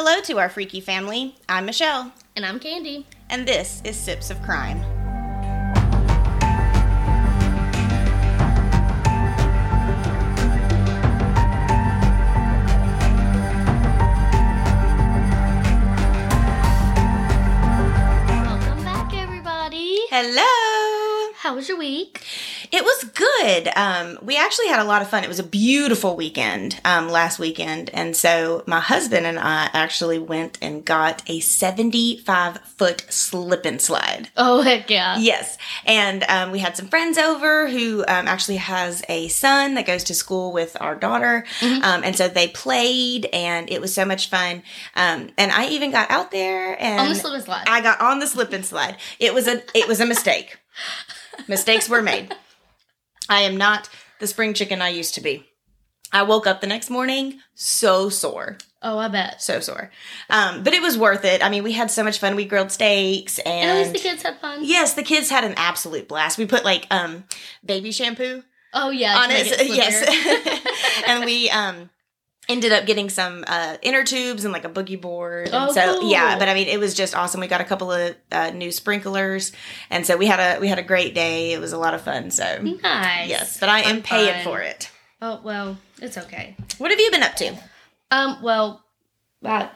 Hello 0.00 0.20
to 0.20 0.38
our 0.38 0.48
freaky 0.48 0.80
family. 0.80 1.34
I'm 1.48 1.66
Michelle, 1.66 2.12
And 2.36 2.46
I'm 2.46 2.60
Kandi. 2.60 3.02
and 3.28 3.48
this 3.48 3.82
is 3.84 3.96
Sips 3.96 4.30
of 4.30 4.40
Crime. 4.42 4.80
Welcome 17.48 18.84
back, 18.84 19.14
everybody. 19.14 19.96
Hello! 20.10 20.57
How 21.42 21.54
was 21.54 21.68
your 21.68 21.78
week? 21.78 22.24
It 22.72 22.82
was 22.82 23.04
good. 23.04 23.68
Um, 23.76 24.18
we 24.22 24.36
actually 24.36 24.66
had 24.66 24.80
a 24.80 24.84
lot 24.84 25.02
of 25.02 25.08
fun. 25.08 25.22
It 25.22 25.28
was 25.28 25.38
a 25.38 25.44
beautiful 25.44 26.16
weekend 26.16 26.80
um, 26.84 27.08
last 27.08 27.38
weekend. 27.38 27.90
And 27.90 28.16
so 28.16 28.64
my 28.66 28.80
husband 28.80 29.24
and 29.24 29.38
I 29.38 29.70
actually 29.72 30.18
went 30.18 30.58
and 30.60 30.84
got 30.84 31.22
a 31.28 31.38
75 31.38 32.58
foot 32.62 33.06
slip 33.08 33.64
and 33.66 33.80
slide. 33.80 34.30
Oh, 34.36 34.62
heck 34.62 34.90
yeah. 34.90 35.16
Yes. 35.18 35.58
And 35.86 36.24
um, 36.24 36.50
we 36.50 36.58
had 36.58 36.76
some 36.76 36.88
friends 36.88 37.18
over 37.18 37.68
who 37.68 38.00
um, 38.00 38.26
actually 38.26 38.56
has 38.56 39.04
a 39.08 39.28
son 39.28 39.74
that 39.74 39.86
goes 39.86 40.02
to 40.04 40.14
school 40.14 40.52
with 40.52 40.76
our 40.80 40.96
daughter. 40.96 41.44
Um, 41.62 42.02
and 42.02 42.16
so 42.16 42.26
they 42.26 42.48
played 42.48 43.26
and 43.26 43.70
it 43.70 43.80
was 43.80 43.94
so 43.94 44.04
much 44.04 44.28
fun. 44.28 44.64
Um, 44.96 45.30
and 45.38 45.52
I 45.52 45.68
even 45.68 45.92
got 45.92 46.10
out 46.10 46.32
there 46.32 46.76
and 46.82 46.98
On 46.98 47.08
the 47.08 47.14
slip 47.14 47.34
and 47.34 47.44
slide. 47.44 47.64
I 47.68 47.80
got 47.80 48.00
on 48.00 48.18
the 48.18 48.26
slip 48.26 48.52
and 48.52 48.66
slide. 48.66 48.96
It 49.20 49.32
was 49.32 49.46
a 49.46 49.62
it 49.72 49.86
was 49.86 50.00
a 50.00 50.06
mistake. 50.06 50.58
Mistakes 51.46 51.88
were 51.88 52.02
made. 52.02 52.34
I 53.28 53.40
am 53.42 53.56
not 53.56 53.88
the 54.20 54.26
spring 54.26 54.54
chicken 54.54 54.82
I 54.82 54.88
used 54.88 55.14
to 55.14 55.20
be. 55.20 55.44
I 56.12 56.22
woke 56.22 56.46
up 56.46 56.60
the 56.60 56.66
next 56.66 56.88
morning 56.90 57.38
so 57.54 58.08
sore 58.08 58.56
oh, 58.82 58.96
I 58.98 59.08
bet. 59.08 59.42
so 59.42 59.60
sore. 59.60 59.90
Um, 60.30 60.62
but 60.62 60.72
it 60.72 60.80
was 60.80 60.96
worth 60.96 61.24
it. 61.24 61.44
I 61.44 61.50
mean, 61.50 61.62
we 61.64 61.72
had 61.72 61.90
so 61.90 62.02
much 62.02 62.18
fun. 62.18 62.34
We 62.34 62.46
grilled 62.46 62.72
steaks 62.72 63.38
and, 63.40 63.46
And 63.48 63.70
at 63.70 63.76
least 63.78 63.92
the 63.92 64.08
kids 64.08 64.22
had 64.22 64.38
fun. 64.40 64.60
yes, 64.62 64.94
the 64.94 65.02
kids 65.02 65.28
had 65.28 65.44
an 65.44 65.52
absolute 65.56 66.08
blast. 66.08 66.38
We 66.38 66.46
put 66.46 66.64
like 66.64 66.86
um 66.90 67.24
baby 67.64 67.92
shampoo 67.92 68.42
Oh, 68.72 68.90
yeah. 68.90 69.18
on 69.18 69.28
make 69.28 69.46
it. 69.48 69.66
yes. 69.68 71.02
and 71.06 71.24
we 71.24 71.50
um 71.50 71.90
ended 72.48 72.72
up 72.72 72.86
getting 72.86 73.10
some 73.10 73.44
uh 73.46 73.76
inner 73.82 74.04
tubes 74.04 74.44
and 74.44 74.52
like 74.52 74.64
a 74.64 74.68
boogie 74.68 75.00
board. 75.00 75.48
And 75.48 75.54
Oh, 75.70 75.72
so 75.72 76.00
cool. 76.00 76.10
yeah, 76.10 76.38
but 76.38 76.48
I 76.48 76.54
mean 76.54 76.68
it 76.68 76.80
was 76.80 76.94
just 76.94 77.14
awesome. 77.14 77.40
We 77.40 77.46
got 77.46 77.60
a 77.60 77.64
couple 77.64 77.92
of 77.92 78.16
uh, 78.32 78.50
new 78.50 78.70
sprinklers 78.72 79.52
and 79.90 80.06
so 80.06 80.16
we 80.16 80.26
had 80.26 80.40
a 80.40 80.60
we 80.60 80.68
had 80.68 80.78
a 80.78 80.82
great 80.82 81.14
day. 81.14 81.52
It 81.52 81.60
was 81.60 81.72
a 81.72 81.78
lot 81.78 81.94
of 81.94 82.00
fun. 82.02 82.30
So 82.30 82.44
Nice. 82.62 83.28
yes, 83.28 83.60
but 83.60 83.68
I 83.68 83.80
am 83.80 83.96
Fun, 83.96 84.02
paying 84.02 84.34
fun. 84.34 84.44
for 84.44 84.60
it. 84.62 84.90
Oh, 85.20 85.40
well, 85.44 85.76
it's 86.00 86.16
okay. 86.16 86.56
What 86.78 86.90
have 86.90 87.00
you 87.00 87.10
been 87.10 87.22
up 87.24 87.34
to? 87.36 87.56
Um, 88.12 88.38
well, 88.42 88.84
I, 89.44 89.68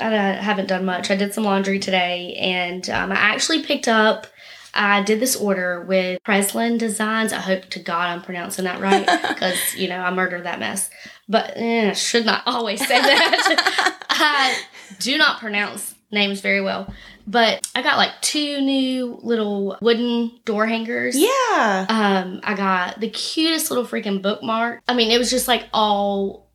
I 0.00 0.08
haven't 0.08 0.68
done 0.68 0.84
much. 0.86 1.10
I 1.10 1.16
did 1.16 1.34
some 1.34 1.44
laundry 1.44 1.78
today, 1.78 2.34
and 2.40 2.88
um, 2.90 3.12
I 3.12 3.16
actually 3.16 3.62
picked 3.62 3.88
up. 3.88 4.26
I 4.74 5.02
did 5.02 5.20
this 5.20 5.36
order 5.36 5.82
with 5.82 6.22
Preslann 6.22 6.78
Designs. 6.78 7.32
I 7.32 7.40
hope 7.40 7.64
to 7.70 7.78
God 7.78 8.08
I'm 8.08 8.22
pronouncing 8.22 8.64
that 8.64 8.80
right 8.80 9.06
because 9.28 9.74
you 9.76 9.88
know 9.88 9.98
I 9.98 10.10
murdered 10.12 10.44
that 10.44 10.60
mess. 10.60 10.90
But 11.28 11.52
eh, 11.56 11.92
should 11.92 12.26
not 12.26 12.42
always 12.46 12.80
say 12.80 13.00
that. 13.00 14.04
I 14.10 14.56
do 14.98 15.16
not 15.16 15.40
pronounce 15.40 15.94
names 16.10 16.40
very 16.40 16.60
well. 16.60 16.92
But 17.26 17.64
I 17.74 17.82
got 17.82 17.96
like 17.96 18.20
two 18.22 18.60
new 18.60 19.20
little 19.22 19.78
wooden 19.80 20.32
door 20.44 20.66
hangers. 20.66 21.16
Yeah. 21.16 21.86
Um, 21.88 22.40
I 22.42 22.54
got 22.54 22.98
the 22.98 23.08
cutest 23.08 23.70
little 23.70 23.84
freaking 23.84 24.20
bookmark. 24.20 24.82
I 24.88 24.94
mean, 24.94 25.12
it 25.12 25.18
was 25.18 25.30
just 25.30 25.46
like 25.46 25.68
all 25.72 26.49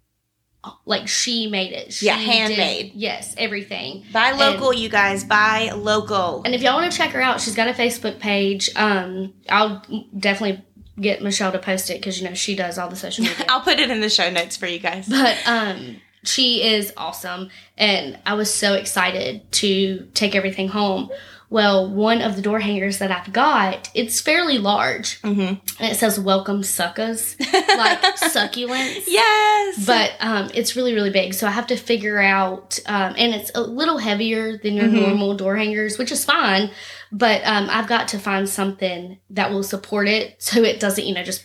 like 0.85 1.07
she 1.07 1.47
made 1.47 1.71
it. 1.73 1.93
She 1.93 2.05
Yeah, 2.07 2.17
did- 2.17 2.25
handmade. 2.27 2.91
yes, 2.95 3.33
everything. 3.37 4.05
Buy 4.11 4.31
local, 4.31 4.73
you 4.73 4.89
guys. 4.89 5.23
Buy 5.23 5.71
local. 5.75 6.41
And 6.45 6.53
if 6.55 6.61
y'all 6.61 6.75
want 6.75 6.91
to 6.91 6.97
check 6.97 7.11
her 7.11 7.21
out, 7.21 7.41
she's 7.41 7.55
got 7.55 7.67
a 7.67 7.73
Facebook 7.73 8.19
page. 8.19 8.69
Um, 8.75 9.33
I'll 9.49 9.81
definitely 10.17 10.63
get 10.99 11.21
Michelle 11.21 11.51
to 11.51 11.59
post 11.59 11.89
it 11.89 11.95
because 11.99 12.21
you 12.21 12.27
know 12.27 12.33
she 12.33 12.55
does 12.55 12.77
all 12.77 12.89
the 12.89 12.95
social 12.95 13.23
media. 13.25 13.45
I'll 13.49 13.61
put 13.61 13.79
it 13.79 13.89
in 13.91 14.01
the 14.01 14.09
show 14.09 14.29
notes 14.29 14.55
for 14.57 14.67
you 14.67 14.79
guys. 14.79 15.07
but 15.09 15.37
um, 15.45 15.97
she 16.23 16.63
is 16.63 16.91
awesome, 16.97 17.49
and 17.77 18.17
I 18.25 18.33
was 18.33 18.53
so 18.53 18.73
excited 18.73 19.51
to 19.53 20.07
take 20.13 20.35
everything 20.35 20.69
home. 20.69 21.09
Well, 21.49 21.89
one 21.89 22.21
of 22.21 22.35
the 22.35 22.41
door 22.41 22.59
hangers 22.59 22.97
that 22.99 23.11
I've 23.11 23.31
got, 23.31 23.89
it's 23.93 24.19
fairly 24.19 24.57
large, 24.57 25.21
Mm-hmm. 25.21 25.39
and 25.41 25.91
it 25.91 25.95
says 25.95 26.19
"Welcome 26.19 26.61
Suckas," 26.63 27.35
like 27.77 28.01
succulents. 28.17 29.03
Yes. 29.07 29.85
But 29.85 30.13
um, 30.19 30.49
it's 30.53 30.75
really, 30.75 30.93
really 30.93 31.11
big. 31.11 31.33
So 31.33 31.47
I 31.47 31.51
have 31.51 31.67
to 31.67 31.75
figure 31.75 32.19
out, 32.21 32.79
um, 32.87 33.13
and 33.17 33.33
it's 33.35 33.51
a 33.55 33.61
little 33.61 33.97
heavier 33.99 34.57
than 34.57 34.73
your 34.75 34.85
Mhm. 34.87 34.93
normal 35.07 35.35
door 35.35 35.55
hangers, 35.55 35.97
which 35.97 36.11
is 36.11 36.25
fine. 36.25 36.71
But 37.11 37.41
um, 37.45 37.67
I've 37.69 37.87
got 37.87 38.07
to 38.09 38.19
find 38.19 38.49
something 38.49 39.19
that 39.29 39.51
will 39.51 39.63
support 39.63 40.07
it 40.07 40.41
so 40.41 40.61
it 40.63 40.79
doesn't, 40.79 41.05
you 41.05 41.13
know, 41.13 41.23
just 41.23 41.43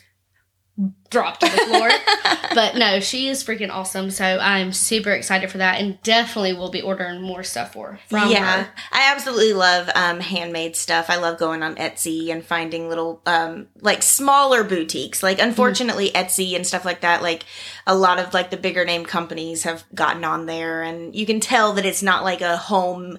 drop 1.10 1.40
to 1.40 1.46
the 1.46 1.58
floor. 1.58 1.90
but 2.54 2.76
no, 2.76 3.00
she 3.00 3.28
is 3.28 3.42
freaking 3.42 3.70
awesome. 3.70 4.10
So 4.10 4.24
I'm 4.24 4.72
super 4.72 5.10
excited 5.10 5.50
for 5.50 5.58
that 5.58 5.80
and 5.80 6.00
definitely 6.02 6.52
will 6.52 6.70
be 6.70 6.80
ordering 6.80 7.20
more 7.20 7.42
stuff 7.42 7.72
for 7.72 7.98
from 8.08 8.30
yeah, 8.30 8.64
her. 8.64 8.70
I 8.92 9.12
absolutely 9.12 9.52
love 9.52 9.90
um, 9.94 10.20
handmade 10.20 10.76
stuff. 10.76 11.10
I 11.10 11.16
love 11.16 11.38
going 11.38 11.62
on 11.62 11.74
Etsy 11.76 12.30
and 12.30 12.44
finding 12.44 12.88
little, 12.88 13.20
um, 13.26 13.66
like 13.80 14.02
smaller 14.02 14.62
boutiques. 14.62 15.22
Like, 15.22 15.40
unfortunately, 15.40 16.10
Etsy 16.10 16.54
and 16.54 16.66
stuff 16.66 16.84
like 16.84 17.00
that, 17.00 17.22
like 17.22 17.44
a 17.86 17.94
lot 17.94 18.18
of 18.18 18.32
like 18.32 18.50
the 18.50 18.56
bigger 18.56 18.84
name 18.84 19.04
companies 19.04 19.64
have 19.64 19.84
gotten 19.94 20.24
on 20.24 20.46
there, 20.46 20.82
and 20.82 21.14
you 21.14 21.26
can 21.26 21.40
tell 21.40 21.72
that 21.74 21.84
it's 21.84 22.02
not 22.02 22.24
like 22.24 22.40
a 22.40 22.56
home. 22.56 23.18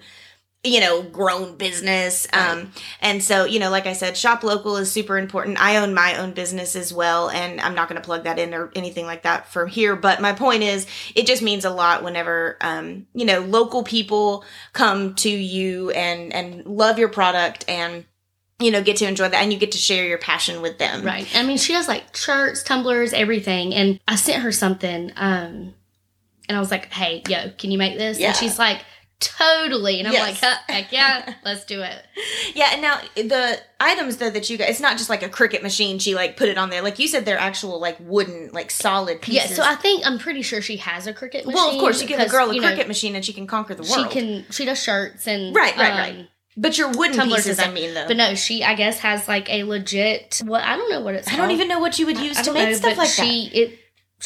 You 0.64 0.80
know, 0.80 1.02
grown 1.02 1.58
business. 1.58 2.28
Um, 2.34 2.72
and 3.02 3.24
so, 3.24 3.46
you 3.46 3.60
know, 3.60 3.72
like 3.72 3.88
I 3.88 3.94
said, 3.94 4.16
shop 4.16 4.44
local 4.44 4.78
is 4.78 4.92
super 4.92 5.18
important. 5.18 5.60
I 5.60 5.78
own 5.78 5.96
my 5.96 6.18
own 6.18 6.34
business 6.34 6.76
as 6.76 6.94
well, 6.94 7.32
and 7.32 7.60
I'm 7.60 7.74
not 7.74 7.90
going 7.90 8.00
to 8.00 8.06
plug 8.06 8.26
that 8.26 8.38
in 8.38 8.54
or 8.54 8.72
anything 8.76 9.08
like 9.08 9.24
that 9.24 9.52
from 9.52 9.68
here. 9.68 9.96
But 9.96 10.22
my 10.22 10.34
point 10.34 10.62
is, 10.62 10.86
it 11.16 11.26
just 11.26 11.42
means 11.42 11.66
a 11.66 11.72
lot 11.72 12.04
whenever, 12.04 12.58
um, 12.62 13.08
you 13.16 13.26
know, 13.26 13.40
local 13.40 13.84
people 13.84 14.46
come 14.74 15.16
to 15.16 15.30
you 15.30 15.90
and 15.92 16.32
and 16.32 16.64
love 16.68 17.00
your 17.00 17.10
product 17.10 17.66
and 17.68 18.06
you 18.60 18.70
know 18.70 18.84
get 18.84 18.98
to 18.98 19.08
enjoy 19.08 19.28
that 19.28 19.42
and 19.42 19.52
you 19.52 19.58
get 19.58 19.72
to 19.72 19.78
share 19.78 20.06
your 20.06 20.20
passion 20.20 20.62
with 20.62 20.78
them. 20.78 21.04
Right. 21.04 21.28
I 21.36 21.44
mean, 21.44 21.58
she 21.58 21.74
has 21.74 21.88
like 21.88 22.16
shirts, 22.16 22.64
tumblers, 22.64 23.14
everything. 23.14 23.74
And 23.74 24.00
I 24.08 24.16
sent 24.16 24.44
her 24.44 24.52
something, 24.52 25.12
um, 25.16 25.74
and 26.48 26.58
I 26.58 26.60
was 26.60 26.70
like, 26.70 26.92
"Hey, 26.94 27.24
yo, 27.28 27.50
can 27.58 27.72
you 27.72 27.78
make 27.78 27.98
this?" 27.98 28.20
Yeah. 28.20 28.28
And 28.28 28.36
she's 28.38 28.60
like, 28.60 28.82
"Totally." 29.22 30.00
And 30.00 30.08
I'm 30.08 30.14
Yes. 30.14 30.42
like, 30.42 30.54
"Heck 30.68 30.92
yeah, 30.92 31.36
let's 31.46 31.64
do 31.64 31.82
it." 31.82 32.06
Yeah, 32.54 32.70
and 32.74 32.82
now 32.82 33.00
the 33.16 33.60
items 33.80 34.18
though 34.18 34.30
that 34.30 34.50
you 34.50 34.58
got 34.58 34.68
it's 34.70 34.80
not 34.82 34.98
just 34.98 35.10
like 35.10 35.24
a 35.24 35.30
Cricut 35.30 35.62
machine. 35.64 36.00
She 36.00 36.14
like 36.16 36.36
put 36.36 36.50
it 36.50 36.58
on 36.58 36.70
there, 36.70 36.82
like 36.82 37.00
you 37.00 37.08
said, 37.08 37.24
they're 37.26 37.40
actual 37.40 37.80
like 37.80 37.98
wooden, 38.00 38.50
like 38.52 38.70
solid 38.72 39.22
pieces 39.22 39.52
Yeah. 39.52 39.56
So 39.56 39.64
I 39.64 39.76
think 39.76 40.06
I'm 40.06 40.20
pretty 40.20 40.42
sure 40.42 40.62
she 40.62 40.78
has 40.78 41.08
a 41.08 41.14
Cricut 41.14 41.46
machine. 41.46 41.54
well, 41.54 41.72
of 41.72 41.80
course, 41.80 42.02
you 42.02 42.08
give 42.08 42.20
a 42.20 42.28
girl 42.28 42.50
a 42.50 42.54
Cricut 42.56 42.78
know, 42.80 42.88
machine 42.88 43.16
and 43.16 43.24
she 43.24 43.34
can 43.34 43.48
conquer 43.48 43.74
the 43.76 43.84
world 43.84 44.12
She 44.12 44.20
can. 44.20 44.46
She 44.52 44.66
does 44.66 44.82
shirts 44.82 45.28
and 45.28 45.56
Right, 45.56 45.76
right, 45.78 45.92
um, 45.92 45.98
right. 45.98 46.30
but 46.58 46.78
your 46.78 46.90
wooden 46.90 47.16
tumblers 47.16 47.44
pieces, 47.46 47.60
I 47.60 47.72
mean, 47.72 47.94
though. 47.94 48.08
But 48.08 48.18
no, 48.18 48.36
she 48.36 48.64
I 48.64 48.76
guess 48.76 49.00
has 49.00 49.28
like 49.28 49.50
a 49.50 49.64
legit. 49.64 50.42
What 50.46 50.64
I 50.64 50.76
don't 50.76 50.90
know 50.90 51.02
what 51.02 51.16
it's. 51.16 51.28
I 51.32 51.36
don't 51.38 51.52
even 51.52 51.68
know 51.68 51.80
what 51.80 51.98
you 52.00 52.06
would 52.08 52.18
use 52.20 52.38
I 52.38 52.42
to 52.42 52.46
don't 52.48 52.54
make 52.56 52.70
know, 52.70 52.76
stuff 52.76 52.98
like 52.98 53.10
she 53.10 53.46
it. 53.54 53.78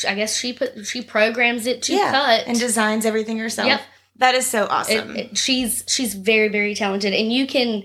I 0.08 0.14
guess 0.16 0.36
she 0.38 0.52
put 0.52 0.86
she 0.86 1.02
programs 1.02 1.66
it 1.68 1.82
that. 1.84 1.84
to 1.84 1.98
cut 1.98 2.48
and 2.48 2.60
designs 2.60 3.06
everything 3.06 3.38
herself. 3.38 3.68
Yep. 3.68 3.82
That 4.18 4.36
is 4.36 4.46
so 4.48 4.66
awesome. 4.70 5.16
it- 5.16 5.38
she's 5.38 5.84
she's 5.88 6.14
very 6.14 6.48
very 6.48 6.74
talented, 6.76 7.14
and 7.14 7.32
you 7.34 7.46
can, 7.48 7.84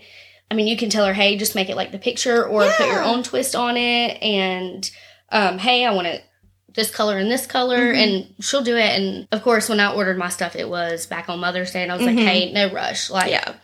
I 0.51 0.55
mean, 0.55 0.67
you 0.67 0.77
can 0.77 0.91
tell 0.91 1.05
her, 1.07 1.13
hey, 1.13 1.37
just 1.37 1.55
make 1.55 1.69
it 1.69 1.77
like 1.77 1.93
the 1.93 1.99
picture, 1.99 2.47
or 2.47 2.69
put 2.71 2.87
your 2.87 3.03
own 3.03 3.23
twist 3.23 3.55
on 3.57 3.77
it, 3.77 4.23
and 4.23 4.89
um, 5.31 5.59
hey, 5.59 5.85
I 5.85 5.93
want 5.93 6.07
it 6.09 6.25
this 6.73 6.91
color 6.91 7.19
and 7.19 7.29
this 7.31 7.47
color, 7.47 7.93
Mhm. 7.93 8.03
and 8.03 8.45
she'll 8.45 8.63
do 8.63 8.77
it. 8.77 8.91
And 8.99 9.27
of 9.33 9.43
course, 9.43 9.69
when 9.69 9.81
I 9.81 9.93
ordered 9.93 10.17
my 10.19 10.29
stuff, 10.29 10.55
it 10.55 10.69
was 10.69 11.05
back 11.07 11.29
on 11.29 11.41
Mother's 11.41 11.73
Day, 11.73 11.83
and 11.83 11.91
I 11.91 11.97
was 11.97 12.07
Mhm. 12.07 12.17
like, 12.17 12.25
hey, 12.27 12.53
no 12.53 12.71
rush, 12.73 13.11
like 13.11 13.31
yeah. 13.31 13.55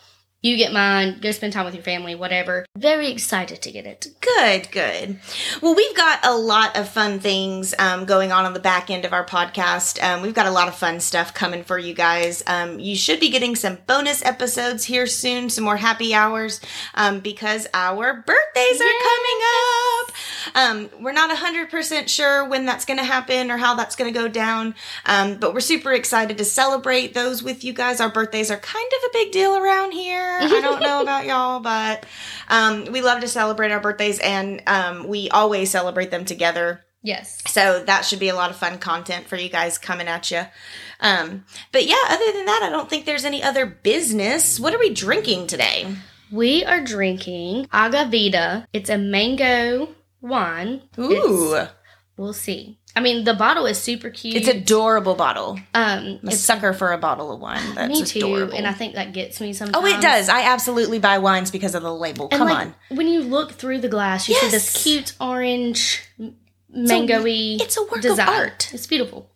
You 0.46 0.56
get 0.56 0.72
mine, 0.72 1.19
go 1.20 1.32
spend 1.32 1.52
time 1.52 1.64
with 1.64 1.75
your 1.75 1.82
family, 1.82 2.14
whatever. 2.14 2.64
Very 2.76 3.10
excited 3.10 3.60
to 3.62 3.72
get 3.72 3.84
it. 3.84 4.06
Good, 4.20 4.70
good. 4.70 5.19
Well, 5.60 5.75
we've 5.75 5.96
got 5.96 6.25
a 6.25 6.37
lot 6.37 6.76
of 6.76 6.88
fun 6.88 7.19
things 7.19 7.75
um, 7.78 8.04
going 8.04 8.31
on 8.32 8.44
on 8.44 8.54
the 8.54 8.60
back 8.60 8.88
end 8.90 9.04
of 9.04 9.12
our 9.12 9.25
podcast. 9.25 10.02
Um, 10.02 10.22
we've 10.22 10.34
got 10.34 10.46
a 10.46 10.50
lot 10.50 10.69
of 10.69 10.76
fun 10.76 11.00
stuff 11.00 11.34
coming 11.34 11.64
for 11.64 11.78
you 11.78 11.94
guys. 11.94 12.43
Um, 12.46 12.78
you 12.78 12.94
should 12.94 13.19
be 13.19 13.31
getting 13.31 13.56
some 13.56 13.78
bonus 13.87 14.25
episodes 14.25 14.84
here 14.84 15.06
soon, 15.06 15.50
some 15.50 15.64
more 15.64 15.76
happy 15.76 16.14
hours, 16.14 16.60
um, 16.94 17.20
because 17.20 17.66
our 17.75 18.14
birthdays 18.14 18.81
are 18.81 18.84
coming 18.84 19.40
up. 19.43 20.12
Um, 20.54 20.90
we're 21.02 21.12
not 21.12 21.37
100% 21.37 22.08
sure 22.08 22.48
when 22.48 22.66
that's 22.66 22.84
going 22.84 22.98
to 22.98 23.04
happen 23.04 23.50
or 23.50 23.56
how 23.56 23.75
that's 23.75 23.96
going 23.96 24.12
to 24.12 24.19
go 24.19 24.28
down, 24.28 24.75
um, 25.06 25.38
but 25.38 25.52
we're 25.52 25.60
super 25.60 25.93
excited 25.93 26.38
to 26.38 26.44
celebrate 26.44 27.14
those 27.14 27.43
with 27.43 27.64
you 27.64 27.72
guys. 27.72 28.00
Our 28.00 28.10
birthdays 28.10 28.50
are 28.50 28.58
kind 28.58 28.90
of 28.98 29.10
a 29.10 29.12
big 29.12 29.32
deal 29.32 29.56
around 29.56 29.93
here. 29.93 30.35
I 30.40 30.60
don't 30.60 30.80
know 30.82 31.02
about 31.02 31.26
y'all, 31.26 31.60
but 31.60 32.06
um, 32.48 32.86
we 32.92 33.02
love 33.02 33.20
to 33.20 33.28
celebrate 33.28 33.70
our 33.72 33.80
birthdays 33.80 34.18
and 34.18 34.62
um, 34.66 35.08
we 35.08 35.28
always 35.30 35.70
celebrate 35.70 36.10
them 36.10 36.24
together. 36.24 36.82
Yes. 37.02 37.40
So 37.46 37.84
that 37.84 38.04
should 38.04 38.18
be 38.18 38.28
a 38.30 38.34
lot 38.34 38.50
of 38.50 38.56
fun 38.56 38.78
content 38.78 39.28
for 39.28 39.36
you 39.36 39.48
guys 39.48 39.78
coming 39.78 40.08
at 40.08 40.30
you. 40.30 40.42
Um, 41.00 41.44
but 41.70 41.86
yeah, 41.86 41.94
other 42.08 42.32
than 42.32 42.46
that, 42.46 42.62
I 42.64 42.70
don't 42.70 42.90
think 42.90 43.04
there's 43.04 43.24
any 43.24 43.42
other 43.42 43.64
business. 43.66 44.58
What 44.58 44.74
are 44.74 44.78
we 44.78 44.92
drinking 44.92 45.46
today? 45.46 45.86
We 46.32 46.64
are 46.64 46.80
drinking 46.80 47.66
Agavita. 47.66 48.66
It's 48.72 48.90
a 48.90 48.98
mango 48.98 49.88
wine. 50.20 50.82
Ooh, 50.98 51.54
It's- 51.54 51.70
we'll 52.16 52.32
see. 52.32 52.80
I 52.96 53.00
mean, 53.00 53.25
the 53.25 53.34
bottle 53.34 53.66
is 53.66 53.78
super 53.78 54.08
cute. 54.08 54.37
it's 54.37 54.48
adorable 54.48 55.14
bottle. 55.14 55.58
um, 55.75 56.19
I'm 56.22 56.28
a 56.28 56.32
sucker 56.32 56.72
for 56.72 56.93
a 56.93 56.98
bottle 56.98 57.31
of 57.31 57.40
wine. 57.40 57.75
That's 57.75 58.00
me 58.00 58.04
too, 58.06 58.19
adorable. 58.20 58.56
and 58.56 58.66
I 58.66 58.72
think 58.72 58.94
that 58.94 59.12
gets 59.12 59.38
me 59.38 59.52
sometimes. 59.52 59.84
oh, 59.84 59.87
it 59.87 60.00
does. 60.00 60.31
I 60.31 60.44
absolutely 60.44 60.98
buy 60.98 61.19
wines 61.19 61.50
because 61.50 61.75
of 61.75 61.82
the 61.82 61.94
label. 61.94 62.28
And 62.32 62.38
Come 62.38 62.48
like, 62.48 62.66
on. 62.69 62.75
When 62.96 63.06
you 63.06 63.20
look 63.20 63.52
through 63.52 63.81
the 63.81 63.88
glass, 63.88 64.28
you 64.31 64.34
see 64.34 64.48
this 64.48 64.82
cute 64.82 65.14
orange, 65.20 66.02
mangoey 66.75 67.60
it's 67.60 67.76
a 67.76 67.82
work 67.84 68.04
of 68.04 68.19
art. 68.19 68.72
It's 68.72 68.87
beautiful. 68.87 69.31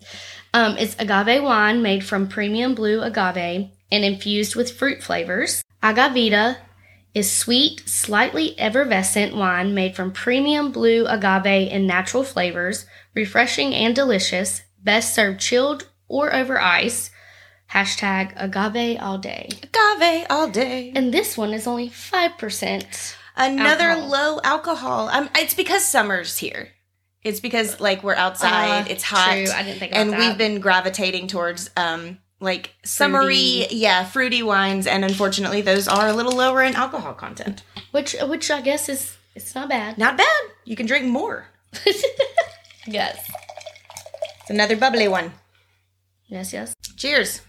Um, 0.55 0.77
it's 0.79 0.97
agave 0.99 1.43
wine 1.43 1.83
made 1.83 2.03
from 2.03 2.29
premium 2.29 2.75
blue 2.75 3.03
agave 3.03 3.69
and 3.93 4.05
infused 4.05 4.57
with 4.57 4.73
fruit 4.73 5.03
flavors. 5.03 5.63
Agavita 5.83 6.57
is 7.15 7.31
sweet, 7.31 7.83
slightly 7.89 8.59
effervescent 8.59 9.35
wine 9.35 9.75
made 9.75 9.97
from 9.97 10.13
premium 10.13 10.71
blue 10.71 11.07
agave 11.07 11.71
and 11.71 11.87
natural 11.87 12.23
flavors, 12.23 12.87
refreshing 13.15 13.75
and 13.75 13.95
delicious. 13.95 14.63
Best 14.83 15.15
served 15.15 15.41
chilled 15.41 15.89
or 16.09 16.35
over 16.35 16.61
ice. 16.61 17.11
Hashtag 17.73 18.33
agave 18.37 18.99
all 19.01 19.19
day. 19.19 19.49
Agave 19.63 20.27
all 20.29 20.49
day. 20.49 20.93
And 20.95 21.15
this 21.15 21.37
one 21.37 21.53
is 21.53 21.67
only 21.67 21.89
5%. 21.89 23.15
Another 23.37 23.91
Alcohol. 23.91 24.09
low 24.11 24.41
alcohol. 24.43 25.09
Um, 25.09 25.31
it's 25.37 25.55
because 25.55 25.85
summer's 25.85 26.37
here. 26.39 26.69
It's 27.23 27.41
because 27.41 27.81
like 27.81 28.03
we're 28.03 28.15
outside. 28.17 28.83
Uh, 28.83 28.85
it's 28.89 29.05
hot. 29.05 29.33
True, 29.33 29.53
I 29.55 29.63
didn't 29.63 29.79
think 29.79 29.95
and 29.95 30.13
that. 30.13 30.19
we've 30.19 30.39
been 30.39 30.61
gravitating 30.61 31.27
towards 31.29 31.71
um 31.77 32.19
like 32.41 32.75
summery, 32.83 33.67
yeah, 33.71 34.05
fruity 34.05 34.43
wines, 34.43 34.87
and 34.87 35.05
unfortunately, 35.05 35.61
those 35.61 35.87
are 35.87 36.09
a 36.09 36.13
little 36.15 36.33
lower 36.33 36.63
in 36.63 36.75
alcohol 36.75 37.13
content. 37.13 37.63
which 37.91 38.17
which 38.23 38.51
I 38.51 38.63
guess 38.63 38.89
is 38.89 39.17
it's 39.35 39.55
not 39.55 39.69
bad. 39.69 39.97
Not 39.99 40.17
bad. 40.17 40.41
You 40.65 40.77
can 40.77 40.87
drink 40.87 41.07
more. 41.07 41.47
yes. 42.87 43.31
It's 44.43 44.51
another 44.51 44.77
bubbly 44.77 45.09
one. 45.09 45.33
Yes, 46.27 46.53
yes. 46.53 46.75
Cheers. 46.97 47.43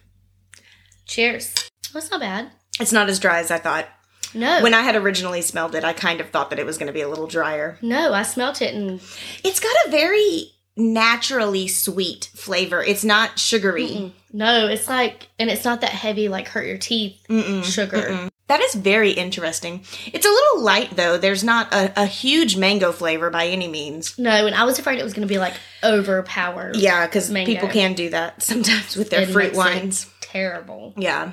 Cheers. 1.06 1.70
That's 1.94 2.10
not 2.12 2.20
bad. 2.22 2.52
It's 2.80 2.92
not 2.92 3.10
as 3.10 3.20
dry 3.20 3.40
as 3.40 3.52
I 3.52 3.58
thought. 3.58 3.88
No. 4.34 4.62
When 4.64 4.74
I 4.74 4.82
had 4.82 4.96
originally 4.96 5.42
smelled 5.42 5.76
it, 5.76 5.84
I 5.84 5.92
kind 5.94 6.22
of 6.22 6.30
thought 6.30 6.50
that 6.52 6.60
it 6.60 6.66
was 6.66 6.78
going 6.78 6.88
to 6.88 6.94
be 6.94 7.02
a 7.02 7.10
little 7.10 7.28
drier. 7.28 7.78
no, 7.82 8.14
I 8.14 8.24
smelt 8.24 8.62
it 8.62 8.74
and 8.74 9.02
It's 9.44 9.60
got 9.60 9.76
a 9.86 9.92
very 9.92 10.54
naturally 10.78 11.68
sweet 11.68 12.30
flavor. 12.36 12.82
It's 12.84 13.04
not 13.04 13.38
sugary. 13.40 13.88
mm, 13.88 14.12
no, 14.34 14.68
it's 14.68 14.88
like 14.88 15.28
and 15.40 15.50
it's 15.50 15.66
not 15.66 15.82
that 15.82 15.92
heavy 15.92 16.28
like 16.30 16.48
hurt 16.48 16.66
your 16.68 16.78
teeth 16.78 17.18
Mm-mm. 17.30 17.64
sugar. 17.64 17.98
Mm-mm. 17.98 18.30
That 18.48 18.62
is 18.62 18.74
very 18.76 19.12
interesting. 19.12 19.86
It's 20.12 20.26
a 20.26 20.30
little 20.30 20.62
light 20.62 20.96
though. 20.98 21.18
There's 21.18 21.44
not 21.44 21.74
a, 21.74 22.02
a 22.02 22.06
huge 22.06 22.58
mango 22.58 22.92
flavor 22.92 23.30
by 23.30 23.48
any 23.48 23.68
means. 23.70 24.20
No, 24.20 24.46
and 24.46 24.54
I 24.56 24.66
was 24.66 24.78
afraid 24.78 25.00
it 25.00 25.04
was 25.04 25.14
going 25.14 25.28
to 25.28 25.34
be 25.34 25.40
like 25.40 25.54
overpowered. 25.84 26.76
Yeah, 26.76 27.06
because 27.06 27.32
people 27.32 27.70
can 27.70 27.94
do 27.94 28.10
that 28.10 28.42
sometimes 28.44 28.96
with 28.98 29.10
their 29.10 29.22
It 29.22 29.30
fruit 29.30 29.54
wines. 29.56 30.08
Terrible. 30.20 30.94
Yeah. 30.98 31.32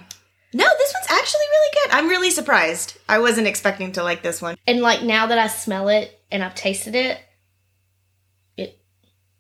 No, 0.55 0.65
this 0.79 0.95
one's 0.95 1.07
actually 1.21 1.45
really 1.51 1.71
good. 1.75 1.95
I'm 1.95 2.09
really 2.09 2.31
surprised. 2.31 2.97
I 3.09 3.19
wasn't 3.19 3.47
expecting 3.47 3.93
to 3.93 4.03
like 4.03 4.23
this 4.23 4.41
one. 4.41 4.57
And 4.67 4.81
like 4.81 5.03
now 5.03 5.27
that 5.27 5.39
I 5.39 5.47
smell 5.49 5.89
it 5.89 6.19
and 6.31 6.43
I've 6.43 6.55
tasted 6.55 6.95
it 6.95 7.19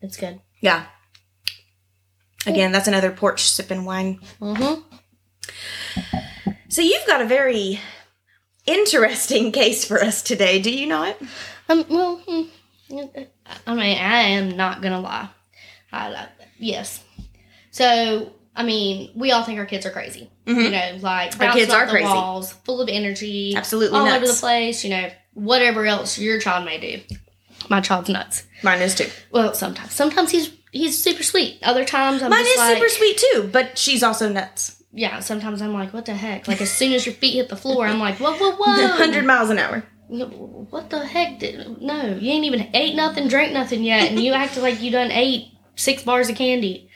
it's 0.00 0.16
good. 0.16 0.40
Yeah. 0.60 0.86
Again, 2.46 2.72
that's 2.72 2.88
another 2.88 3.10
porch 3.10 3.42
sipping 3.50 3.84
wine. 3.84 4.20
Mm-hmm. 4.40 4.80
So 6.68 6.82
you've 6.82 7.06
got 7.06 7.20
a 7.20 7.26
very 7.26 7.80
interesting 8.66 9.52
case 9.52 9.84
for 9.84 10.02
us 10.02 10.22
today. 10.22 10.60
Do 10.60 10.70
you 10.70 10.86
not? 10.86 11.16
Um, 11.68 11.84
well, 11.88 12.22
hmm, 12.26 12.42
I 13.66 13.74
mean, 13.74 13.98
I 13.98 14.20
am 14.20 14.56
not 14.56 14.80
gonna 14.82 15.00
lie. 15.00 15.28
I, 15.92 16.08
I, 16.14 16.28
yes. 16.58 17.02
So, 17.70 18.32
I 18.54 18.62
mean, 18.64 19.10
we 19.14 19.32
all 19.32 19.42
think 19.42 19.58
our 19.58 19.66
kids 19.66 19.84
are 19.86 19.90
crazy. 19.90 20.30
You 20.46 20.70
know, 20.70 20.98
like 21.00 21.32
Mm-hmm. 21.32 21.42
Our 21.42 21.52
kids 21.52 21.72
are 21.72 21.84
the 21.86 21.90
crazy. 21.92 22.06
walls, 22.06 22.52
full 22.52 22.80
of 22.80 22.88
energy, 22.88 23.54
Absolutely 23.54 23.98
all 23.98 24.04
nuts. 24.06 24.16
over 24.16 24.26
the 24.26 24.38
place. 24.40 24.84
You 24.84 24.90
know, 24.90 25.10
whatever 25.34 25.84
else 25.84 26.18
your 26.18 26.40
child 26.40 26.64
may 26.64 26.78
do. 26.78 27.16
My 27.68 27.80
child's 27.80 28.08
nuts. 28.08 28.44
Mine 28.62 28.80
is 28.82 28.94
too. 28.94 29.08
Well, 29.30 29.54
sometimes, 29.54 29.92
sometimes 29.92 30.30
he's 30.30 30.50
he's 30.72 31.02
super 31.02 31.22
sweet. 31.22 31.58
Other 31.62 31.84
times, 31.84 32.22
I'm 32.22 32.30
Mine 32.30 32.44
is 32.46 32.56
like, 32.56 32.76
super 32.76 32.88
sweet 32.88 33.18
too, 33.18 33.50
but 33.52 33.78
she's 33.78 34.02
also 34.02 34.28
nuts. 34.28 34.82
yeah. 34.92 35.20
Sometimes 35.20 35.62
I'm 35.62 35.74
like, 35.74 35.92
what 35.92 36.06
the 36.06 36.14
heck? 36.14 36.48
Like 36.48 36.60
as 36.60 36.70
soon 36.70 36.92
as 36.92 37.06
your 37.06 37.14
feet 37.14 37.34
hit 37.34 37.48
the 37.48 37.56
floor, 37.56 37.86
I'm 37.86 37.98
like, 37.98 38.16
whoa, 38.18 38.32
whoa, 38.32 38.52
whoa, 38.52 38.88
100 38.88 39.24
miles 39.24 39.50
an 39.50 39.58
hour. 39.58 39.84
What 40.08 40.88
the 40.88 41.04
heck? 41.04 41.38
Did, 41.38 41.82
no, 41.82 42.16
you 42.18 42.32
ain't 42.32 42.46
even 42.46 42.70
ate 42.72 42.96
nothing, 42.96 43.28
drank 43.28 43.52
nothing 43.52 43.82
yet, 43.82 44.10
and 44.10 44.20
you 44.20 44.32
acted 44.34 44.62
like 44.62 44.80
you 44.80 44.90
done 44.90 45.10
ate 45.10 45.52
six 45.76 46.02
bars 46.02 46.30
of 46.30 46.36
candy. 46.36 46.90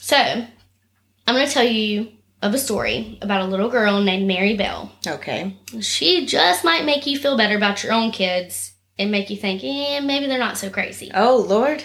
So, 0.00 0.16
I'm 0.16 1.34
going 1.34 1.46
to 1.46 1.52
tell 1.52 1.64
you 1.64 2.12
of 2.42 2.52
a 2.52 2.58
story 2.58 3.18
about 3.22 3.40
a 3.40 3.46
little 3.46 3.70
girl 3.70 4.02
named 4.02 4.28
Mary 4.28 4.54
Bell. 4.54 4.92
Okay. 5.06 5.56
She 5.80 6.26
just 6.26 6.62
might 6.62 6.84
make 6.84 7.06
you 7.06 7.18
feel 7.18 7.38
better 7.38 7.56
about 7.56 7.82
your 7.82 7.94
own 7.94 8.10
kids 8.10 8.73
and 8.98 9.10
make 9.10 9.30
you 9.30 9.36
think, 9.36 9.62
eh, 9.64 10.00
maybe 10.00 10.26
they're 10.26 10.38
not 10.38 10.58
so 10.58 10.70
crazy. 10.70 11.10
Oh, 11.14 11.36
Lord. 11.36 11.82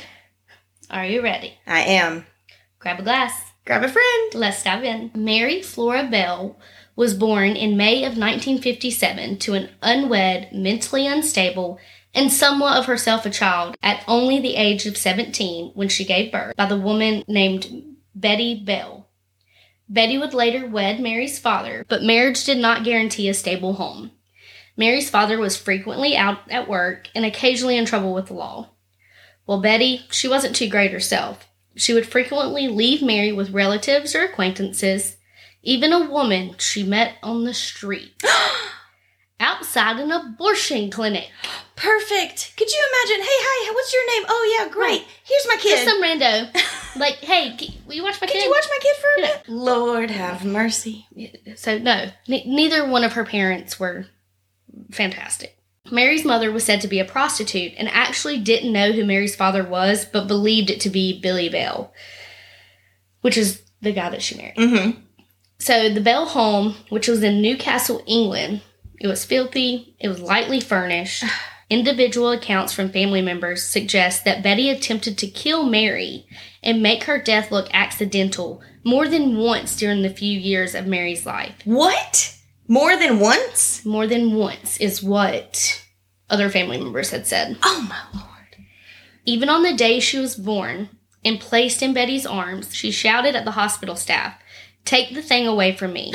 Are 0.89 1.05
you 1.05 1.21
ready? 1.21 1.53
I 1.67 1.81
am. 1.81 2.25
Grab 2.79 2.99
a 2.99 3.03
glass. 3.03 3.51
Grab 3.65 3.83
a 3.83 3.89
friend. 3.89 4.33
Let's 4.33 4.63
dive 4.63 4.83
in. 4.83 5.11
Mary 5.13 5.61
Flora 5.61 6.07
Bell 6.09 6.57
was 6.95 7.13
born 7.13 7.55
in 7.55 7.77
May 7.77 7.99
of 7.99 8.17
1957 8.17 9.37
to 9.39 9.53
an 9.53 9.69
unwed, 9.81 10.49
mentally 10.51 11.07
unstable, 11.07 11.79
and 12.13 12.31
somewhat 12.31 12.77
of 12.77 12.85
herself 12.85 13.25
a 13.25 13.29
child 13.29 13.75
at 13.83 14.03
only 14.07 14.39
the 14.39 14.55
age 14.55 14.85
of 14.85 14.97
17 14.97 15.71
when 15.75 15.89
she 15.89 16.03
gave 16.03 16.31
birth 16.31 16.55
by 16.55 16.65
the 16.65 16.77
woman 16.77 17.23
named 17.27 17.95
Betty 18.15 18.61
Bell. 18.65 19.07
Betty 19.87 20.17
would 20.17 20.33
later 20.33 20.67
wed 20.67 20.99
Mary's 20.99 21.39
father, 21.39 21.85
but 21.87 22.03
marriage 22.03 22.43
did 22.43 22.57
not 22.57 22.83
guarantee 22.83 23.29
a 23.29 23.33
stable 23.33 23.73
home. 23.73 24.11
Mary's 24.79 25.09
father 25.09 25.37
was 25.37 25.57
frequently 25.57 26.15
out 26.15 26.39
at 26.49 26.69
work 26.69 27.09
and 27.13 27.25
occasionally 27.25 27.77
in 27.77 27.83
trouble 27.85 28.13
with 28.13 28.27
the 28.27 28.33
law. 28.33 28.69
Well, 29.45 29.59
Betty, 29.61 30.05
she 30.09 30.27
wasn't 30.29 30.55
too 30.55 30.69
great 30.69 30.91
herself. 30.91 31.45
She 31.75 31.93
would 31.93 32.05
frequently 32.07 32.69
leave 32.69 33.01
Mary 33.01 33.33
with 33.33 33.49
relatives 33.51 34.15
or 34.15 34.21
acquaintances, 34.23 35.17
even 35.63 35.91
a 35.91 36.09
woman 36.09 36.55
she 36.59 36.83
met 36.83 37.15
on 37.21 37.43
the 37.43 37.53
street 37.53 38.13
outside 39.39 39.99
an 39.99 40.11
abortion 40.11 40.89
clinic. 40.89 41.29
Perfect. 41.75 42.53
Could 42.57 42.69
you 42.71 42.81
imagine? 42.93 43.21
Hey, 43.23 43.27
hi, 43.31 43.73
what's 43.73 43.93
your 43.93 44.07
name? 44.15 44.25
Oh, 44.29 44.57
yeah, 44.59 44.69
great. 44.71 45.05
Here's 45.25 45.47
my 45.47 45.55
kid. 45.57 45.71
Just 45.71 45.85
some 45.85 46.01
rando. 46.01 46.65
Like, 46.95 47.17
hey, 47.17 47.55
will 47.85 47.93
you 47.93 48.01
watch 48.03 48.19
my 48.19 48.25
Could 48.25 48.33
kid? 48.33 48.45
you 48.45 48.49
watch 48.49 48.65
my 48.67 48.79
kid 48.81 48.95
for 48.97 49.07
a 49.07 49.21
Yeah. 49.21 49.37
bit? 49.37 49.49
Lord 49.49 50.09
have 50.09 50.43
mercy. 50.43 51.05
So, 51.55 51.77
no, 51.77 52.09
ne- 52.27 52.45
neither 52.47 52.85
one 52.87 53.03
of 53.03 53.13
her 53.13 53.23
parents 53.23 53.79
were 53.79 54.07
fantastic. 54.91 55.55
Mary's 55.91 56.25
mother 56.25 56.51
was 56.51 56.63
said 56.63 56.81
to 56.81 56.87
be 56.87 56.99
a 56.99 57.05
prostitute 57.05 57.73
and 57.77 57.89
actually 57.89 58.37
didn't 58.37 58.73
know 58.73 58.91
who 58.91 59.05
Mary's 59.05 59.35
father 59.35 59.63
was, 59.63 60.05
but 60.05 60.27
believed 60.27 60.69
it 60.69 60.81
to 60.81 60.89
be 60.89 61.19
Billy 61.19 61.49
Bell, 61.49 61.93
which 63.21 63.37
is 63.37 63.61
the 63.81 63.91
guy 63.91 64.09
that 64.09 64.21
she 64.21 64.35
married. 64.35 64.57
Mm-hmm. 64.57 64.99
So 65.59 65.89
the 65.89 66.01
Bell 66.01 66.25
home, 66.25 66.75
which 66.89 67.07
was 67.07 67.23
in 67.23 67.41
Newcastle, 67.41 68.03
England, 68.05 68.61
it 68.99 69.07
was 69.07 69.25
filthy, 69.25 69.95
it 69.99 70.07
was 70.07 70.21
lightly 70.21 70.59
furnished. 70.59 71.23
Individual 71.69 72.31
accounts 72.31 72.73
from 72.73 72.89
family 72.89 73.21
members 73.21 73.63
suggest 73.63 74.25
that 74.25 74.41
Betty 74.41 74.71
attempted 74.71 75.19
to 75.19 75.27
kill 75.27 75.63
Mary 75.63 76.25
and 76.63 76.81
make 76.81 77.03
her 77.03 77.21
death 77.21 77.51
look 77.51 77.67
accidental 77.73 78.61
more 78.83 79.07
than 79.07 79.37
once 79.37 79.75
during 79.75 80.01
the 80.01 80.09
few 80.09 80.39
years 80.39 80.73
of 80.73 80.87
Mary's 80.87 81.27
life. 81.27 81.53
What? 81.65 82.35
More 82.71 82.95
than 82.95 83.19
once? 83.19 83.83
More 83.83 84.05
than 84.05 84.35
once 84.35 84.77
is 84.77 85.01
what 85.01 85.83
other 86.29 86.51
family 86.51 86.77
members 86.77 87.09
had 87.09 87.25
said. 87.25 87.57
Oh, 87.63 87.87
my 87.89 87.99
Lord. 88.13 88.67
Even 89.25 89.49
on 89.49 89.63
the 89.63 89.73
day 89.73 89.99
she 89.99 90.19
was 90.19 90.35
born 90.35 90.89
and 91.25 91.39
placed 91.39 91.81
in 91.81 91.95
Betty's 91.95 92.27
arms, 92.27 92.75
she 92.75 92.91
shouted 92.91 93.35
at 93.35 93.43
the 93.43 93.51
hospital 93.51 93.95
staff, 93.95 94.35
Take 94.85 95.15
the 95.15 95.23
thing 95.23 95.47
away 95.47 95.75
from 95.75 95.93
me. 95.93 96.13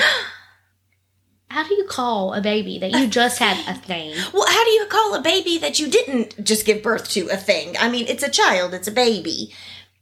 How 1.51 1.67
do 1.67 1.75
you 1.75 1.87
call 1.87 2.35
a 2.35 2.41
baby 2.41 2.79
that 2.79 2.93
you 2.93 3.09
just 3.09 3.41
had 3.41 3.59
a 3.69 3.79
thing? 3.79 4.15
Well, 4.33 4.47
how 4.49 4.65
do 4.65 4.71
you 4.71 4.87
call 4.87 5.15
a 5.15 5.23
baby 5.23 5.57
that 5.59 5.79
you 5.79 5.89
didn't 5.89 6.43
just 6.43 6.67
give 6.67 6.83
birth 6.83 7.09
to 7.11 7.29
a 7.29 7.37
thing? 7.37 7.77
I 7.79 7.89
mean, 7.89 8.07
it's 8.09 8.25
a 8.25 8.31
child, 8.31 8.75
it's 8.75 8.89
a 8.89 8.91
baby. 8.91 9.55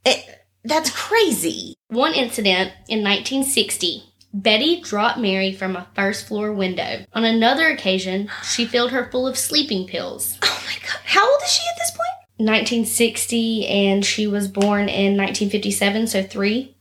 It, 0.06 0.46
that's 0.64 0.88
crazy. 0.88 1.74
One 1.88 2.14
incident 2.14 2.72
in 2.88 3.04
1960, 3.04 4.11
Betty 4.34 4.80
dropped 4.80 5.18
Mary 5.18 5.52
from 5.52 5.76
a 5.76 5.86
first 5.94 6.26
floor 6.26 6.52
window. 6.52 7.04
On 7.12 7.24
another 7.24 7.68
occasion, 7.68 8.30
she 8.42 8.64
filled 8.64 8.92
her 8.92 9.10
full 9.10 9.26
of 9.26 9.36
sleeping 9.38 9.86
pills. 9.86 10.38
Oh, 10.62 10.64
my 10.66 10.74
God. 10.86 11.00
How 11.04 11.28
old 11.30 11.42
is 11.42 11.50
she 11.50 11.62
at 11.68 11.76
this 11.78 11.90
point? 11.90 12.48
1960, 12.48 13.66
and 13.66 14.04
she 14.04 14.26
was 14.26 14.48
born 14.48 14.88
in 14.88 15.16
1957, 15.16 16.06
so 16.06 16.22
three. 16.22 16.76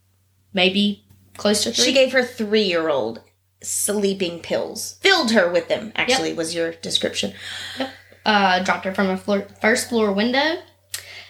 maybe 0.54 1.04
close 1.36 1.64
to 1.64 1.72
three. 1.72 1.86
She 1.86 1.94
gave 1.94 2.12
her 2.14 2.24
three 2.24 2.62
year 2.64 2.90
old 2.90 3.22
sleeping 3.64 4.40
pills, 4.40 4.98
filled 5.02 5.32
her 5.32 5.52
with 5.52 5.68
them, 5.68 5.92
actually, 5.96 6.34
was 6.34 6.56
your 6.56 6.72
description. 6.74 7.34
uh, 8.26 8.64
dropped 8.64 8.86
her 8.86 8.94
from 8.94 9.10
a 9.10 9.18
floor, 9.18 9.48
first 9.62 9.90
floor 9.90 10.12
window. 10.12 10.62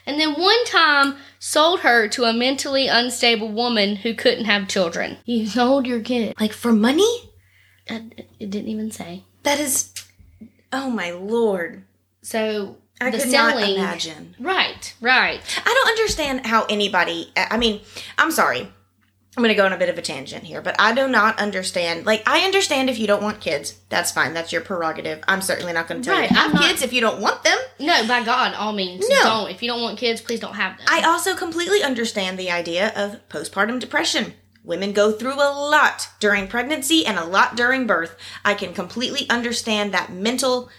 And 0.05 0.19
then 0.19 0.33
one 0.33 0.65
time 0.65 1.15
sold 1.41 1.79
her 1.79 2.07
to 2.07 2.23
a 2.23 2.31
mentally 2.31 2.87
unstable 2.87 3.49
woman 3.49 3.97
who 3.97 4.13
couldn't 4.13 4.45
have 4.45 4.69
children. 4.69 5.17
You 5.25 5.47
sold 5.47 5.87
your 5.87 5.99
kid. 5.99 6.35
Like 6.39 6.53
for 6.53 6.71
money? 6.71 7.33
It 7.87 8.49
didn't 8.51 8.69
even 8.69 8.91
say. 8.91 9.25
That 9.43 9.59
is. 9.59 9.91
Oh 10.71 10.89
my 10.89 11.11
lord. 11.11 11.83
So 12.21 12.77
I 13.01 13.09
the 13.09 13.17
could 13.17 13.31
not 13.31 13.61
imagine. 13.61 14.35
Right, 14.39 14.93
right. 15.01 15.41
I 15.65 15.73
don't 15.73 15.89
understand 15.89 16.45
how 16.45 16.65
anybody. 16.65 17.31
I 17.35 17.57
mean, 17.57 17.81
I'm 18.17 18.31
sorry. 18.31 18.71
I'm 19.37 19.43
going 19.43 19.55
to 19.55 19.55
go 19.55 19.65
on 19.65 19.71
a 19.71 19.77
bit 19.77 19.87
of 19.87 19.97
a 19.97 20.01
tangent 20.01 20.43
here, 20.43 20.61
but 20.61 20.75
I 20.77 20.93
do 20.93 21.07
not 21.07 21.39
understand. 21.39 22.05
Like, 22.05 22.21
I 22.27 22.41
understand 22.41 22.89
if 22.89 22.99
you 22.99 23.07
don't 23.07 23.23
want 23.23 23.39
kids. 23.39 23.79
That's 23.87 24.11
fine. 24.11 24.33
That's 24.33 24.51
your 24.51 24.59
prerogative. 24.61 25.23
I'm 25.25 25.41
certainly 25.41 25.71
not 25.71 25.87
going 25.87 26.01
to 26.01 26.05
tell 26.09 26.19
Right, 26.19 26.29
you 26.29 26.35
have 26.35 26.53
not- 26.53 26.63
kids 26.63 26.81
if 26.81 26.91
you 26.91 26.99
don't 26.99 27.21
want 27.21 27.41
them. 27.43 27.57
No, 27.79 28.05
by 28.07 28.23
God, 28.25 28.53
all 28.55 28.73
means, 28.73 29.07
No. 29.07 29.23
don't. 29.23 29.49
If 29.51 29.63
you 29.63 29.69
don't 29.69 29.81
want 29.81 29.97
kids, 29.97 30.19
please 30.19 30.41
don't 30.41 30.55
have 30.55 30.77
them. 30.77 30.85
I 30.89 31.03
also 31.03 31.33
completely 31.33 31.81
understand 31.81 32.37
the 32.37 32.51
idea 32.51 32.91
of 32.93 33.19
postpartum 33.29 33.79
depression. 33.79 34.33
Women 34.65 34.91
go 34.91 35.13
through 35.13 35.35
a 35.35 35.49
lot 35.53 36.09
during 36.19 36.47
pregnancy 36.49 37.05
and 37.05 37.17
a 37.17 37.23
lot 37.25 37.55
during 37.55 37.87
birth. 37.87 38.17
I 38.43 38.53
can 38.53 38.73
completely 38.73 39.29
understand 39.29 39.93
that 39.93 40.11
mental, 40.11 40.69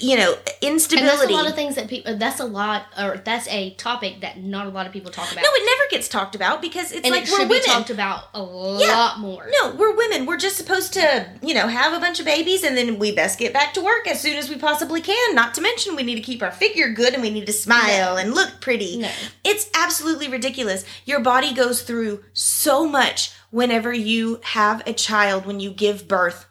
you 0.00 0.16
know, 0.16 0.34
and 0.34 0.50
instability. 0.62 1.06
that's 1.06 1.30
a 1.30 1.34
lot 1.34 1.48
of 1.48 1.54
things 1.54 1.74
that 1.74 1.88
people. 1.88 2.16
That's 2.16 2.40
a 2.40 2.44
lot, 2.44 2.86
or 2.98 3.18
that's 3.18 3.48
a 3.48 3.70
topic 3.74 4.20
that 4.20 4.42
not 4.42 4.66
a 4.66 4.70
lot 4.70 4.86
of 4.86 4.92
people 4.92 5.10
talk 5.10 5.30
about. 5.32 5.42
no, 5.42 5.48
it 5.52 5.64
never 5.64 5.90
gets 5.90 6.08
talked 6.08 6.34
about 6.34 6.62
because 6.62 6.92
it's 6.92 7.04
and 7.04 7.14
like 7.14 7.24
it 7.24 7.30
we're 7.30 7.46
women. 7.46 7.62
talked 7.64 7.90
about 7.90 8.28
a 8.34 8.42
lot 8.42 9.18
more. 9.18 9.48
No, 9.60 9.74
we're 9.74 9.94
women. 9.96 10.26
We're 10.26 10.36
just 10.36 10.56
supposed 10.56 10.92
to, 10.94 11.28
you 11.42 11.54
know, 11.54 11.66
have 11.66 11.92
a 11.92 12.00
bunch 12.00 12.20
of 12.20 12.26
babies 12.26 12.62
and 12.62 12.76
then 12.76 12.98
we 12.98 13.12
best 13.12 13.38
get 13.38 13.52
back 13.52 13.74
to 13.74 13.82
work 13.82 14.06
as 14.06 14.20
soon 14.20 14.36
as 14.36 14.48
we 14.48 14.56
possibly 14.56 15.00
can. 15.00 15.34
Not 15.34 15.54
to 15.54 15.60
mention, 15.60 15.96
we 15.96 16.02
need 16.02 16.16
to 16.16 16.22
keep 16.22 16.42
our 16.42 16.52
figure 16.52 16.92
good 16.92 17.14
and 17.14 17.22
we 17.22 17.30
need 17.30 17.46
to 17.46 17.52
smile 17.52 18.16
and 18.16 18.34
look 18.34 18.60
pretty. 18.60 18.98
No. 18.98 19.10
It's 19.44 19.68
absolutely 19.74 20.28
ridiculous. 20.28 20.84
Your 21.04 21.20
body 21.20 21.52
goes 21.54 21.82
through 21.82 22.24
so 22.32 22.86
much 22.86 23.32
whenever 23.50 23.92
you 23.92 24.40
have 24.42 24.82
a 24.86 24.92
child, 24.92 25.46
when 25.46 25.60
you 25.60 25.70
give 25.70 26.06
birth. 26.08 26.46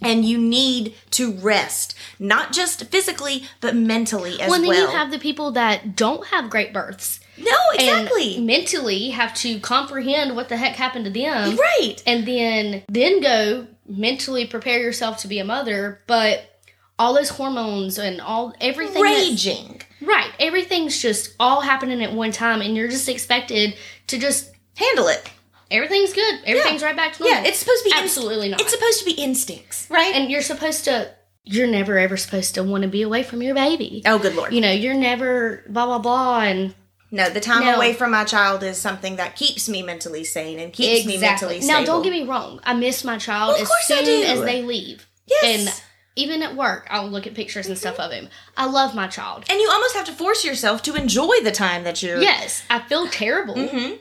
And 0.00 0.24
you 0.24 0.38
need 0.38 0.94
to 1.12 1.32
rest, 1.32 1.94
not 2.18 2.52
just 2.52 2.84
physically, 2.86 3.44
but 3.60 3.76
mentally 3.76 4.40
as 4.40 4.50
Well, 4.50 4.60
well. 4.60 4.70
and 4.70 4.72
then 4.72 4.80
you 4.80 4.86
have 4.96 5.10
the 5.10 5.18
people 5.18 5.50
that 5.52 5.94
don't 5.96 6.26
have 6.28 6.50
great 6.50 6.72
births. 6.72 7.20
no, 7.36 7.52
exactly. 7.74 8.36
and 8.36 8.46
mentally 8.46 9.10
have 9.10 9.34
to 9.34 9.60
comprehend 9.60 10.34
what 10.34 10.48
the 10.48 10.56
heck 10.56 10.74
happened 10.74 11.04
to 11.04 11.10
them 11.10 11.56
right. 11.56 12.02
and 12.06 12.26
then 12.26 12.82
then 12.88 13.20
go 13.20 13.66
mentally 13.86 14.44
prepare 14.46 14.80
yourself 14.80 15.18
to 15.18 15.28
be 15.28 15.38
a 15.38 15.44
mother 15.44 16.00
but 16.08 16.60
all 16.98 17.14
those 17.14 17.28
hormones 17.28 17.96
and 17.98 18.20
all 18.20 18.52
everything 18.60 19.00
Raging. 19.02 19.80
right 20.02 20.32
everything's 20.40 21.00
just 21.00 21.34
all 21.38 21.60
happening 21.60 22.02
at 22.02 22.12
one 22.12 22.32
time 22.32 22.60
and 22.60 22.76
you're 22.76 22.88
just 22.88 23.08
expected 23.08 23.76
to 24.08 24.18
just 24.18 24.50
Handle 24.78 25.08
it. 25.08 25.28
Everything's 25.70 26.12
good 26.12 26.40
everything's 26.46 26.82
right 26.82 26.96
back 26.96 27.12
to 27.14 27.22
normal 27.22 27.42
Yeah, 27.42 27.48
it's 27.48 27.58
supposed 27.58 27.82
to 27.84 27.90
be 27.90 27.90
inst- 27.92 28.04
absolutely 28.04 28.48
not 28.48 28.60
It's 28.60 28.72
supposed 28.72 28.98
to 29.00 29.04
be 29.04 29.12
instincts, 29.12 29.86
right? 29.90 30.14
and 30.14 30.30
you're 30.30 30.42
supposed 30.42 30.84
to 30.84 31.10
you're 31.44 31.66
never 31.66 31.98
ever 31.98 32.16
supposed 32.16 32.54
to 32.56 32.62
want 32.62 32.82
to 32.82 32.88
be 32.88 33.02
away 33.02 33.22
from 33.22 33.42
your 33.42 33.54
baby 33.54 34.02
oh, 34.06 34.18
good 34.18 34.34
lord. 34.34 34.52
you 34.52 34.60
know 34.60 34.70
you're 34.72 34.94
never 34.94 35.64
blah 35.68 35.86
blah 35.86 35.98
blah 35.98 36.40
and 36.40 36.74
No, 37.10 37.30
the 37.30 37.40
time 37.40 37.64
No. 37.64 37.76
away 37.76 37.94
from 37.94 38.10
my 38.10 38.24
child 38.24 38.62
is 38.62 38.76
something 38.78 39.16
that 39.16 39.34
keeps 39.34 39.66
me 39.68 39.82
mentally 39.82 40.24
sane 40.24 40.58
and 40.58 40.72
keeps 40.72 41.06
me 41.06 41.16
mentally 41.16 41.60
stable. 41.62 41.80
Now, 41.80 41.86
don't 41.86 42.02
get 42.02 42.12
me 42.12 42.24
wrong. 42.24 42.60
I 42.64 42.74
miss 42.74 43.02
my 43.02 43.16
child 43.16 43.54
Well, 43.54 43.62
as 43.62 43.86
soon 43.86 44.24
as 44.24 44.42
they 44.42 44.60
leave. 44.62 45.08
Yes. 45.26 45.44
And 45.68 45.82
even 46.16 46.42
at 46.42 46.54
work, 46.54 46.86
I'll 46.90 47.08
look 47.08 47.26
at 47.26 47.32
pictures 47.32 47.66
and 47.66 47.78
stuff 47.78 47.98
of 47.98 48.10
him. 48.12 48.28
I 48.58 48.66
love 48.66 48.94
my 48.94 49.06
child. 49.06 49.44
and 49.48 49.58
you 49.58 49.70
almost 49.70 49.94
have 49.96 50.04
to 50.04 50.12
force 50.12 50.44
yourself 50.44 50.82
to 50.82 50.96
enjoy 50.96 51.40
the 51.42 51.50
time 51.52 51.84
that 51.84 52.02
you're. 52.02 52.20
Yes, 52.20 52.62
I 52.68 52.80
feel 52.80 53.06
terrible, 53.06 53.54
hmm 53.56 53.92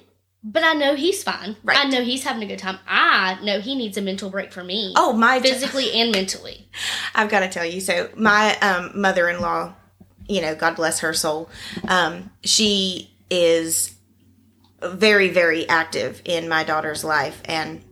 but 0.50 0.64
I 0.64 0.74
know 0.74 0.96
he's 0.96 1.22
fine. 1.24 1.56
Right. 1.64 1.78
I 1.78 1.90
know 1.90 2.04
he's 2.04 2.24
having 2.24 2.42
a 2.42 2.46
good 2.46 2.60
time. 2.60 2.80
I 2.88 3.38
know 3.44 3.60
he 3.60 3.76
needs 3.76 3.98
a 3.98 4.02
mental 4.02 4.30
break 4.30 4.54
from 4.54 4.68
me, 4.68 4.94
Oh 4.96 5.12
my! 5.14 5.40
physically 5.42 5.92
and 6.00 6.12
mentally. 6.12 6.68
I've 7.14 7.30
got 7.30 7.42
to 7.42 7.50
tell 7.50 7.66
you. 7.66 7.82
So 7.82 8.10
my 8.16 8.58
um, 8.60 8.92
mother-in-law, 9.00 9.74
you 10.28 10.42
know, 10.42 10.56
God 10.56 10.76
bless 10.76 11.00
her 11.02 11.14
soul, 11.14 11.50
um, 11.88 12.32
she 12.44 13.12
is 13.30 13.94
very, 14.82 15.30
very 15.30 15.68
active 15.68 16.22
in 16.24 16.48
my 16.48 16.64
daughter's 16.64 17.04
life, 17.04 17.42
and 17.46 17.84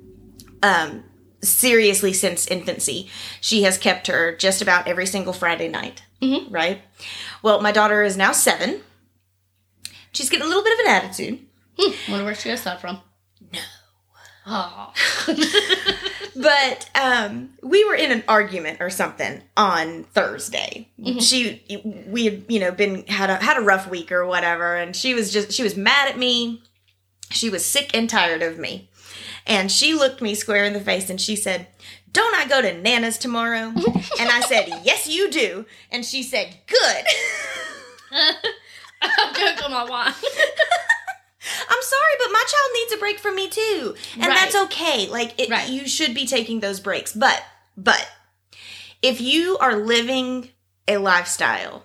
um, 0.64 1.04
seriously, 1.42 2.14
since 2.14 2.48
infancy, 2.48 3.10
she 3.42 3.64
has 3.64 3.78
kept 3.78 4.08
her 4.08 4.36
just 4.36 4.62
about 4.62 4.88
every 4.88 5.06
single 5.06 5.34
Friday 5.34 5.68
night. 5.68 6.04
Mhm. 6.22 6.48
Right. 6.50 6.82
Well, 7.44 7.62
my 7.62 7.72
daughter 7.72 8.02
is 8.04 8.16
now 8.18 8.32
seven. 8.32 8.82
She's 10.14 10.30
getting 10.30 10.46
a 10.46 10.48
little 10.48 10.64
bit 10.64 10.74
of 10.80 10.86
an 10.86 10.92
attitude. 10.92 11.40
Hmm, 11.78 12.12
wonder 12.12 12.26
where 12.26 12.36
she 12.36 12.50
got 12.50 12.60
that 12.60 12.82
from. 12.82 13.00
No. 13.54 13.60
Oh. 14.48 14.94
but 16.36 16.90
um 16.94 17.50
we 17.64 17.84
were 17.86 17.96
in 17.96 18.12
an 18.12 18.24
argument 18.28 18.80
or 18.80 18.90
something 18.90 19.42
on 19.58 20.04
thursday 20.04 20.88
she 21.20 21.64
we 22.08 22.26
had 22.26 22.44
you 22.48 22.60
know 22.60 22.72
been 22.72 23.06
had 23.08 23.30
a 23.30 23.38
had 23.38 23.58
a 23.58 23.62
rough 23.62 23.90
week 23.90 24.12
or 24.12 24.26
whatever 24.26 24.76
and 24.76 24.96
she 24.96 25.14
was 25.14 25.32
just 25.32 25.52
she 25.52 25.64
was 25.64 25.76
mad 25.76 26.10
at 26.10 26.20
me 26.20 26.62
she 27.32 27.50
was 27.50 27.66
sick 27.66 27.96
and 27.96 28.10
tired 28.10 28.44
of 28.44 28.60
me 28.60 28.90
and 29.48 29.72
she 29.72 29.94
looked 29.96 30.22
me 30.22 30.36
square 30.36 30.66
in 30.66 30.74
the 30.74 30.80
face 30.80 31.10
and 31.10 31.20
she 31.20 31.36
said 31.36 31.68
don't 32.12 32.36
i 32.36 32.46
go 32.46 32.62
to 32.62 32.80
nana's 32.80 33.18
tomorrow 33.18 33.70
and 34.20 34.30
i 34.30 34.42
said 34.42 34.68
yes 34.84 35.08
you 35.08 35.32
do 35.32 35.66
and 35.92 36.06
she 36.06 36.22
said 36.22 36.56
good 36.68 37.06
I'm 39.02 39.64
on 39.66 39.72
my 39.72 39.90
wine. 39.90 40.14
I'm 41.70 41.82
sorry, 41.82 42.14
but 42.20 42.32
my 42.32 42.44
child 42.48 42.72
needs 42.74 42.94
a 42.94 42.98
break 42.98 43.20
from 43.20 43.36
me 43.36 43.50
too. 43.50 43.96
And 44.16 44.26
Right. 44.28 44.36
that's 44.36 44.56
okay. 44.66 45.08
Like 45.08 45.40
it, 45.40 45.50
Right. 45.50 45.70
you 45.70 45.88
should 45.88 46.14
be 46.14 46.26
taking 46.26 46.60
those 46.60 46.80
breaks. 46.80 47.12
But 47.14 47.44
but 47.78 48.10
if 49.02 49.20
you 49.22 49.58
are 49.60 49.76
living 49.76 50.50
a 50.88 50.98
lifestyle 50.98 51.84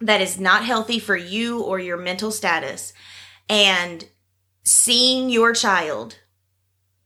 that 0.00 0.20
is 0.20 0.38
not 0.38 0.64
healthy 0.64 0.98
for 0.98 1.16
you 1.16 1.60
or 1.60 1.78
your 1.80 1.96
mental 1.96 2.30
status 2.30 2.92
and 3.48 4.06
seeing 4.62 5.28
your 5.30 5.52
child 5.52 6.18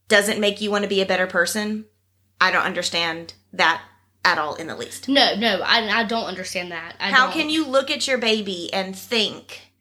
doesn't 0.08 0.40
make 0.40 0.60
you 0.60 0.70
want 0.70 0.82
to 0.82 0.88
be 0.88 1.00
a 1.00 1.06
better 1.06 1.26
person, 1.26 1.86
I 2.40 2.50
don't 2.50 2.64
understand 2.64 3.34
that 3.52 3.80
at 4.24 4.38
all 4.38 4.54
in 4.56 4.66
the 4.66 4.76
least. 4.76 5.08
No, 5.08 5.34
no, 5.36 5.60
I, 5.64 6.00
I 6.00 6.04
don't 6.04 6.26
understand 6.26 6.70
that. 6.72 6.94
I 7.00 7.10
How 7.10 7.24
don't. 7.26 7.32
can 7.32 7.50
you 7.50 7.66
look 7.66 7.90
at 7.90 8.06
your 8.06 8.18
baby 8.18 8.72
and 8.72 8.94
think, 8.96 9.71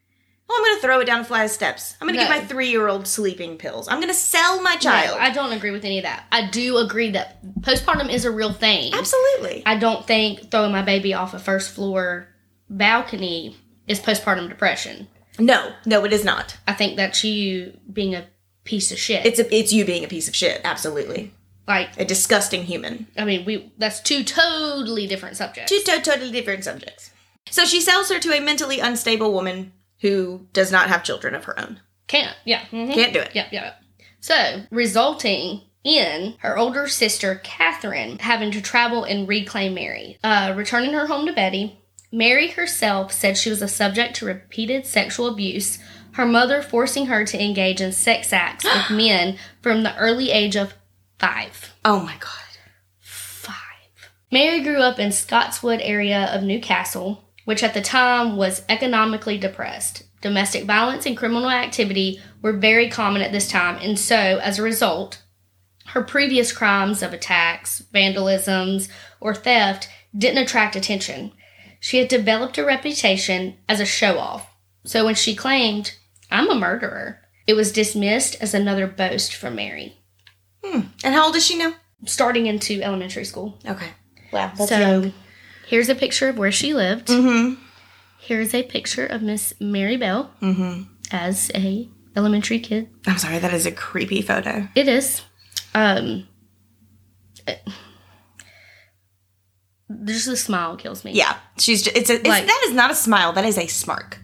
"Oh, 0.53 0.57
I'm 0.57 0.63
going 0.69 0.75
to 0.75 0.81
throw 0.81 0.99
it 0.99 1.05
down 1.05 1.21
a 1.21 1.23
flight 1.23 1.45
of 1.45 1.51
steps. 1.51 1.95
I'm 2.01 2.07
going 2.07 2.17
to 2.19 2.23
No. 2.25 2.29
give 2.29 2.41
my 2.41 2.45
three-year-old 2.45 3.07
sleeping 3.07 3.57
pills. 3.57 3.87
I'm 3.87 3.97
going 3.99 4.09
to 4.09 4.13
sell 4.13 4.61
my 4.61 4.73
No, 4.73 4.79
child." 4.79 5.17
I 5.19 5.29
don't 5.29 5.53
agree 5.53 5.71
with 5.71 5.85
any 5.85 5.97
of 5.99 6.03
that. 6.03 6.25
I 6.31 6.47
do 6.49 6.77
agree 6.77 7.11
that 7.11 7.41
postpartum 7.61 8.11
is 8.11 8.25
a 8.25 8.31
real 8.31 8.51
thing. 8.51 8.93
Absolutely. 8.93 9.63
I 9.65 9.77
don't 9.77 10.05
think 10.05 10.51
throwing 10.51 10.71
my 10.71 10.81
baby 10.81 11.13
off 11.13 11.33
a 11.33 11.39
first 11.39 11.71
floor 11.71 12.27
balcony 12.69 13.55
is 13.87 13.99
postpartum 13.99 14.49
depression. 14.49 15.07
No, 15.39 15.71
no, 15.85 16.03
it 16.05 16.13
is 16.13 16.23
not. 16.25 16.57
I 16.67 16.73
think 16.73 16.97
that's 16.97 17.23
you 17.23 17.77
being 17.91 18.15
a 18.15 18.25
piece 18.63 18.91
of 18.91 18.97
shit. 18.99 19.25
It's 19.25 19.39
a, 19.39 19.55
it's 19.55 19.71
you 19.73 19.85
being 19.85 20.03
a 20.03 20.07
piece 20.07 20.27
of 20.27 20.35
shit. 20.35 20.61
Absolutely, 20.63 21.33
like, 21.67 21.97
a 21.99 22.05
disgusting 22.05 22.63
human. 22.63 23.07
I 23.17 23.25
mean, 23.25 23.45
we 23.45 23.71
that's 23.77 24.01
two 24.01 24.23
totally 24.23 25.07
different 25.07 25.37
subjects. 25.37 25.71
Two 25.71 25.79
to- 25.79 26.01
totally 26.01 26.31
different 26.31 26.63
subjects. 26.63 27.11
So 27.49 27.65
she 27.65 27.81
sells 27.81 28.09
her 28.09 28.19
to 28.19 28.33
a 28.33 28.39
mentally 28.39 28.79
unstable 28.79 29.33
woman 29.33 29.73
who 30.01 30.47
does 30.53 30.71
not 30.71 30.89
have 30.89 31.03
children 31.03 31.33
of 31.35 31.45
her 31.45 31.59
own. 31.59 31.79
Can't. 32.07 32.35
Yeah. 32.45 32.61
mhm. 32.71 32.93
Can't 32.93 33.13
do 33.13 33.19
it. 33.19 33.31
Yeah, 33.33 33.47
yeah. 33.51 33.73
So, 34.19 34.63
resulting 34.69 35.61
in 35.83 36.35
her 36.39 36.57
older 36.57 36.87
sister, 36.87 37.41
Catherine, 37.43 38.19
having 38.19 38.51
to 38.51 38.61
travel 38.61 39.03
and 39.03 39.27
reclaim 39.27 39.73
Mary. 39.73 40.17
Uh, 40.23 40.53
returning 40.55 40.93
her 40.93 41.07
home 41.07 41.25
to 41.25 41.33
Betty, 41.33 41.79
Mary 42.11 42.49
herself 42.49 43.11
said 43.11 43.37
she 43.37 43.49
was 43.49 43.61
a 43.61 43.67
subject 43.67 44.15
to 44.17 44.25
repeated 44.25 44.85
sexual 44.85 45.27
abuse, 45.27 45.79
her 46.13 46.25
mother 46.25 46.61
forcing 46.61 47.05
her 47.07 47.23
to 47.25 47.41
engage 47.41 47.79
in 47.81 47.91
sex 47.91 48.33
acts 48.33 48.65
with 48.65 48.89
men 48.95 49.37
from 49.61 49.83
the 49.83 49.95
early 49.97 50.29
age 50.31 50.55
of 50.55 50.73
five. 51.17 51.73
Oh 51.85 52.01
my 52.01 52.15
god. 52.19 52.29
Five. 52.99 53.55
Mary 54.31 54.61
grew 54.61 54.81
up 54.81 54.99
in 54.99 55.09
Scottswood 55.09 55.79
area 55.81 56.29
of 56.33 56.43
Newcastle, 56.43 57.23
which 57.45 57.63
at 57.63 57.73
the 57.73 57.81
time 57.81 58.35
was 58.37 58.63
economically 58.69 59.37
depressed. 59.37 60.03
Domestic 60.21 60.65
violence 60.65 61.05
and 61.05 61.17
criminal 61.17 61.49
activity 61.49 62.19
were 62.41 62.53
very 62.53 62.89
common 62.89 63.21
at 63.21 63.31
this 63.31 63.47
time, 63.49 63.77
and 63.81 63.97
so, 63.97 64.15
as 64.15 64.59
a 64.59 64.63
result, 64.63 65.21
her 65.87 66.03
previous 66.03 66.51
crimes 66.53 67.01
of 67.01 67.11
attacks, 67.13 67.83
vandalisms, 67.93 68.87
or 69.19 69.33
theft 69.33 69.89
didn't 70.15 70.43
attract 70.43 70.75
attention. 70.75 71.31
She 71.79 71.97
had 71.97 72.07
developed 72.07 72.57
a 72.57 72.65
reputation 72.65 73.57
as 73.67 73.79
a 73.79 73.85
show 73.85 74.19
off. 74.19 74.47
So 74.85 75.03
when 75.05 75.15
she 75.15 75.35
claimed, 75.35 75.95
I'm 76.29 76.49
a 76.49 76.55
murderer, 76.55 77.17
It 77.47 77.55
was 77.55 77.71
dismissed 77.71 78.35
as 78.39 78.53
another 78.53 78.85
boast 78.87 79.33
from 79.33 79.55
Mary, 79.55 79.97
Hmm. 80.63 80.81
And 81.03 81.15
how 81.15 81.25
old 81.25 81.35
is 81.35 81.43
she 81.45 81.57
now? 81.57 81.73
starting 82.05 82.45
into 82.47 82.81
elementary 82.81 83.25
school. 83.25 83.59
Okay. 83.65 83.89
Wow. 84.31 84.53
So 84.55 84.79
young. 84.79 85.13
Here's 85.71 85.89
a 85.89 85.95
picture 85.95 86.27
of 86.29 86.37
where 86.37 86.51
she 86.51 86.73
lived. 86.75 87.07
Mm-hmm. 87.07 87.55
Here's 88.19 88.53
a 88.53 88.61
picture 88.63 89.05
of 89.05 89.21
Miss 89.23 89.53
Mary 89.59 89.97
Bell 89.97 90.29
Mm-hmm. 90.41 90.83
as 91.11 91.49
a 91.55 91.89
elementary 92.15 92.59
kid. 92.59 92.89
I'm 93.07 93.17
sorry, 93.17 93.39
that 93.39 93.53
is 93.53 93.65
a 93.65 93.71
creepy 93.71 94.21
photo. 94.21 94.67
It 94.75 94.87
is. 94.87 95.21
Um, 95.73 96.27
uh, 97.47 97.53
just 100.05 100.25
the 100.27 100.37
smile 100.37 100.75
kills 100.77 101.03
me. 101.03 101.13
Yeah. 101.13 101.35
She's 101.57 101.81
just, 101.83 101.95
it's 101.95 102.09
a, 102.09 102.15
it's, 102.15 102.27
Like- 102.27 102.45
that 102.45 102.63
is 102.67 102.73
not 102.73 102.91
a 102.91 102.95
smile, 102.95 103.33
that 103.33 103.45
is 103.45 103.57
a 103.57 103.67
smirk. 103.67 104.19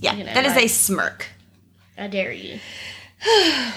Yeah. 0.00 0.14
You 0.14 0.24
know, 0.24 0.34
that 0.34 0.44
is 0.44 0.54
like- 0.54 0.64
a 0.64 0.68
smirk. 0.68 1.26
I 1.96 2.06
dare 2.08 2.32
you. 2.32 2.58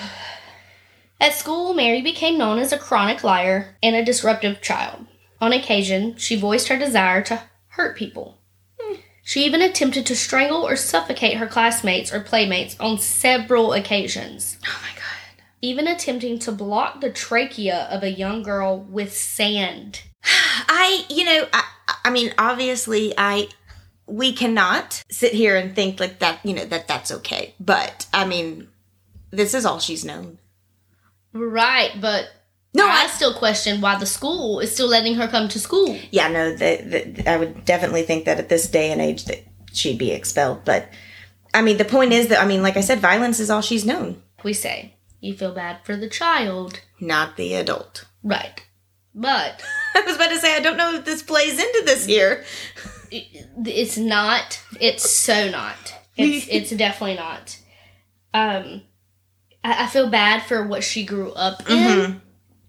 At 1.19 1.33
school, 1.35 1.73
Mary 1.75 2.01
became 2.01 2.37
known 2.37 2.57
as 2.59 2.71
a 2.73 2.77
chronic 2.79 3.23
liar 3.23 3.77
and 3.83 3.95
a 3.95 4.03
disruptive 4.03 4.61
child. 4.61 5.05
On 5.41 5.51
occasion, 5.51 6.15
she 6.17 6.39
voiced 6.39 6.67
her 6.67 6.77
desire 6.77 7.21
to 7.23 7.41
hurt 7.69 7.97
people. 7.97 8.37
Hmm. 8.79 8.95
She 9.23 9.43
even 9.43 9.61
attempted 9.61 10.05
to 10.05 10.15
strangle 10.15 10.61
or 10.61 10.75
suffocate 10.75 11.37
her 11.37 11.47
classmates 11.47 12.13
or 12.13 12.21
playmates 12.21 12.79
on 12.79 12.99
several 12.99 13.73
occasions, 13.73 14.57
Oh 14.67 14.79
my 14.83 14.95
god. 14.95 15.43
even 15.61 15.87
attempting 15.87 16.37
to 16.39 16.51
block 16.51 17.01
the 17.01 17.09
trachea 17.11 17.87
of 17.89 18.03
a 18.03 18.11
young 18.11 18.43
girl 18.43 18.79
with 18.79 19.13
sand. 19.15 20.03
I, 20.23 21.05
you 21.09 21.25
know, 21.25 21.47
I, 21.51 21.63
I 22.05 22.09
mean, 22.11 22.33
obviously, 22.37 23.13
I, 23.17 23.47
we 24.05 24.33
cannot 24.33 25.03
sit 25.09 25.33
here 25.33 25.55
and 25.55 25.75
think 25.75 25.99
like 25.99 26.19
that, 26.19 26.39
you 26.45 26.53
know, 26.53 26.65
that 26.65 26.87
that's 26.87 27.11
okay. 27.11 27.55
But 27.59 28.05
I 28.13 28.25
mean, 28.25 28.67
this 29.31 29.53
is 29.55 29.65
all 29.65 29.79
she's 29.79 30.05
known. 30.05 30.37
Right, 31.33 31.91
but 31.99 32.29
No, 32.73 32.87
I 32.87 33.07
still 33.07 33.33
question 33.33 33.81
why 33.81 33.97
the 33.97 34.05
school 34.05 34.59
is 34.61 34.73
still 34.73 34.87
letting 34.87 35.15
her 35.15 35.27
come 35.27 35.47
to 35.49 35.59
school. 35.59 35.97
yeah, 36.11 36.29
no, 36.29 36.51
the, 36.51 37.13
the, 37.15 37.29
I 37.29 37.37
would 37.37 37.65
definitely 37.65 38.03
think 38.03 38.25
that 38.25 38.39
at 38.39 38.47
this 38.49 38.69
day 38.69 38.91
and 38.91 39.01
age 39.01 39.25
that 39.25 39.43
she'd 39.73 39.97
be 39.97 40.11
expelled. 40.11 40.63
But 40.63 40.87
I 41.53 41.61
mean, 41.61 41.77
the 41.77 41.85
point 41.85 42.13
is 42.13 42.27
that 42.29 42.41
I 42.41 42.45
mean, 42.45 42.61
like 42.63 42.77
I 42.77 42.81
said, 42.81 42.99
violence 42.99 43.39
is 43.41 43.49
all 43.49 43.61
she's 43.61 43.85
known, 43.85 44.21
We 44.43 44.53
say, 44.53 44.95
you 45.19 45.33
feel 45.35 45.53
bad 45.53 45.79
for 45.83 45.97
the 45.97 46.09
child. 46.09 46.79
not 46.99 47.35
the 47.35 47.55
adult. 47.55 48.05
Right. 48.23 48.65
But 49.13 49.61
I 49.95 50.01
was 50.01 50.15
about 50.15 50.29
to 50.29 50.39
say, 50.39 50.55
I 50.55 50.61
don't 50.61 50.77
know 50.77 50.95
if 50.95 51.03
this 51.03 51.21
plays 51.23 51.59
into 51.59 51.83
this 51.85 52.05
here. 52.05 52.45
it's 53.11 53.97
not. 53.97 54.61
It's 54.79 55.09
so 55.09 55.49
not. 55.49 55.93
It's 56.15 56.47
it's 56.49 56.69
definitely 56.71 57.17
not. 57.17 57.57
Um, 58.33 58.83
I, 59.63 59.83
I 59.83 59.87
feel 59.87 60.09
bad 60.09 60.43
for 60.43 60.65
what 60.65 60.85
she 60.85 61.03
grew 61.05 61.33
up 61.33 61.69
in. 61.69 62.21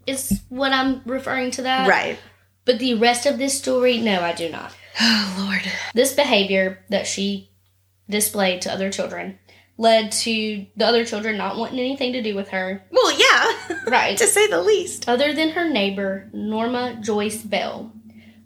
Is 0.07 0.41
what 0.49 0.73
I'm 0.73 1.03
referring 1.07 1.51
to 1.53 1.63
that. 1.63 1.89
Right. 1.89 2.19
But 2.65 2.79
the 2.79 2.95
rest 2.95 3.27
of 3.27 3.39
this 3.39 3.59
story, 3.59 3.99
no, 3.99 4.21
I 4.21 4.33
do 4.33 4.49
not. 4.49 4.75
Oh 5.01 5.37
Lord. 5.47 5.63
This 5.95 6.13
behavior 6.13 6.85
that 6.91 7.07
she 7.07 7.51
displayed 8.11 8.63
to 8.63 8.73
other 8.73 8.91
children 8.93 9.39
led 9.79 10.13
to 10.13 10.67
the 10.77 10.85
other 10.87 11.05
children 11.05 11.37
not 11.39 11.57
wanting 11.57 11.79
anything 11.81 12.13
to 12.13 12.23
do 12.23 12.35
with 12.35 12.49
her. 12.51 12.85
Well, 12.91 13.11
yeah, 13.19 13.77
Right. 13.87 14.17
to 14.19 14.27
say 14.27 14.47
the 14.49 14.61
least. 14.63 15.09
Other 15.09 15.33
than 15.33 15.51
her 15.51 15.69
neighbor 15.69 16.29
Norma 16.35 16.99
Joyce 17.01 17.41
Bell, 17.43 17.91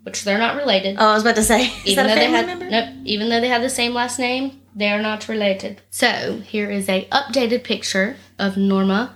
which 0.03 0.23
they're 0.23 0.37
not 0.37 0.55
related. 0.55 0.95
Oh, 0.97 1.09
I 1.09 1.13
was 1.15 1.23
about 1.23 1.35
to 1.35 1.43
say, 1.43 1.65
is 1.85 1.85
even 1.87 2.07
that 2.07 2.11
a 2.11 2.15
though 2.15 2.15
they 2.15 2.25
family 2.31 2.37
had 2.37 2.59
member? 2.59 2.69
nope, 2.69 2.89
even 3.05 3.29
though 3.29 3.41
they 3.41 3.49
have 3.49 3.61
the 3.61 3.69
same 3.69 3.93
last 3.93 4.17
name, 4.19 4.61
they 4.73 4.89
are 4.89 5.01
not 5.01 5.27
related. 5.27 5.81
So 5.89 6.39
here 6.45 6.71
is 6.71 6.87
a 6.87 7.05
updated 7.11 7.63
picture 7.65 8.15
of 8.39 8.55
Norma 8.57 9.15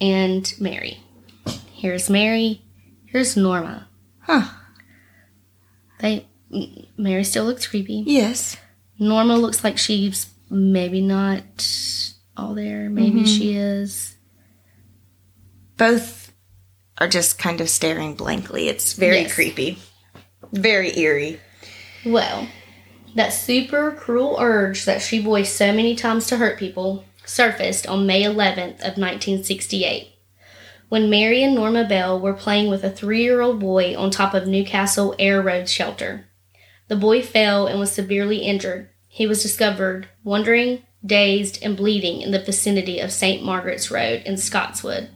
and 0.00 0.50
Mary. 0.58 1.00
Here's 1.82 2.08
Mary. 2.08 2.62
Here's 3.06 3.36
Norma. 3.36 3.88
Huh. 4.20 4.44
They 5.98 6.28
Mary 6.96 7.24
still 7.24 7.44
looks 7.44 7.66
creepy. 7.66 8.04
Yes. 8.06 8.56
Norma 9.00 9.36
looks 9.36 9.64
like 9.64 9.78
she's 9.78 10.30
maybe 10.48 11.00
not 11.00 11.42
all 12.36 12.54
there. 12.54 12.88
Maybe 12.88 13.22
Mm-hmm. 13.22 13.24
she 13.24 13.56
is. 13.56 14.14
Both 15.76 16.32
are 16.98 17.08
just 17.08 17.36
kind 17.36 17.60
of 17.60 17.68
staring 17.68 18.14
blankly. 18.14 18.68
It's 18.68 18.92
very 18.92 19.22
Yes. 19.22 19.34
creepy. 19.34 19.78
Very 20.52 20.96
eerie. 20.96 21.40
Well, 22.06 22.46
that 23.16 23.30
super 23.32 23.90
cruel 23.90 24.36
urge 24.38 24.84
that 24.84 25.02
she 25.02 25.18
voiced 25.20 25.56
so 25.56 25.72
many 25.72 25.96
times 25.96 26.28
to 26.28 26.36
hurt 26.36 26.60
people 26.60 27.04
surfaced 27.24 27.88
on 27.88 28.06
May 28.06 28.22
11th 28.22 28.76
of 28.82 28.98
1968 28.98 30.10
when 30.92 31.08
Mary 31.08 31.42
and 31.42 31.54
Norma 31.54 31.86
Bell 31.86 32.20
were 32.20 32.34
playing 32.34 32.68
with 32.68 32.84
a 32.84 32.90
3-year-old 32.90 33.58
boy 33.58 33.96
on 33.96 34.10
top 34.10 34.34
of 34.34 34.46
Newcastle 34.46 35.14
Air 35.18 35.40
Raid 35.40 35.66
shelter. 35.66 36.26
The 36.88 36.96
boy 36.96 37.22
fell 37.22 37.66
and 37.66 37.80
was 37.80 37.90
severely 37.90 38.40
injured. 38.40 38.90
He 39.08 39.26
was 39.26 39.42
discovered 39.42 40.10
wandering, 40.22 40.82
dazed, 41.02 41.62
and 41.62 41.78
bleeding 41.78 42.20
in 42.20 42.30
the 42.30 42.42
vicinity 42.44 42.98
of 42.98 43.10
St. 43.10 43.42
Margaret's 43.42 43.90
Road 43.90 44.22
in 44.26 44.36
Scotswood. 44.36 45.08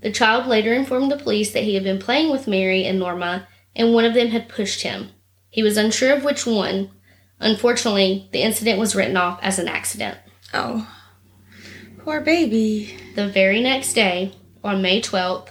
The 0.00 0.10
child 0.10 0.46
later 0.46 0.72
informed 0.72 1.12
the 1.12 1.18
police 1.18 1.52
that 1.52 1.64
he 1.64 1.74
had 1.74 1.84
been 1.84 1.98
playing 1.98 2.30
with 2.30 2.48
Mary 2.48 2.86
and 2.86 2.98
Norma 2.98 3.46
and 3.74 3.92
one 3.92 4.06
of 4.06 4.14
them 4.14 4.28
had 4.28 4.48
pushed 4.48 4.80
him. 4.80 5.10
He 5.50 5.62
was 5.62 5.76
unsure 5.76 6.14
of 6.16 6.24
which 6.24 6.46
one. 6.46 6.90
Unfortunately, 7.38 8.30
the 8.32 8.40
incident 8.40 8.78
was 8.78 8.96
written 8.96 9.18
off 9.18 9.40
as 9.42 9.58
an 9.58 9.68
accident. 9.68 10.16
Oh. 10.54 10.90
Poor 11.98 12.22
baby. 12.22 12.96
The 13.14 13.28
very 13.28 13.60
next 13.60 13.92
day, 13.92 14.32
on 14.66 14.82
May 14.82 15.00
12th, 15.00 15.48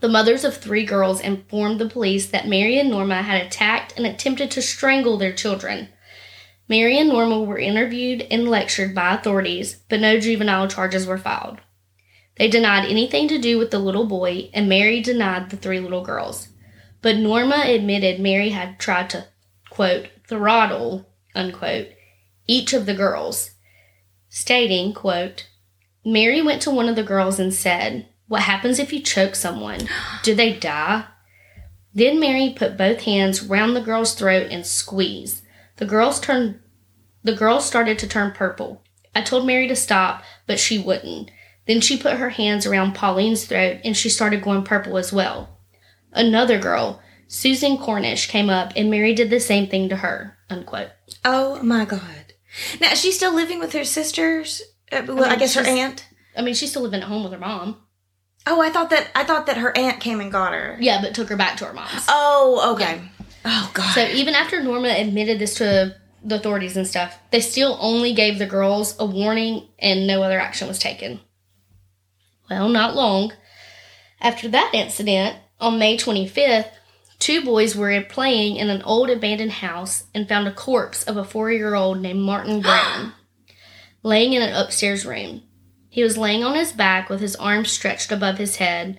the 0.00 0.08
mothers 0.08 0.44
of 0.44 0.56
three 0.56 0.84
girls 0.84 1.20
informed 1.20 1.78
the 1.78 1.88
police 1.88 2.26
that 2.26 2.48
Mary 2.48 2.78
and 2.78 2.90
Norma 2.90 3.22
had 3.22 3.40
attacked 3.40 3.94
and 3.96 4.04
attempted 4.04 4.50
to 4.50 4.62
strangle 4.62 5.16
their 5.16 5.32
children. 5.32 5.90
Mary 6.66 6.98
and 6.98 7.08
Norma 7.08 7.40
were 7.40 7.58
interviewed 7.58 8.26
and 8.30 8.48
lectured 8.48 8.94
by 8.94 9.14
authorities, 9.14 9.76
but 9.88 10.00
no 10.00 10.18
juvenile 10.18 10.66
charges 10.66 11.06
were 11.06 11.18
filed. 11.18 11.58
They 12.36 12.48
denied 12.48 12.88
anything 12.88 13.28
to 13.28 13.38
do 13.38 13.58
with 13.58 13.70
the 13.70 13.78
little 13.78 14.06
boy, 14.06 14.50
and 14.52 14.68
Mary 14.68 15.00
denied 15.00 15.50
the 15.50 15.56
three 15.56 15.78
little 15.78 16.02
girls. 16.02 16.48
But 17.00 17.18
Norma 17.18 17.62
admitted 17.66 18.18
Mary 18.18 18.48
had 18.48 18.80
tried 18.80 19.10
to, 19.10 19.28
quote, 19.70 20.08
throttle, 20.26 21.06
unquote, 21.34 21.88
each 22.48 22.72
of 22.72 22.86
the 22.86 22.94
girls, 22.94 23.52
stating, 24.28 24.94
quote, 24.94 25.46
Mary 26.04 26.42
went 26.42 26.62
to 26.62 26.70
one 26.70 26.88
of 26.88 26.96
the 26.96 27.04
girls 27.04 27.38
and 27.38 27.54
said, 27.54 28.08
What 28.32 28.44
happens 28.44 28.78
if 28.78 28.94
you 28.94 29.00
choke 29.00 29.34
someone? 29.34 29.90
Do 30.22 30.34
they 30.34 30.54
die? 30.54 31.04
Then 31.92 32.18
Mary 32.18 32.54
put 32.56 32.78
both 32.78 33.02
hands 33.02 33.42
round 33.42 33.76
the 33.76 33.82
girl's 33.82 34.14
throat 34.14 34.46
and 34.50 34.64
squeezed. 34.64 35.42
The 35.76 35.84
girls 35.84 36.18
turned 36.18 36.58
the 37.22 37.34
girl 37.34 37.60
started 37.60 37.98
to 37.98 38.08
turn 38.08 38.32
purple. 38.32 38.82
I 39.14 39.20
told 39.20 39.44
Mary 39.44 39.68
to 39.68 39.76
stop, 39.76 40.22
but 40.46 40.58
she 40.58 40.78
wouldn't. 40.78 41.30
Then 41.66 41.82
she 41.82 41.98
put 41.98 42.16
her 42.16 42.30
hands 42.30 42.64
around 42.64 42.94
Pauline's 42.94 43.44
throat 43.44 43.80
and 43.84 43.94
she 43.94 44.08
started 44.08 44.40
going 44.40 44.64
purple 44.64 44.96
as 44.96 45.12
well. 45.12 45.58
Another 46.10 46.58
girl, 46.58 47.02
Susan 47.28 47.76
Cornish, 47.76 48.28
came 48.28 48.48
up 48.48 48.72
and 48.74 48.90
Mary 48.90 49.14
did 49.14 49.28
the 49.28 49.40
same 49.40 49.68
thing 49.68 49.90
to 49.90 49.96
her. 49.96 50.38
Unquote. 50.48 50.92
Oh 51.22 51.62
my 51.62 51.84
god. 51.84 52.32
Now 52.80 52.92
is 52.92 53.02
she 53.02 53.12
still 53.12 53.34
living 53.34 53.58
with 53.58 53.74
her 53.74 53.84
sisters? 53.84 54.62
Uh, 54.90 55.02
well, 55.06 55.26
I, 55.26 55.30
mean, 55.32 55.38
guess 55.40 55.54
her 55.54 55.66
aunt. 55.66 56.08
I 56.34 56.40
mean, 56.40 56.54
she's 56.54 56.70
still 56.70 56.80
living 56.80 57.02
at 57.02 57.08
home 57.08 57.24
with 57.24 57.34
her 57.34 57.38
mom. 57.38 57.76
Oh, 58.46 58.60
I 58.60 58.70
thought 58.70 58.90
that 58.90 59.08
I 59.14 59.24
thought 59.24 59.46
that 59.46 59.58
her 59.58 59.76
aunt 59.76 60.00
came 60.00 60.20
and 60.20 60.32
got 60.32 60.52
her. 60.52 60.76
Yeah, 60.80 61.00
but 61.00 61.14
took 61.14 61.28
her 61.28 61.36
back 61.36 61.56
to 61.58 61.66
her 61.66 61.72
mom's. 61.72 62.06
Oh, 62.08 62.74
okay. 62.74 63.02
Oh 63.44 63.70
god. 63.74 63.94
So 63.94 64.04
even 64.04 64.34
after 64.34 64.62
Norma 64.62 64.88
admitted 64.88 65.38
this 65.38 65.54
to 65.54 65.96
the 66.24 66.36
authorities 66.36 66.76
and 66.76 66.86
stuff, 66.86 67.18
they 67.30 67.40
still 67.40 67.76
only 67.80 68.14
gave 68.14 68.38
the 68.38 68.46
girls 68.46 68.96
a 68.98 69.06
warning 69.06 69.68
and 69.78 70.06
no 70.06 70.22
other 70.22 70.40
action 70.40 70.68
was 70.68 70.78
taken. 70.78 71.20
Well, 72.50 72.68
not 72.68 72.94
long 72.94 73.32
after 74.22 74.48
that 74.48 74.70
incident, 74.72 75.36
on 75.60 75.78
May 75.78 75.96
25th, 75.96 76.70
two 77.18 77.44
boys 77.44 77.76
were 77.76 78.00
playing 78.02 78.56
in 78.56 78.70
an 78.70 78.82
old 78.82 79.10
abandoned 79.10 79.52
house 79.52 80.04
and 80.14 80.28
found 80.28 80.46
a 80.46 80.52
corpse 80.52 81.02
of 81.04 81.16
a 81.16 81.24
four 81.24 81.50
year 81.50 81.74
old 81.74 82.00
named 82.00 82.20
Martin 82.20 82.60
Brown 82.60 83.12
laying 84.02 84.32
in 84.32 84.42
an 84.42 84.54
upstairs 84.54 85.04
room. 85.04 85.42
He 85.92 86.02
was 86.02 86.16
laying 86.16 86.42
on 86.42 86.54
his 86.54 86.72
back 86.72 87.10
with 87.10 87.20
his 87.20 87.36
arms 87.36 87.70
stretched 87.70 88.10
above 88.10 88.38
his 88.38 88.56
head. 88.56 88.98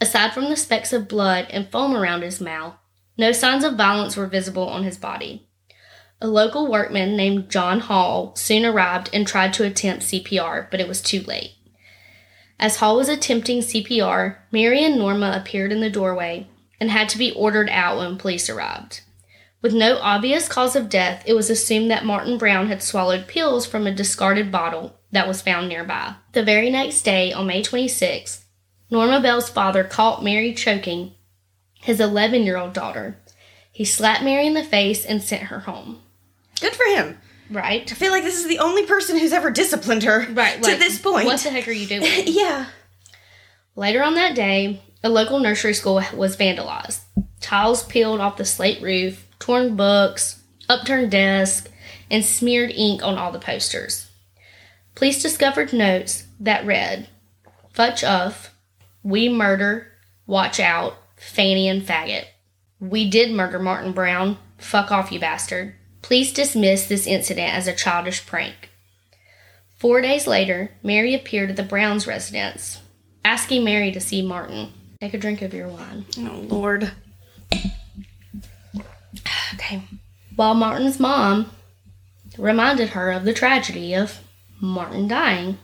Aside 0.00 0.32
from 0.32 0.48
the 0.48 0.56
specks 0.56 0.92
of 0.92 1.08
blood 1.08 1.48
and 1.50 1.68
foam 1.68 1.96
around 1.96 2.22
his 2.22 2.40
mouth, 2.40 2.74
no 3.16 3.32
signs 3.32 3.64
of 3.64 3.74
violence 3.74 4.16
were 4.16 4.28
visible 4.28 4.68
on 4.68 4.84
his 4.84 4.96
body. 4.96 5.48
A 6.20 6.28
local 6.28 6.70
workman 6.70 7.16
named 7.16 7.50
John 7.50 7.80
Hall 7.80 8.36
soon 8.36 8.64
arrived 8.64 9.10
and 9.12 9.26
tried 9.26 9.52
to 9.54 9.64
attempt 9.64 10.04
CPR, 10.04 10.70
but 10.70 10.78
it 10.78 10.86
was 10.86 11.02
too 11.02 11.22
late. 11.22 11.54
As 12.60 12.76
Hall 12.76 12.94
was 12.94 13.08
attempting 13.08 13.58
CPR, 13.58 14.36
Mary 14.52 14.84
and 14.84 14.96
Norma 14.96 15.32
appeared 15.34 15.72
in 15.72 15.80
the 15.80 15.90
doorway 15.90 16.46
and 16.80 16.92
had 16.92 17.08
to 17.08 17.18
be 17.18 17.32
ordered 17.32 17.68
out 17.68 17.98
when 17.98 18.16
police 18.16 18.48
arrived. 18.48 19.00
With 19.60 19.74
no 19.74 19.98
obvious 19.98 20.46
cause 20.46 20.76
of 20.76 20.88
death, 20.88 21.24
it 21.26 21.34
was 21.34 21.50
assumed 21.50 21.90
that 21.90 22.04
Martin 22.04 22.38
Brown 22.38 22.68
had 22.68 22.80
swallowed 22.80 23.26
pills 23.26 23.66
from 23.66 23.88
a 23.88 23.94
discarded 23.94 24.52
bottle 24.52 24.97
that 25.12 25.28
was 25.28 25.42
found 25.42 25.68
nearby. 25.68 26.14
The 26.32 26.42
very 26.44 26.70
next 26.70 27.02
day, 27.02 27.32
on 27.32 27.46
May 27.46 27.62
26th, 27.62 28.42
Norma 28.90 29.20
Bell's 29.20 29.48
father 29.48 29.84
caught 29.84 30.24
Mary 30.24 30.54
choking 30.54 31.12
his 31.80 32.00
11 32.00 32.42
year 32.44 32.56
old 32.56 32.72
daughter. 32.72 33.16
He 33.72 33.84
slapped 33.84 34.24
Mary 34.24 34.46
in 34.46 34.54
the 34.54 34.64
face 34.64 35.04
and 35.04 35.22
sent 35.22 35.44
her 35.44 35.60
home. 35.60 36.00
Good 36.60 36.74
for 36.74 36.84
him. 36.84 37.18
Right? 37.50 37.90
I 37.90 37.94
feel 37.94 38.10
like 38.12 38.24
this 38.24 38.38
is 38.40 38.48
the 38.48 38.58
only 38.58 38.84
person 38.84 39.18
who's 39.18 39.32
ever 39.32 39.50
disciplined 39.50 40.02
her 40.02 40.26
Right. 40.30 40.62
to 40.62 40.76
this 40.76 40.98
point. 41.00 41.26
What 41.26 41.40
the 41.40 41.50
heck 41.50 41.68
are 41.68 41.72
you 41.72 41.86
doing? 41.86 42.02
yeah. 42.26 42.66
Later 43.76 44.02
on 44.02 44.14
that 44.16 44.34
day, 44.34 44.82
a 45.04 45.08
local 45.08 45.38
nursery 45.38 45.74
school 45.74 46.02
was 46.14 46.36
vandalized. 46.36 47.00
Tiles 47.40 47.84
peeled 47.84 48.20
off 48.20 48.36
the 48.36 48.44
slate 48.44 48.82
roof, 48.82 49.26
torn 49.38 49.76
books, 49.76 50.42
upturned 50.68 51.10
desks, 51.12 51.70
and 52.10 52.24
smeared 52.24 52.70
ink 52.72 53.02
on 53.04 53.16
all 53.16 53.30
the 53.30 53.38
posters. 53.38 54.07
Police 54.98 55.22
discovered 55.22 55.72
notes 55.72 56.24
that 56.40 56.66
read, 56.66 57.06
Futch 57.72 58.02
of, 58.02 58.50
We 59.04 59.28
murder, 59.28 59.92
watch 60.26 60.58
out, 60.58 60.96
Fanny 61.14 61.68
and 61.68 61.82
faggot. 61.82 62.24
We 62.80 63.08
did 63.08 63.30
murder 63.30 63.60
Martin 63.60 63.92
Brown, 63.92 64.38
fuck 64.56 64.90
off, 64.90 65.12
you 65.12 65.20
bastard. 65.20 65.76
Please 66.02 66.32
dismiss 66.32 66.86
this 66.86 67.06
incident 67.06 67.54
as 67.54 67.68
a 67.68 67.72
childish 67.72 68.26
prank. 68.26 68.70
Four 69.76 70.00
days 70.00 70.26
later, 70.26 70.72
Mary 70.82 71.14
appeared 71.14 71.50
at 71.50 71.56
the 71.56 71.62
Browns' 71.62 72.08
residence, 72.08 72.80
asking 73.24 73.62
Mary 73.62 73.92
to 73.92 74.00
see 74.00 74.20
Martin. 74.20 74.72
Take 75.00 75.14
a 75.14 75.18
drink 75.18 75.42
of 75.42 75.54
your 75.54 75.68
wine. 75.68 76.06
Oh 76.18 76.44
Lord. 76.48 76.90
Okay. 79.54 79.82
While 80.36 80.54
Martin's 80.54 81.00
mom 81.00 81.50
reminded 82.36 82.90
her 82.90 83.10
of 83.10 83.24
the 83.24 83.32
tragedy 83.32 83.94
of 83.94 84.20
Martin 84.60 85.08
dying. 85.08 85.58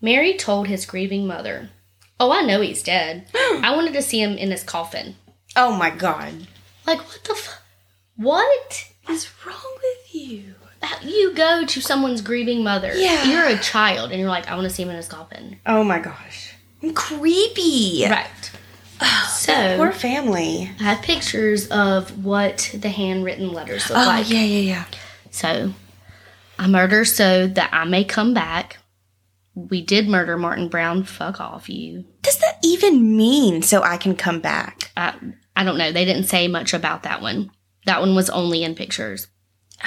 Mary 0.00 0.34
told 0.36 0.66
his 0.68 0.86
grieving 0.86 1.26
mother, 1.26 1.70
Oh, 2.18 2.32
I 2.32 2.42
know 2.42 2.60
he's 2.60 2.82
dead. 2.82 3.26
I 3.34 3.72
wanted 3.74 3.92
to 3.94 4.02
see 4.02 4.20
him 4.20 4.36
in 4.36 4.50
his 4.50 4.62
coffin. 4.62 5.16
Oh 5.56 5.74
my 5.76 5.90
God. 5.90 6.46
Like, 6.86 6.98
what 7.00 7.20
the 7.24 7.32
f- 7.32 7.62
What's 8.16 9.28
wrong 9.46 9.56
with 9.76 10.14
you? 10.14 10.54
You 11.02 11.34
go 11.34 11.64
to 11.66 11.80
someone's 11.80 12.20
grieving 12.22 12.62
mother. 12.62 12.92
Yeah. 12.94 13.24
You're 13.24 13.46
a 13.46 13.58
child 13.58 14.10
and 14.10 14.20
you're 14.20 14.28
like, 14.28 14.48
I 14.50 14.54
want 14.54 14.64
to 14.68 14.70
see 14.74 14.82
him 14.82 14.90
in 14.90 14.96
his 14.96 15.08
coffin. 15.08 15.58
Oh 15.66 15.82
my 15.84 15.98
gosh. 15.98 16.54
Creepy. 16.94 18.04
Right. 18.08 18.26
So, 19.30 19.76
Poor 19.78 19.92
family. 19.92 20.70
I 20.78 20.82
have 20.82 21.02
pictures 21.02 21.68
of 21.68 22.22
what 22.24 22.70
the 22.74 22.90
handwritten 22.90 23.50
letters 23.52 23.88
look 23.88 23.98
Oh 23.98 24.02
like. 24.06 24.28
yeah, 24.30 24.42
yeah, 24.42 24.60
yeah. 24.60 24.84
So, 25.30 25.72
I 26.60 26.66
murder 26.66 27.06
so 27.06 27.46
that 27.46 27.70
I 27.72 27.84
may 27.86 28.04
come 28.04 28.34
back. 28.34 28.76
We 29.54 29.80
did 29.80 30.06
murder 30.06 30.36
Martin 30.36 30.68
Brown. 30.68 31.04
Fuck 31.04 31.40
off, 31.40 31.70
you. 31.70 32.04
Does 32.20 32.36
that 32.36 32.58
even 32.62 33.16
mean 33.16 33.62
so 33.62 33.82
I 33.82 33.96
can 33.96 34.14
come 34.14 34.40
back? 34.40 34.92
I, 34.94 35.14
I 35.56 35.64
don't 35.64 35.78
know. 35.78 35.90
They 35.90 36.04
didn't 36.04 36.24
say 36.24 36.48
much 36.48 36.74
about 36.74 37.04
that 37.04 37.22
one. 37.22 37.50
That 37.86 38.02
one 38.02 38.14
was 38.14 38.28
only 38.28 38.62
in 38.62 38.74
pictures. 38.76 39.26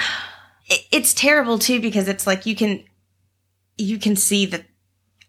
It, 0.66 0.80
it's 0.90 1.12
terrible 1.12 1.58
too 1.58 1.78
because 1.78 2.08
it's 2.08 2.26
like 2.26 2.46
you 2.46 2.56
can 2.56 2.84
you 3.76 3.98
can 3.98 4.16
see 4.16 4.46
the 4.46 4.64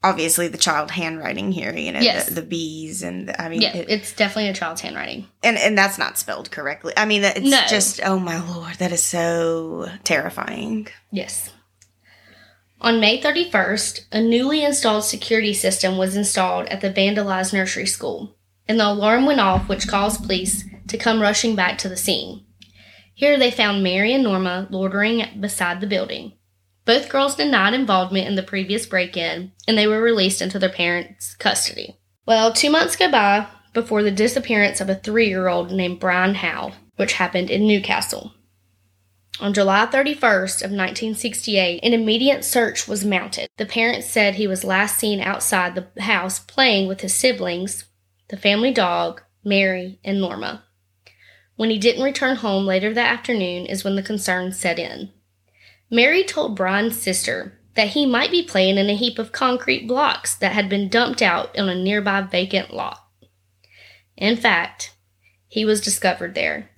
obviously 0.10 0.48
the 0.48 0.58
child 0.58 0.92
handwriting 0.92 1.52
here, 1.52 1.74
you 1.76 1.92
know, 1.92 2.00
Yes. 2.00 2.28
the, 2.28 2.36
the 2.36 2.42
B's 2.42 3.04
and 3.04 3.28
the, 3.30 3.42
I 3.42 3.50
mean, 3.50 3.62
Yeah, 3.62 3.76
it- 3.76 3.90
it's 3.90 4.14
definitely 4.14 4.50
a 4.50 4.54
child's 4.54 4.82
handwriting. 4.82 5.28
and 5.44 5.58
and 5.58 5.78
that's 5.78 5.98
not 5.98 6.18
spelled 6.18 6.52
correctly. 6.52 6.94
I 6.96 7.06
mean, 7.06 7.24
it's 7.24 7.40
No. 7.40 7.62
just 7.68 8.00
oh 8.04 8.20
my 8.20 8.40
lord, 8.54 8.76
that 8.76 8.92
is 8.92 9.04
so 9.04 9.90
terrifying. 10.04 10.88
Yes. 11.12 11.50
On 12.82 13.00
May 13.00 13.20
31st, 13.22 14.02
a 14.12 14.22
newly 14.22 14.64
installed 14.64 15.06
security 15.06 15.54
system 15.54 15.98
was 15.98 16.16
installed 16.16 16.68
at 16.68 16.82
the 16.82 16.92
vandalized 16.92 17.54
nursery 17.54 17.86
school, 17.88 18.36
and 18.68 18.80
the 18.80 18.86
alarm 18.88 19.26
went 19.26 19.40
off, 19.40 19.68
which 19.68 19.88
caused 19.88 20.22
police 20.24 20.66
to 20.88 20.98
come 20.98 21.22
rushing 21.22 21.56
back 21.56 21.78
to 21.80 21.90
the 21.90 21.98
scene. 21.98 22.44
Here 23.14 23.40
they 23.40 23.50
found 23.50 23.82
Mary 23.82 24.14
and 24.14 24.24
Norma 24.24 24.68
loitering 24.70 25.26
beside 25.40 25.80
the 25.80 25.88
building. 25.88 26.34
Both 26.86 27.10
girls 27.10 27.36
denied 27.36 27.74
involvement 27.74 28.28
in 28.28 28.36
the 28.36 28.44
previous 28.44 28.86
break 28.86 29.18
in, 29.18 29.52
and 29.68 29.78
they 29.78 29.88
were 29.88 30.02
released 30.02 30.42
into 30.42 30.60
their 30.60 30.70
parents' 30.70 31.36
custody. 31.36 31.98
Well, 32.26 32.54
two 32.54 32.70
months 32.70 32.96
go 32.96 33.10
by 33.10 33.48
before 33.74 34.04
the 34.04 34.12
disappearance 34.12 34.80
of 34.80 34.90
a 34.90 34.96
three 34.96 35.28
year 35.28 35.48
old 35.48 35.72
named 35.72 36.00
Brian 36.00 36.36
Howe, 36.36 36.74
which 36.96 37.14
happened 37.14 37.50
in 37.50 37.68
Newcastle. 37.68 38.34
On 39.42 39.54
July 39.54 39.86
31st 39.86 40.62
of 40.62 40.72
1968, 40.72 41.84
an 41.84 41.94
immediate 41.94 42.46
search 42.46 42.88
was 42.88 43.04
mounted. 43.04 43.50
The 43.58 43.66
parents 43.66 44.08
said 44.08 44.36
he 44.36 44.48
was 44.48 44.64
last 44.64 44.98
seen 44.98 45.20
outside 45.20 45.76
the 45.76 46.02
house 46.04 46.40
playing 46.40 46.88
with 46.88 47.02
his 47.02 47.14
siblings, 47.14 47.84
the 48.30 48.38
family 48.38 48.72
dog, 48.72 49.22
Mary, 49.44 50.00
and 50.06 50.22
Norma. 50.22 50.64
When 51.58 51.70
he 51.70 51.78
didn't 51.78 52.04
return 52.04 52.38
home 52.38 52.66
later 52.66 52.94
that 52.94 53.12
afternoon 53.12 53.66
is 53.66 53.84
when 53.84 53.96
the 53.96 54.04
concern 54.04 54.54
set 54.54 54.80
in. 54.80 55.12
Mary 55.96 56.26
told 56.26 56.58
Brian's 56.58 57.02
sister 57.02 57.58
that 57.76 57.90
he 57.90 58.06
might 58.06 58.30
be 58.30 58.44
playing 58.44 58.78
in 58.78 58.90
a 58.90 58.98
heap 58.98 59.18
of 59.18 59.32
concrete 59.32 59.88
blocks 59.88 60.36
that 60.36 60.52
had 60.52 60.68
been 60.68 60.90
dumped 60.90 61.22
out 61.22 61.58
on 61.58 61.70
a 61.70 61.76
nearby 61.76 62.20
vacant 62.20 62.74
lot. 62.74 63.00
In 64.18 64.36
fact, 64.36 64.94
he 65.48 65.64
was 65.64 65.80
discovered 65.80 66.36
there, 66.36 66.70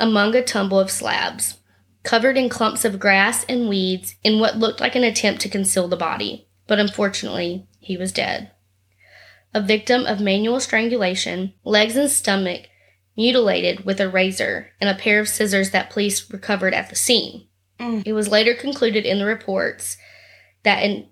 among 0.00 0.34
a 0.34 0.42
tumble 0.42 0.80
of 0.80 0.90
slabs 0.90 1.58
covered 2.02 2.36
in 2.36 2.48
clumps 2.48 2.84
of 2.84 2.98
grass 2.98 3.44
and 3.44 3.68
weeds 3.68 4.16
in 4.24 4.40
what 4.40 4.58
looked 4.58 4.80
like 4.80 4.96
an 4.96 5.04
attempt 5.04 5.40
to 5.40 5.48
conceal 5.48 5.86
the 5.86 5.96
body, 5.96 6.48
but 6.66 6.80
unfortunately, 6.80 7.68
he 7.78 7.96
was 7.96 8.12
dead. 8.12 8.50
A 9.54 9.62
victim 9.62 10.06
of 10.06 10.20
manual 10.20 10.58
strangulation, 10.58 11.54
legs 11.64 11.96
and 11.96 12.10
stomach 12.10 12.68
mutilated 13.16 13.84
with 13.84 14.00
a 14.00 14.08
razor 14.08 14.72
and 14.80 14.90
a 14.90 15.00
pair 15.00 15.20
of 15.20 15.28
scissors 15.28 15.70
that 15.70 15.88
police 15.88 16.28
recovered 16.32 16.74
at 16.74 16.90
the 16.90 16.96
scene. 16.96 17.46
Mm. 17.84 18.02
It 18.06 18.12
was 18.12 18.28
later 18.28 18.54
concluded 18.54 19.04
in 19.04 19.18
the 19.18 19.24
reports 19.26 19.96
that 20.62 20.82
an, 20.82 21.08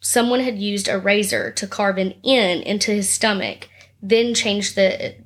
someone 0.00 0.40
had 0.40 0.58
used 0.58 0.88
a 0.88 0.98
razor 0.98 1.50
to 1.52 1.66
carve 1.66 1.98
an 1.98 2.14
N 2.24 2.62
into 2.62 2.92
his 2.92 3.08
stomach, 3.08 3.68
then 4.02 4.34
changed 4.34 4.74
the 4.76 5.16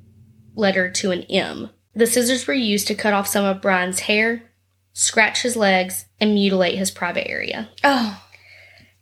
letter 0.54 0.90
to 0.90 1.10
an 1.10 1.22
M. 1.24 1.70
The 1.94 2.06
scissors 2.06 2.46
were 2.46 2.54
used 2.54 2.86
to 2.88 2.94
cut 2.94 3.12
off 3.12 3.26
some 3.28 3.44
of 3.44 3.62
Brian's 3.62 4.00
hair, 4.00 4.42
scratch 4.92 5.42
his 5.42 5.56
legs, 5.56 6.06
and 6.20 6.34
mutilate 6.34 6.76
his 6.78 6.90
private 6.90 7.28
area. 7.28 7.68
Oh, 7.82 8.22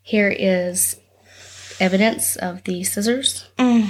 Here 0.03 0.29
is 0.31 0.97
evidence 1.81 2.37
of 2.37 2.65
the 2.65 2.85
scissors. 2.85 3.49
mm. 3.59 3.89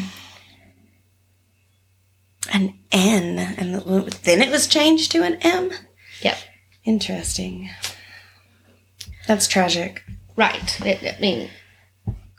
an 2.53 2.79
N, 2.91 3.39
and 3.39 3.75
then 4.25 4.43
it 4.43 4.51
was 4.51 4.67
changed 4.67 5.13
to 5.13 5.23
an 5.23 5.35
M. 5.43 5.71
Yep. 6.23 6.39
Interesting. 6.85 7.71
That's 9.27 9.47
tragic. 9.47 10.03
Right. 10.37 10.81
It- 10.85 11.17
I 11.17 11.21
mean, 11.21 11.51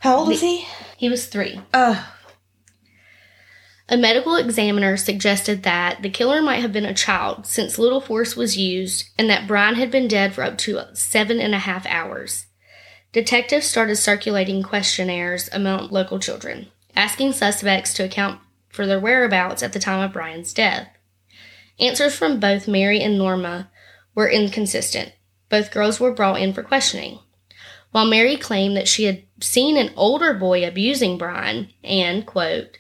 How 0.02 0.18
old 0.18 0.28
was 0.30 0.42
he? 0.42 0.66
he 0.98 1.10
was 1.10 1.28
three. 1.28 1.62
Oh, 1.74 2.08
A 3.90 3.98
medical 3.98 4.36
examiner 4.38 4.96
suggested 4.98 5.64
that 5.64 6.02
the 6.02 6.10
killer 6.10 6.42
might 6.42 6.62
have 6.62 6.72
been 6.74 6.86
a 6.86 6.94
child 6.94 7.46
since 7.46 7.78
little 7.78 8.02
force 8.02 8.36
was 8.36 8.58
used 8.58 9.10
and 9.18 9.30
that 9.30 9.48
Brian 9.48 9.76
had 9.76 9.92
been 9.92 10.08
dead 10.08 10.34
for 10.34 10.44
up 10.44 10.58
to 10.60 10.82
seven 10.94 11.40
and 11.40 11.54
a 11.54 11.60
half 11.60 11.86
hours. 11.86 12.46
Detectives 13.12 13.68
started 13.68 13.98
circulating 13.98 14.64
questionnaires 14.64 15.50
among 15.54 15.90
local 15.90 16.18
children, 16.18 16.68
asking 16.96 17.34
suspects 17.34 17.94
to 17.94 18.04
account 18.04 18.40
for 18.70 18.88
their 18.88 19.00
whereabouts 19.00 19.62
at 19.62 19.74
the 19.74 19.80
time 19.80 20.02
of 20.02 20.14
Brian's 20.14 20.54
death. 20.54 20.88
Answers 21.80 22.16
from 22.16 22.40
both 22.40 22.68
Mary 22.68 23.02
and 23.02 23.18
Norma 23.18 23.70
were 24.16 24.30
inconsistent. 24.30 25.12
Both 25.54 25.70
girls 25.70 26.00
were 26.00 26.12
brought 26.12 26.42
in 26.42 26.52
for 26.52 26.64
questioning. 26.64 27.20
While 27.92 28.08
Mary 28.08 28.38
claimed 28.38 28.76
that 28.76 28.88
she 28.88 29.04
had 29.04 29.22
seen 29.40 29.78
an 29.78 29.94
older 29.96 30.34
boy 30.34 30.68
abusing 30.68 31.16
Brian 31.16 31.70
and, 31.84 32.26
quote, 32.26 32.80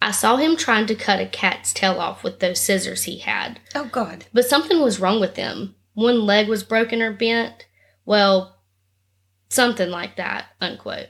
I 0.00 0.12
saw 0.12 0.36
him 0.36 0.56
trying 0.56 0.86
to 0.86 0.94
cut 0.94 1.20
a 1.20 1.26
cat's 1.26 1.74
tail 1.74 2.00
off 2.00 2.24
with 2.24 2.40
those 2.40 2.58
scissors 2.58 3.02
he 3.02 3.18
had, 3.18 3.60
oh 3.74 3.90
God. 3.92 4.24
but 4.32 4.46
something 4.46 4.80
was 4.80 4.98
wrong 4.98 5.20
with 5.20 5.34
them. 5.34 5.74
One 5.92 6.24
leg 6.24 6.48
was 6.48 6.64
broken 6.64 7.02
or 7.02 7.12
bent. 7.12 7.66
Well, 8.06 8.60
something 9.50 9.90
like 9.90 10.16
that, 10.16 10.46
unquote. 10.58 11.08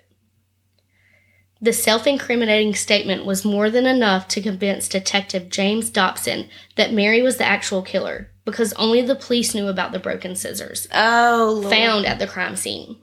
The 1.60 1.72
self 1.72 2.08
incriminating 2.08 2.74
statement 2.74 3.24
was 3.24 3.44
more 3.44 3.70
than 3.70 3.86
enough 3.86 4.26
to 4.26 4.42
convince 4.42 4.88
Detective 4.88 5.50
James 5.50 5.88
Dobson 5.88 6.48
that 6.74 6.92
Mary 6.92 7.22
was 7.22 7.36
the 7.36 7.46
actual 7.46 7.82
killer 7.82 8.32
because 8.46 8.72
only 8.74 9.02
the 9.02 9.14
police 9.14 9.54
knew 9.54 9.68
about 9.68 9.92
the 9.92 9.98
broken 9.98 10.34
scissors 10.34 10.88
Oh, 10.94 11.58
Lord. 11.62 11.70
found 11.74 12.06
at 12.06 12.18
the 12.18 12.26
crime 12.26 12.56
scene. 12.56 12.96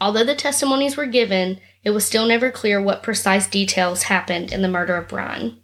Although 0.00 0.22
the 0.24 0.36
testimonies 0.36 0.96
were 0.96 1.06
given, 1.06 1.58
it 1.82 1.90
was 1.90 2.04
still 2.04 2.26
never 2.26 2.52
clear 2.52 2.80
what 2.80 3.02
precise 3.02 3.48
details 3.48 4.04
happened 4.04 4.52
in 4.52 4.62
the 4.62 4.68
murder 4.68 4.94
of 4.94 5.08
Brian. 5.08 5.60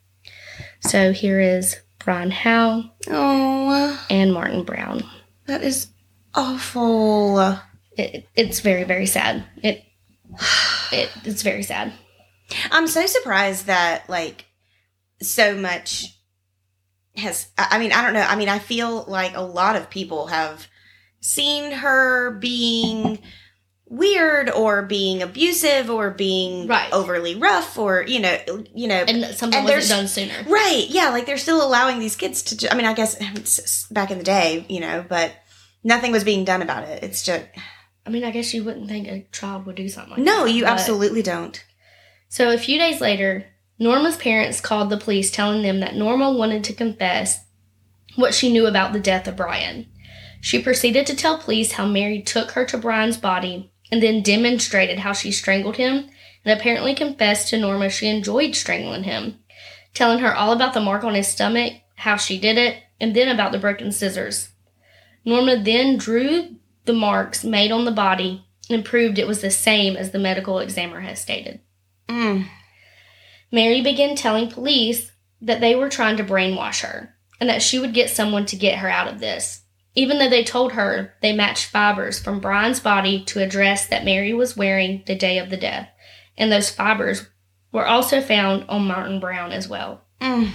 So 0.81 1.13
here 1.13 1.39
is 1.39 1.77
Brian 2.05 2.33
Howe 2.33 2.91
Oh, 3.09 4.05
and 4.11 4.33
Martin 4.35 4.65
Brown. 4.65 5.05
that 5.47 5.63
is 5.63 5.87
awful. 6.35 7.39
it, 7.97 8.27
it's 8.35 8.61
very 8.61 8.85
very 8.85 9.07
sad. 9.07 9.45
It, 9.63 9.85
it 10.93 11.11
it's 11.25 11.43
very 11.43 11.63
sad. 11.63 11.93
I'm 12.71 12.87
so 12.89 13.07
surprised 13.07 13.67
that 13.67 14.09
like 14.11 14.45
so 15.23 15.57
much 15.57 16.14
has 17.17 17.49
I 17.57 17.79
mean, 17.79 17.93
I 17.93 18.03
don't 18.03 18.15
know. 18.15 18.21
I 18.21 18.37
mean, 18.37 18.49
I 18.49 18.59
feel 18.59 19.05
like 19.05 19.37
a 19.37 19.41
lot 19.43 19.77
of 19.77 19.91
people 19.91 20.27
have 20.29 20.67
seen 21.21 21.73
her 21.73 22.33
being 22.33 23.19
weird 23.87 24.51
or 24.51 24.83
being 24.83 25.23
abusive 25.23 25.91
or 25.91 26.11
being 26.11 26.67
Right. 26.67 26.93
overly 26.93 27.35
rough 27.37 27.79
or 27.79 28.03
you 28.03 28.21
know, 28.21 28.39
you 28.75 28.89
know, 28.89 29.05
And 29.07 29.35
something 29.37 29.59
And 29.61 29.69
wasn't 29.69 30.01
done 30.01 30.09
sooner. 30.09 30.35
Right. 30.51 30.87
Yeah. 30.89 31.11
Like 31.11 31.27
they're 31.27 31.39
still 31.39 31.65
allowing 31.65 31.99
these 31.99 32.17
kids 32.17 32.43
to. 32.43 32.73
I 32.73 32.77
mean, 32.77 32.87
I 32.87 32.95
guess 32.95 33.87
back 33.91 34.11
in 34.11 34.19
the 34.19 34.25
day, 34.25 34.67
you 34.69 34.81
know, 34.81 35.05
but 35.09 35.33
nothing 35.83 36.13
was 36.13 36.25
being 36.25 36.45
done 36.45 36.63
about 36.63 36.85
it. 36.85 37.03
It's 37.05 37.23
just 37.23 37.45
I 38.07 38.11
mean, 38.11 38.25
I 38.25 38.31
guess 38.33 38.53
you 38.53 38.65
wouldn't 38.65 38.89
think 38.89 39.09
a 39.09 39.27
child 39.33 39.67
would 39.67 39.77
do 39.77 39.89
something 39.89 40.13
like 40.17 40.21
no. 40.21 40.45
that. 40.45 40.53
You 40.53 40.65
absolutely 40.67 41.23
don't. 41.23 41.63
So 42.29 42.51
a 42.53 42.59
few 42.59 42.79
days 42.79 43.01
later, 43.01 43.47
Norma's 43.79 44.17
parents 44.17 44.61
called 44.61 44.91
the 44.91 44.97
police 44.97 45.31
telling 45.31 45.63
them 45.63 45.81
that 45.81 45.97
Norma 45.97 46.31
wanted 46.31 46.63
to 46.65 46.73
confess 46.73 47.45
what 48.17 48.35
she 48.35 48.53
knew 48.53 48.67
about 48.67 48.93
the 48.93 49.01
death 49.01 49.27
of 49.27 49.37
Brian. 49.37 49.87
She 50.41 50.63
proceeded 50.63 51.07
to 51.07 51.17
tell 51.17 51.39
police 51.39 51.73
how 51.73 51.87
Mary 51.87 52.23
took 52.23 52.53
her 52.53 52.65
to 52.67 52.79
Brian's 52.79 53.17
body 53.17 53.73
and 53.91 54.03
then 54.03 54.23
demonstrated 54.23 55.01
how 55.01 55.13
she 55.13 55.33
strangled 55.33 55.77
him 55.77 56.09
and 56.45 56.59
apparently 56.59 56.95
confessed 56.95 57.49
to 57.49 57.59
Norma 57.59 57.89
she 57.91 58.07
enjoyed 58.07 58.55
strangling 58.55 59.05
him, 59.05 59.39
telling 59.95 60.19
her 60.19 60.35
all 60.35 60.53
about 60.53 60.75
the 60.75 60.81
mark 60.81 61.03
on 61.03 61.15
his 61.15 61.29
stomach, 61.29 61.73
how 61.97 62.17
she 62.17 62.39
did 62.39 62.59
it, 62.59 62.83
and 63.01 63.17
then 63.17 63.29
about 63.29 63.53
the 63.53 63.59
broken 63.59 63.91
scissors. 63.91 64.51
Norma 65.25 65.57
then 65.57 65.97
drew 65.97 66.57
the 66.85 66.93
marks 66.93 67.45
made 67.45 67.73
on 67.73 67.85
the 67.85 67.91
body 67.91 68.45
and 68.69 68.85
proved 68.85 69.19
it 69.19 69.27
was 69.27 69.41
the 69.41 69.51
same 69.51 69.97
as 69.97 70.11
the 70.11 70.19
medical 70.19 70.59
examiner 70.59 71.01
had 71.01 71.19
stated. 71.19 71.61
Mm. 72.09 72.47
Mary 73.55 73.81
began 73.83 74.17
telling 74.17 74.51
police 74.51 75.13
that 75.41 75.61
they 75.61 75.77
were 75.77 75.89
trying 75.89 76.17
to 76.17 76.25
brainwash 76.25 76.81
her 76.81 77.15
and 77.39 77.49
that 77.49 77.63
she 77.63 77.79
would 77.79 77.95
get 77.95 78.11
someone 78.11 78.45
to 78.45 78.57
get 78.57 78.79
her 78.79 78.89
out 78.89 79.07
of 79.07 79.21
this. 79.21 79.63
Even 79.95 80.19
though 80.19 80.29
they 80.29 80.43
told 80.43 80.73
her 80.73 81.15
they 81.23 81.33
matched 81.33 81.67
fibers 81.67 82.19
from 82.19 82.41
Brian's 82.41 82.81
body 82.81 83.23
to 83.27 83.41
a 83.41 83.47
dress 83.47 83.87
that 83.87 84.05
Mary 84.05 84.35
was 84.35 84.57
wearing 84.57 85.05
the 85.07 85.15
day 85.15 85.39
of 85.39 85.51
the 85.51 85.57
death, 85.57 85.89
and 86.37 86.51
those 86.51 86.69
fibers 86.69 87.29
were 87.71 87.87
also 87.87 88.21
found 88.21 88.65
on 88.69 88.89
Martin 88.89 89.21
Brown 89.21 89.53
as 89.53 89.69
well. 89.69 90.03
Mm. 90.21 90.51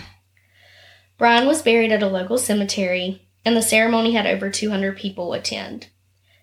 Brian 1.17 1.47
was 1.47 1.61
buried 1.61 1.93
at 1.93 2.03
a 2.03 2.07
local 2.07 2.37
cemetery, 2.37 3.29
and 3.45 3.55
the 3.55 3.61
ceremony 3.61 4.11
had 4.11 4.27
over 4.27 4.49
200 4.49 4.97
people 4.97 5.31
attend. 5.31 5.87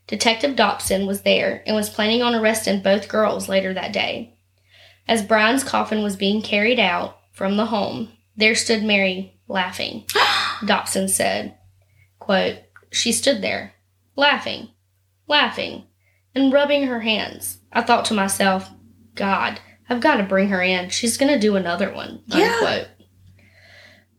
Detective 0.06 0.56
Dobson 0.56 1.06
was 1.06 1.20
there 1.20 1.62
and 1.66 1.76
was 1.76 1.90
planning 1.90 2.22
on 2.22 2.34
arresting 2.34 2.80
both 2.80 3.08
girls 3.08 3.46
later 3.46 3.74
that 3.74 3.92
day. 3.92 4.35
As 5.08 5.22
Brian's 5.22 5.64
coffin 5.64 6.02
was 6.02 6.16
being 6.16 6.42
carried 6.42 6.80
out 6.80 7.18
from 7.32 7.56
the 7.56 7.66
home, 7.66 8.10
there 8.36 8.54
stood 8.54 8.82
Mary 8.82 9.38
laughing. 9.48 10.04
Dobson 10.66 11.08
said, 11.08 11.56
quote, 12.18 12.56
She 12.90 13.12
stood 13.12 13.40
there, 13.42 13.74
laughing, 14.16 14.68
laughing, 15.28 15.84
and 16.34 16.52
rubbing 16.52 16.86
her 16.86 17.00
hands. 17.00 17.58
I 17.72 17.82
thought 17.82 18.04
to 18.06 18.14
myself, 18.14 18.68
God, 19.14 19.60
I've 19.88 20.00
got 20.00 20.16
to 20.16 20.22
bring 20.24 20.48
her 20.48 20.60
in. 20.62 20.88
She's 20.90 21.16
going 21.16 21.32
to 21.32 21.38
do 21.38 21.56
another 21.56 21.92
one. 21.92 22.22
Yeah. 22.26 22.84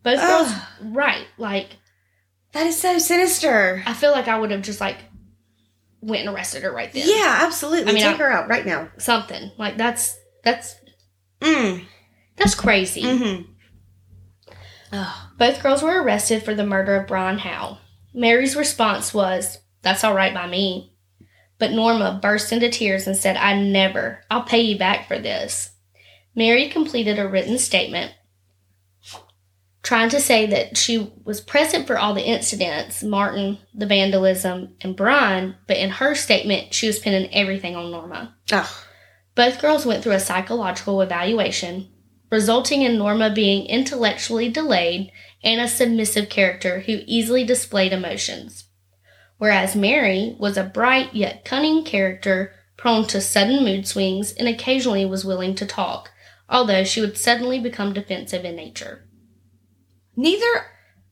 Both 0.04 0.22
girls, 0.22 0.54
right. 0.82 1.26
Like, 1.38 1.76
That 2.54 2.66
is 2.68 2.80
so 2.80 2.98
sinister. 2.98 3.84
I 3.86 3.94
feel 3.94 4.12
like 4.12 4.28
I 4.30 4.40
would 4.40 4.52
have 4.52 4.62
just, 4.62 4.80
like, 4.80 4.98
went 6.02 6.26
and 6.26 6.34
arrested 6.34 6.64
her 6.64 6.72
right 6.72 6.92
then. 6.94 7.04
Yeah, 7.06 7.40
absolutely. 7.42 7.92
I 7.92 7.94
mean, 7.94 8.04
Take 8.04 8.16
I- 8.16 8.24
her 8.24 8.32
out 8.32 8.48
right 8.48 8.66
now. 8.66 8.90
Something. 8.98 9.52
Like, 9.58 9.76
that's, 9.78 10.18
that's, 10.48 10.76
Mm. 11.42 11.86
that's 12.36 12.56
crazy. 12.56 13.04
Mm-hmm. 13.04 15.02
Both 15.38 15.62
girls 15.62 15.84
were 15.84 16.02
arrested 16.02 16.44
for 16.44 16.56
the 16.56 16.66
murder 16.66 16.96
of 16.96 17.08
Brian 17.08 17.38
Howe. 17.38 17.78
Mary's 18.14 18.56
response 18.56 19.14
was, 19.14 19.60
That's 19.84 20.04
all 20.04 20.16
right 20.16 20.34
by 20.34 20.48
me. 20.48 20.94
But 21.60 21.72
Norma 21.72 22.20
burst 22.22 22.52
into 22.52 22.70
tears 22.70 23.08
and 23.08 23.16
said, 23.18 23.36
I 23.38 23.60
never, 23.62 24.22
I'll 24.32 24.44
pay 24.44 24.62
you 24.62 24.78
back 24.78 25.08
for 25.08 25.20
this. 25.20 25.72
Mary 26.36 26.70
completed 26.70 27.20
a 27.20 27.28
written 27.28 27.58
statement 27.58 28.14
trying 29.84 30.10
to 30.10 30.20
say 30.20 30.46
that 30.48 30.76
she 30.78 31.12
was 31.24 31.40
present 31.40 31.88
for 31.88 31.98
all 31.98 32.14
the 32.14 32.28
incidents 32.28 33.04
Martin, 33.04 33.58
the 33.74 33.86
vandalism, 33.86 34.76
and 34.82 34.96
Brian, 34.98 35.56
but 35.66 35.78
in 35.78 35.90
her 35.90 36.14
statement, 36.14 36.74
she 36.74 36.88
was 36.88 37.00
pinning 37.00 37.34
everything 37.34 37.76
on 37.76 37.90
Norma. 37.90 38.36
Oh. 38.52 38.84
Both 39.38 39.62
girls 39.62 39.86
went 39.86 40.04
through 40.04 40.14
a 40.14 40.20
psychological 40.20 41.00
evaluation, 41.00 41.90
resulting 42.32 42.82
in 42.82 42.98
Norma 42.98 43.30
being 43.30 43.68
intellectually 43.68 44.50
delayed 44.50 45.12
and 45.44 45.62
a 45.62 45.68
submissive 45.68 46.28
character 46.28 46.80
who 46.80 47.02
easily 47.06 47.44
displayed 47.44 47.94
emotions. 47.94 48.64
Whereas 49.38 49.76
Mary 49.76 50.36
was 50.40 50.58
a 50.58 50.64
bright 50.64 51.14
yet 51.14 51.46
cunning 51.46 51.84
character 51.84 52.56
prone 52.78 53.06
to 53.08 53.22
sudden 53.22 53.64
mood 53.64 53.88
swings 53.88 54.32
and 54.32 54.48
occasionally 54.48 55.06
was 55.06 55.24
willing 55.24 55.54
to 55.54 55.68
talk, 55.68 56.10
although 56.50 56.84
she 56.84 57.00
would 57.00 57.16
suddenly 57.16 57.60
become 57.60 57.94
defensive 57.94 58.44
in 58.44 58.56
nature. 58.56 59.08
Neither 60.16 60.66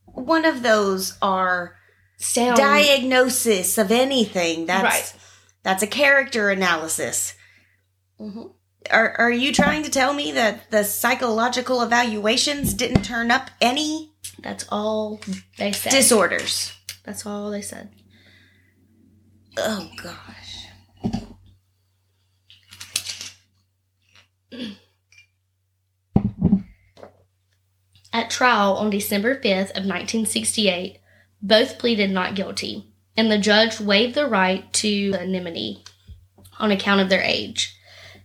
one 0.07 0.45
of 0.45 0.63
those 0.63 1.15
are 1.21 1.75
Sound 2.17 2.57
diagnosis 2.57 3.77
of 3.77 3.91
anything. 3.91 4.65
That's 4.65 4.83
Right. 4.83 5.13
that's 5.61 5.83
a 5.83 5.87
character 5.87 6.49
analysis. 6.49 7.35
Mhm. 8.19 8.51
Are 8.91 9.15
are 9.19 9.31
you 9.31 9.51
trying 9.51 9.83
to 9.83 9.89
tell 9.89 10.13
me 10.13 10.31
that 10.31 10.69
the 10.71 10.83
psychological 10.83 11.81
evaluations 11.81 12.73
didn't 12.73 13.03
turn 13.03 13.31
up 13.31 13.49
any 13.59 14.11
That's 14.39 14.65
all 14.69 15.19
they 15.57 15.71
said. 15.71 15.91
disorders? 15.91 16.71
That's 17.03 17.25
all 17.25 17.49
they 17.51 17.61
said. 17.61 17.89
Oh 19.57 19.89
gosh. 20.01 20.67
At 28.13 28.29
trial 28.29 28.73
on 28.77 28.89
December 28.89 29.35
5th 29.35 29.71
of 29.71 29.83
1968, 29.85 30.99
both 31.41 31.77
pleaded 31.77 32.11
not 32.11 32.35
guilty, 32.35 32.93
and 33.17 33.29
the 33.29 33.37
judge 33.37 33.79
waived 33.79 34.15
the 34.15 34.25
right 34.27 34.71
to 34.73 35.13
anonymity 35.13 35.83
on 36.59 36.71
account 36.71 37.01
of 37.01 37.09
their 37.09 37.21
age. 37.21 37.74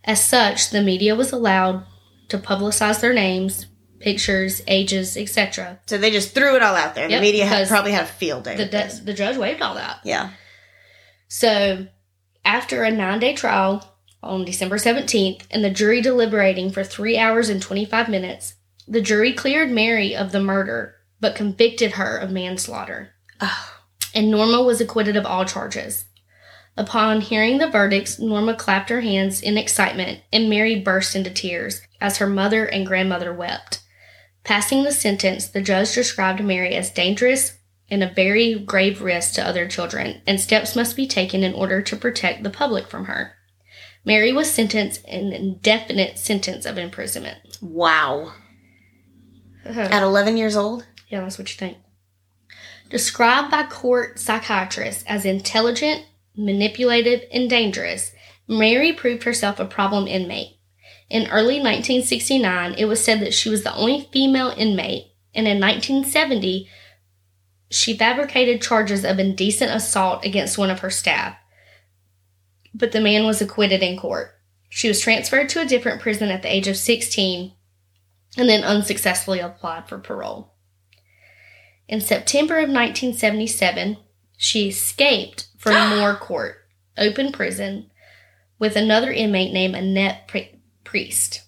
As 0.05 0.25
such, 0.25 0.71
the 0.71 0.83
media 0.83 1.15
was 1.15 1.33
allowed 1.33 1.85
to 2.29 2.39
publicize 2.39 3.01
their 3.01 3.13
names, 3.13 3.67
pictures, 3.99 4.63
ages, 4.67 5.17
etc. 5.17 5.81
So 5.87 5.99
they 5.99 6.11
just 6.11 6.35
threw 6.35 6.57
it 6.57 6.63
all 6.63 6.75
out 6.75 6.95
there. 6.95 7.09
Yep, 7.09 7.21
the 7.21 7.27
media 7.27 7.47
had, 7.47 7.69
probably 7.69 7.93
had 7.93 8.05
a 8.05 8.09
field 8.09 8.45
day. 8.45 8.57
The, 8.57 8.63
with 8.65 8.73
this. 8.73 9.01
the 9.01 9.15
judge 9.15 9.37
waived 9.37 9.63
all 9.63 9.75
that. 9.75 10.01
Yeah. 10.05 10.31
So, 11.29 11.87
after 12.45 12.83
a 12.83 12.91
nine 12.91 13.21
day 13.21 13.35
trial 13.35 13.97
on 14.23 14.45
December 14.45 14.77
17th 14.77 15.43
and 15.51 15.63
the 15.63 15.71
jury 15.71 16.01
deliberating 16.01 16.71
for 16.71 16.83
three 16.83 17.19
hours 17.19 17.49
and 17.49 17.61
25 17.61 18.09
minutes, 18.09 18.55
the 18.89 19.01
jury 19.01 19.33
cleared 19.33 19.71
Mary 19.71 20.17
of 20.17 20.33
the 20.33 20.41
murder 20.41 20.97
but 21.21 21.35
convicted 21.35 21.93
her 21.93 22.17
of 22.17 22.31
manslaughter. 22.31 23.11
Oh. 23.41 23.77
And 24.15 24.31
Norma 24.31 24.63
was 24.63 24.81
acquitted 24.81 25.17
of 25.17 25.27
all 25.27 25.45
charges. 25.45 26.07
Upon 26.81 27.21
hearing 27.21 27.59
the 27.59 27.69
verdicts, 27.69 28.19
Norma 28.19 28.55
clapped 28.55 28.89
her 28.89 29.03
hands 29.03 29.43
in 29.43 29.59
excitement 29.59 30.23
and 30.33 30.49
Mary 30.49 30.81
burst 30.81 31.15
into 31.15 31.29
tears 31.29 31.83
as 32.01 32.17
her 32.17 32.27
mother 32.27 32.65
and 32.65 32.87
grandmother 32.87 33.35
wept. 33.35 33.83
Passing 34.45 34.83
the 34.83 34.91
sentence, 34.91 35.47
the 35.47 35.61
judge 35.61 35.95
described 35.95 36.43
Mary 36.43 36.75
as 36.75 36.91
dangerous 36.91 37.59
and 37.91 38.03
a 38.03 38.11
very 38.15 38.59
grave 38.59 39.03
risk 39.03 39.35
to 39.35 39.47
other 39.47 39.69
children, 39.69 40.23
and 40.27 40.41
steps 40.41 40.75
must 40.75 40.97
be 40.97 41.07
taken 41.07 41.43
in 41.43 41.53
order 41.53 41.83
to 41.83 41.97
protect 41.97 42.45
the 42.45 42.49
public 42.49 42.89
from 42.89 43.05
her. 43.05 43.35
Mary 44.03 44.33
was 44.33 44.51
sentenced 44.51 45.05
an 45.07 45.35
indefinite 45.35 46.19
sentence 46.19 46.65
of 46.65 46.79
imprisonment. 46.79 47.59
Wow. 47.61 48.33
yeah, 49.67 49.89
At 49.91 50.03
11 50.03 50.39
years 50.39 50.57
old? 50.57 50.87
Yeah, 51.09 51.21
that's 51.21 51.39
what 51.39 51.51
you 51.51 51.59
think. 51.59 51.77
Described 52.89 53.51
by 53.51 53.65
court 53.65 54.19
psychiatrists 54.19 55.05
as 55.07 55.27
intelligent, 55.27 56.07
manipulative, 56.41 57.23
and 57.33 57.49
dangerous, 57.49 58.13
Mary 58.49 58.93
proved 58.93 59.25
herself 59.25 59.61
a 59.61 59.65
problem 59.65 60.07
inmate. 60.07 60.57
In 61.09 61.29
early 61.29 61.57
1969, 61.57 62.75
it 62.75 62.85
was 62.87 63.03
said 63.03 63.21
that 63.21 63.35
she 63.35 63.49
was 63.49 63.63
the 63.63 63.75
only 63.75 64.09
female 64.13 64.55
inmate, 64.57 65.13
and 65.35 65.47
in 65.47 65.61
1970, 65.61 66.69
she 67.71 67.97
fabricated 67.97 68.63
charges 68.63 69.05
of 69.05 69.19
indecent 69.19 69.71
assault 69.71 70.25
against 70.25 70.59
one 70.59 70.71
of 70.71 70.81
her 70.81 70.91
staff. 70.91 71.37
But 72.75 72.93
the 72.93 73.01
man 73.01 73.27
was 73.27 73.41
acquitted 73.41 73.83
in 73.83 73.99
court. 73.99 74.33
She 74.69 74.89
was 74.89 75.01
transferred 75.01 75.49
to 75.51 75.61
a 75.61 75.67
different 75.67 76.01
prison 76.01 76.31
at 76.31 76.43
the 76.43 76.53
age 76.53 76.69
of 76.69 76.77
16 76.77 77.53
and 78.37 78.49
then 78.49 78.63
unsuccessfully 78.63 79.41
applied 79.41 79.89
for 79.89 79.99
parole. 79.99 80.55
In 81.89 82.01
September 82.01 82.59
of 82.59 82.71
1977, 82.71 83.97
she 84.37 84.69
escaped 84.69 85.49
from 85.61 85.91
Moor 85.99 86.15
Court 86.15 86.57
open 86.97 87.33
prison 87.33 87.91
with 88.59 88.77
another 88.77 89.13
inmate 89.13 89.53
named 89.53 89.75
Annette 89.75 90.27
Pri- 90.27 90.59
Priest. 90.85 91.43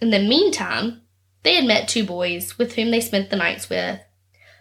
In 0.00 0.10
the 0.10 0.18
meantime, 0.18 1.00
they 1.42 1.54
had 1.56 1.64
met 1.64 1.88
two 1.88 2.04
boys 2.04 2.58
with 2.58 2.74
whom 2.74 2.90
they 2.90 3.00
spent 3.00 3.30
the 3.30 3.36
nights 3.36 3.70
with, 3.70 4.00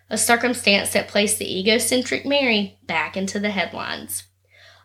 a 0.09 0.17
circumstance 0.17 0.93
that 0.93 1.07
placed 1.09 1.37
the 1.37 1.59
egocentric 1.59 2.25
Mary 2.25 2.79
back 2.85 3.15
into 3.17 3.39
the 3.39 3.51
headlines, 3.51 4.23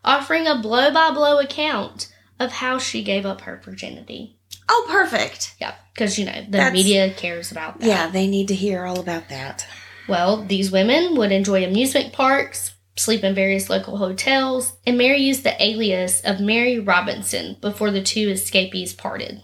offering 0.04 0.46
a 0.46 0.58
blow 0.60 0.92
by 0.92 1.10
blow 1.12 1.38
account 1.38 2.12
of 2.40 2.52
how 2.52 2.78
she 2.78 3.02
gave 3.04 3.24
up 3.24 3.42
her 3.42 3.60
virginity. 3.64 4.38
Oh, 4.68 4.86
perfect. 4.88 5.54
Yeah, 5.60 5.74
because 5.94 6.18
you 6.18 6.26
know 6.26 6.42
the 6.44 6.50
That's- 6.50 6.72
media 6.72 7.12
cares 7.14 7.52
about 7.52 7.78
that. 7.80 7.86
Yeah, 7.86 8.08
they 8.10 8.26
need 8.26 8.48
to 8.48 8.54
hear 8.54 8.84
all 8.84 8.98
about 8.98 9.28
that. 9.28 9.64
Well, 10.08 10.44
these 10.44 10.70
women 10.72 11.16
would 11.16 11.32
enjoy 11.32 11.64
amusement 11.64 12.12
parks, 12.12 12.72
sleep 12.96 13.22
in 13.22 13.34
various 13.34 13.68
local 13.68 13.98
hotels, 13.98 14.76
and 14.86 14.98
Mary 14.98 15.18
used 15.18 15.44
the 15.44 15.62
alias 15.62 16.20
of 16.22 16.40
Mary 16.40 16.78
Robinson 16.78 17.56
before 17.60 17.90
the 17.90 18.02
two 18.02 18.30
escapees 18.30 18.94
parted. 18.94 19.42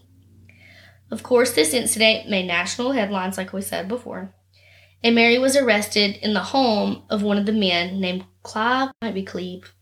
Of 1.11 1.23
course, 1.23 1.53
this 1.53 1.75
incident 1.75 2.29
made 2.29 2.47
national 2.47 2.93
headlines, 2.93 3.37
like 3.37 3.53
we 3.53 3.61
said 3.61 3.89
before, 3.89 4.35
and 5.05 5.15
Mary 5.15 5.39
was 5.39 5.57
arrested 5.57 6.17
in 6.23 6.33
the 6.33 6.41
home 6.41 7.03
of 7.11 7.23
one 7.23 7.37
of 7.37 7.47
the 7.47 7.53
men 7.53 8.01
named 8.01 8.25
Clive, 8.43 8.91
might 9.03 9.15
be 9.15 9.23
Cleve, 9.23 9.75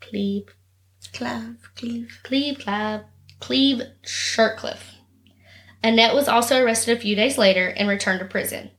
Cleve, 0.00 0.48
Clav, 1.12 1.56
cleave. 1.76 2.20
Cleve, 2.24 2.58
Clive, 2.58 3.02
Cleve 3.40 3.82
Shirtcliffe. 4.02 4.94
Annette 5.82 6.14
was 6.14 6.26
also 6.26 6.62
arrested 6.62 6.96
a 6.96 7.00
few 7.00 7.14
days 7.14 7.38
later 7.38 7.68
and 7.68 7.88
returned 7.88 8.18
to 8.18 8.26
prison. 8.26 8.70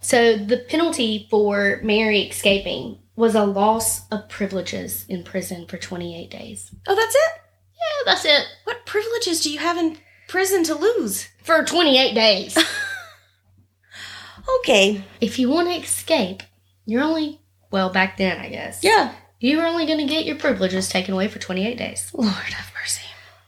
So 0.00 0.36
the 0.36 0.58
penalty 0.68 1.28
for 1.30 1.80
Mary 1.84 2.22
escaping 2.22 2.98
was 3.16 3.34
a 3.34 3.44
loss 3.44 4.08
of 4.10 4.28
privileges 4.28 5.04
in 5.08 5.22
prison 5.24 5.66
for 5.66 5.76
28 5.76 6.30
days. 6.30 6.70
Oh, 6.86 6.94
that's 6.94 7.14
it? 7.14 7.32
Yeah, 7.74 8.12
that's 8.12 8.24
it. 8.24 8.46
What 8.64 8.86
privileges 8.86 9.42
do 9.42 9.52
you 9.52 9.58
have 9.58 9.76
in 9.76 9.98
prison 10.28 10.64
to 10.64 10.74
lose? 10.74 11.28
For 11.42 11.64
28 11.64 12.14
days. 12.14 12.58
Okay. 14.60 15.04
if 15.20 15.38
you 15.38 15.48
want 15.48 15.68
to 15.68 15.74
escape, 15.74 16.42
you're 16.84 17.02
only, 17.02 17.40
well, 17.70 17.90
back 17.90 18.16
then, 18.16 18.38
I 18.40 18.48
guess. 18.48 18.82
Yeah. 18.82 19.14
You 19.40 19.58
were 19.58 19.64
only 19.66 19.86
going 19.86 19.98
to 19.98 20.12
get 20.12 20.24
your 20.24 20.36
privileges 20.36 20.88
taken 20.88 21.14
away 21.14 21.28
for 21.28 21.38
28 21.38 21.76
days. 21.76 22.10
Lord 22.14 22.32
have 22.32 22.72
mercy. 22.80 23.02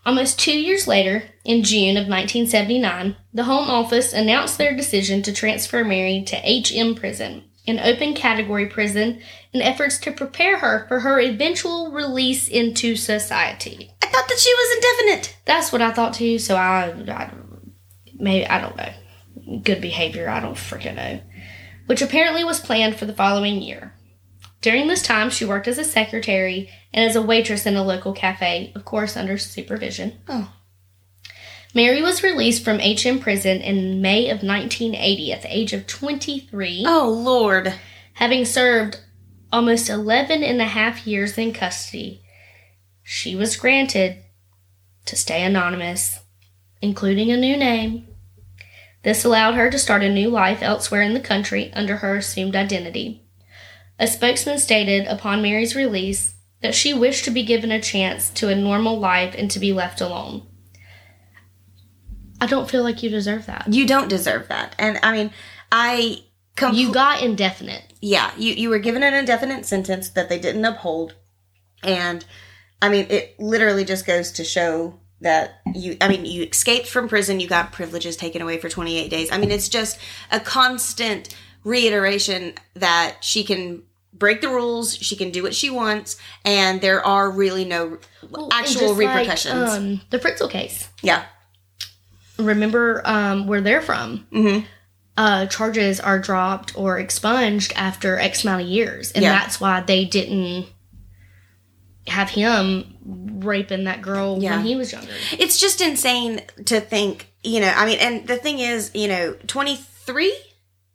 Almost 0.06 0.38
two 0.38 0.58
years 0.58 0.86
later, 0.86 1.24
in 1.44 1.62
June 1.62 1.96
of 1.96 2.08
1979, 2.08 3.16
the 3.32 3.44
Home 3.44 3.68
Office 3.70 4.12
announced 4.12 4.58
their 4.58 4.76
decision 4.76 5.22
to 5.22 5.32
transfer 5.32 5.84
Mary 5.84 6.22
to 6.26 6.36
HM 6.36 6.94
Prison, 6.94 7.44
an 7.66 7.80
open 7.80 8.14
category 8.14 8.66
prison, 8.66 9.20
in 9.52 9.62
efforts 9.62 9.98
to 9.98 10.12
prepare 10.12 10.58
her 10.58 10.86
for 10.88 11.00
her 11.00 11.20
eventual 11.20 11.90
release 11.90 12.48
into 12.48 12.96
society. 12.96 13.90
I 14.02 14.06
thought 14.06 14.28
that 14.28 14.38
she 14.38 14.52
was 14.52 14.76
indefinite. 14.76 15.36
That's 15.44 15.72
what 15.72 15.82
I 15.82 15.92
thought 15.92 16.14
too, 16.14 16.38
so 16.38 16.56
I, 16.56 16.92
I 17.08 17.30
maybe, 18.14 18.46
I 18.46 18.60
don't 18.60 18.76
know. 18.76 19.60
Good 19.62 19.80
behavior, 19.80 20.28
I 20.28 20.40
don't 20.40 20.54
freaking 20.54 20.96
know. 20.96 21.20
Which 21.86 22.02
apparently 22.02 22.44
was 22.44 22.60
planned 22.60 22.96
for 22.96 23.06
the 23.06 23.14
following 23.14 23.62
year. 23.62 23.94
During 24.60 24.88
this 24.88 25.02
time, 25.02 25.28
she 25.28 25.44
worked 25.44 25.68
as 25.68 25.76
a 25.76 25.84
secretary 25.84 26.70
and 26.92 27.04
as 27.04 27.16
a 27.16 27.22
waitress 27.22 27.66
in 27.66 27.76
a 27.76 27.82
local 27.84 28.14
cafe, 28.14 28.72
of 28.74 28.86
course, 28.86 29.14
under 29.14 29.36
supervision. 29.36 30.18
Oh. 30.26 30.53
Mary 31.74 32.00
was 32.00 32.22
released 32.22 32.64
from 32.64 32.78
HM 32.78 33.18
prison 33.18 33.60
in 33.60 34.00
May 34.00 34.30
of 34.30 34.44
1980 34.44 35.32
at 35.32 35.42
the 35.42 35.54
age 35.56 35.72
of 35.72 35.88
23, 35.88 36.84
Oh, 36.86 37.08
Lord. 37.10 37.74
having 38.14 38.44
served 38.44 39.00
almost 39.52 39.90
11 39.90 40.44
and 40.44 40.60
a 40.60 40.66
half 40.66 41.04
years 41.04 41.36
in 41.36 41.52
custody. 41.52 42.22
She 43.02 43.34
was 43.34 43.56
granted 43.56 44.22
to 45.06 45.16
stay 45.16 45.42
anonymous, 45.42 46.20
including 46.80 47.32
a 47.32 47.36
new 47.36 47.56
name. 47.56 48.06
This 49.02 49.24
allowed 49.24 49.54
her 49.54 49.68
to 49.68 49.78
start 49.78 50.02
a 50.02 50.08
new 50.08 50.30
life 50.30 50.62
elsewhere 50.62 51.02
in 51.02 51.12
the 51.12 51.20
country 51.20 51.72
under 51.74 51.96
her 51.96 52.16
assumed 52.16 52.54
identity. 52.54 53.22
A 53.98 54.06
spokesman 54.06 54.58
stated 54.58 55.06
upon 55.06 55.42
Mary's 55.42 55.74
release 55.76 56.36
that 56.62 56.74
she 56.74 56.94
wished 56.94 57.24
to 57.24 57.30
be 57.30 57.42
given 57.42 57.70
a 57.70 57.80
chance 57.80 58.30
to 58.30 58.48
a 58.48 58.54
normal 58.54 58.98
life 58.98 59.34
and 59.36 59.50
to 59.50 59.58
be 59.58 59.72
left 59.72 60.00
alone. 60.00 60.46
I 62.44 62.46
don't 62.46 62.68
feel 62.70 62.82
like 62.82 63.02
you 63.02 63.10
deserve 63.10 63.46
that. 63.46 63.66
You 63.72 63.86
don't 63.86 64.08
deserve 64.08 64.48
that. 64.48 64.74
And 64.78 64.98
I 65.02 65.12
mean, 65.12 65.30
I 65.72 66.22
compl- 66.56 66.76
You 66.76 66.92
got 66.92 67.22
indefinite. 67.22 67.82
yeah, 68.00 68.30
you 68.36 68.52
you 68.54 68.68
were 68.68 68.78
given 68.78 69.02
an 69.02 69.14
indefinite 69.14 69.64
sentence 69.66 70.08
that 70.10 70.28
they 70.28 70.38
didn't 70.38 70.64
uphold. 70.64 71.14
And 71.82 72.24
I 72.82 72.88
mean, 72.88 73.06
it 73.10 73.38
literally 73.38 73.84
just 73.84 74.06
goes 74.06 74.32
to 74.32 74.44
show 74.44 74.98
that 75.20 75.60
you 75.74 75.96
I 76.00 76.08
mean, 76.08 76.24
you 76.26 76.42
escaped 76.44 76.86
from 76.86 77.08
prison, 77.08 77.40
you 77.40 77.48
got 77.48 77.72
privileges 77.72 78.16
taken 78.16 78.42
away 78.42 78.58
for 78.58 78.68
28 78.68 79.08
days. 79.10 79.32
I 79.32 79.38
mean, 79.38 79.50
it's 79.50 79.68
just 79.68 79.98
a 80.30 80.38
constant 80.40 81.34
reiteration 81.64 82.54
that 82.74 83.16
she 83.22 83.42
can 83.44 83.82
break 84.12 84.40
the 84.42 84.48
rules, 84.48 84.94
she 84.96 85.16
can 85.16 85.30
do 85.30 85.42
what 85.42 85.54
she 85.54 85.70
wants, 85.70 86.16
and 86.44 86.80
there 86.80 87.04
are 87.04 87.30
really 87.30 87.64
no 87.64 87.98
Well, 88.30 88.48
actual 88.52 88.80
just 88.88 88.98
like, 88.98 89.08
repercussions. 89.16 89.70
um, 89.70 90.00
the 90.10 90.18
Fritzl 90.20 90.48
case. 90.50 90.88
yeah. 91.02 91.24
Remember 92.38 93.02
um, 93.04 93.46
where 93.46 93.60
they're 93.60 93.82
from. 93.82 94.26
Mhm. 94.32 94.64
Uh, 95.16 95.46
charges 95.46 96.00
are 96.00 96.18
dropped 96.18 96.76
or 96.76 96.98
expunged 96.98 97.72
after 97.76 98.18
X 98.18 98.42
amount 98.44 98.62
of 98.62 98.68
years, 98.68 99.12
and 99.12 99.22
Yeah. 99.22 99.32
that's 99.38 99.60
why 99.60 99.80
they 99.80 100.04
didn't 100.04 100.66
have 102.06 102.28
him 102.30 102.94
raping 103.42 103.84
that 103.84 104.02
girl 104.02 104.38
Yeah. 104.42 104.56
when 104.56 104.66
he 104.66 104.76
was 104.76 104.92
younger. 104.92 105.12
It's 105.38 105.58
just 105.58 105.80
insane 105.80 106.42
to 106.66 106.80
think, 106.80 107.28
you 107.42 107.60
know, 107.60 107.72
I 107.74 107.86
mean, 107.86 107.98
and 107.98 108.26
the 108.26 108.36
thing 108.36 108.58
is, 108.58 108.90
you 108.92 109.08
know, 109.08 109.36
23 109.46 110.32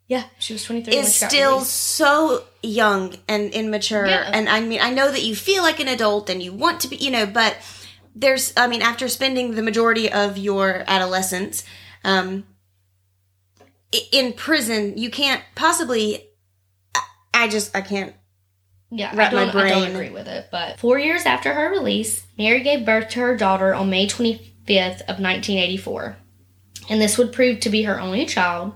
Yeah, 0.08 0.24
she 0.40 0.54
was 0.54 0.64
twenty 0.64 0.82
three. 0.84 0.96
is 0.98 1.14
still 1.16 1.62
so 1.62 2.44
young 2.64 3.16
and 3.28 3.52
immature. 3.54 4.06
Yeah. 4.08 4.30
And 4.34 4.50
I 4.50 4.60
mean, 4.60 4.82
I 4.82 4.90
know 4.92 5.12
that 5.12 5.22
you 5.24 5.36
feel 5.36 5.62
like 5.64 5.80
an 5.80 5.88
adult 5.88 6.30
and 6.30 6.42
you 6.44 6.52
want 6.52 6.80
to 6.82 6.88
be, 6.88 6.96
you 6.98 7.12
know, 7.12 7.26
but 7.26 7.56
there's, 8.16 8.54
I 8.58 8.68
mean, 8.68 8.82
after 8.82 9.08
spending 9.08 9.56
the 9.56 9.62
majority 9.64 10.12
of 10.12 10.38
your 10.38 10.84
adolescence 10.88 11.64
um, 12.04 12.46
in 14.12 14.34
prison, 14.34 14.98
you 14.98 15.10
can't 15.10 15.44
possibly, 15.56 16.28
I- 17.34 17.48
just, 17.48 17.76
I 17.76 17.82
can't. 17.82 18.16
Yeah, 18.92 19.16
wrap 19.16 19.34
I 19.34 19.36
my 19.36 19.52
don't, 19.52 19.56
I 19.58 19.70
don't 19.70 19.92
agree 19.92 20.10
with 20.10 20.28
it. 20.28 20.48
But 20.52 20.80
four 20.80 20.98
years 20.98 21.26
after 21.28 21.54
her 21.54 21.70
release, 21.70 22.26
Mary 22.38 22.64
gave 22.64 22.86
birth 22.86 23.10
to 23.10 23.20
her 23.20 23.38
daughter 23.38 23.74
on 23.74 23.90
May 23.92 24.08
25th 24.08 25.02
of 25.02 25.20
1984. 25.20 26.18
And 26.90 27.00
this 27.00 27.18
would 27.18 27.32
prove 27.32 27.60
to 27.60 27.70
be 27.70 27.84
her 27.84 28.00
only 28.00 28.26
child. 28.26 28.74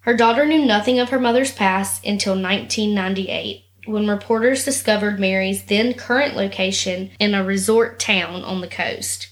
Her 0.00 0.14
daughter 0.16 0.46
knew 0.46 0.64
nothing 0.64 1.00
of 1.00 1.08
her 1.08 1.18
mother's 1.18 1.50
past 1.50 2.06
until 2.06 2.34
1998, 2.34 3.64
when 3.86 4.08
reporters 4.08 4.64
discovered 4.64 5.18
Mary's 5.18 5.64
then 5.64 5.94
current 5.94 6.36
location 6.36 7.10
in 7.18 7.34
a 7.34 7.44
resort 7.44 7.98
town 7.98 8.42
on 8.42 8.60
the 8.60 8.68
coast, 8.68 9.28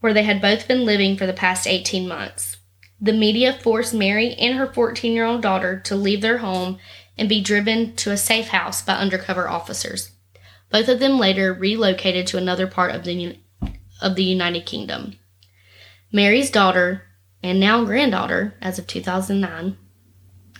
where 0.00 0.12
they 0.12 0.24
had 0.24 0.40
both 0.42 0.68
been 0.68 0.84
living 0.84 1.16
for 1.16 1.26
the 1.26 1.32
past 1.32 1.66
18 1.66 2.06
months. 2.06 2.56
The 3.00 3.12
media 3.12 3.52
forced 3.52 3.94
Mary 3.94 4.34
and 4.34 4.58
her 4.58 4.72
14 4.72 5.12
year 5.12 5.24
old 5.24 5.42
daughter 5.42 5.78
to 5.80 5.96
leave 5.96 6.20
their 6.20 6.38
home 6.38 6.78
and 7.16 7.28
be 7.28 7.40
driven 7.40 7.94
to 7.96 8.10
a 8.10 8.16
safe 8.16 8.48
house 8.48 8.82
by 8.82 8.94
undercover 8.94 9.48
officers. 9.48 10.12
Both 10.70 10.88
of 10.88 11.00
them 11.00 11.18
later 11.18 11.52
relocated 11.52 12.26
to 12.28 12.38
another 12.38 12.66
part 12.66 12.94
of 12.94 13.04
the 13.04 13.38
of 14.00 14.14
the 14.14 14.24
United 14.24 14.66
Kingdom. 14.66 15.18
Mary's 16.12 16.50
daughter 16.50 17.02
and 17.42 17.60
now 17.60 17.84
granddaughter, 17.84 18.54
as 18.60 18.78
of 18.78 18.86
2009, 18.86 19.76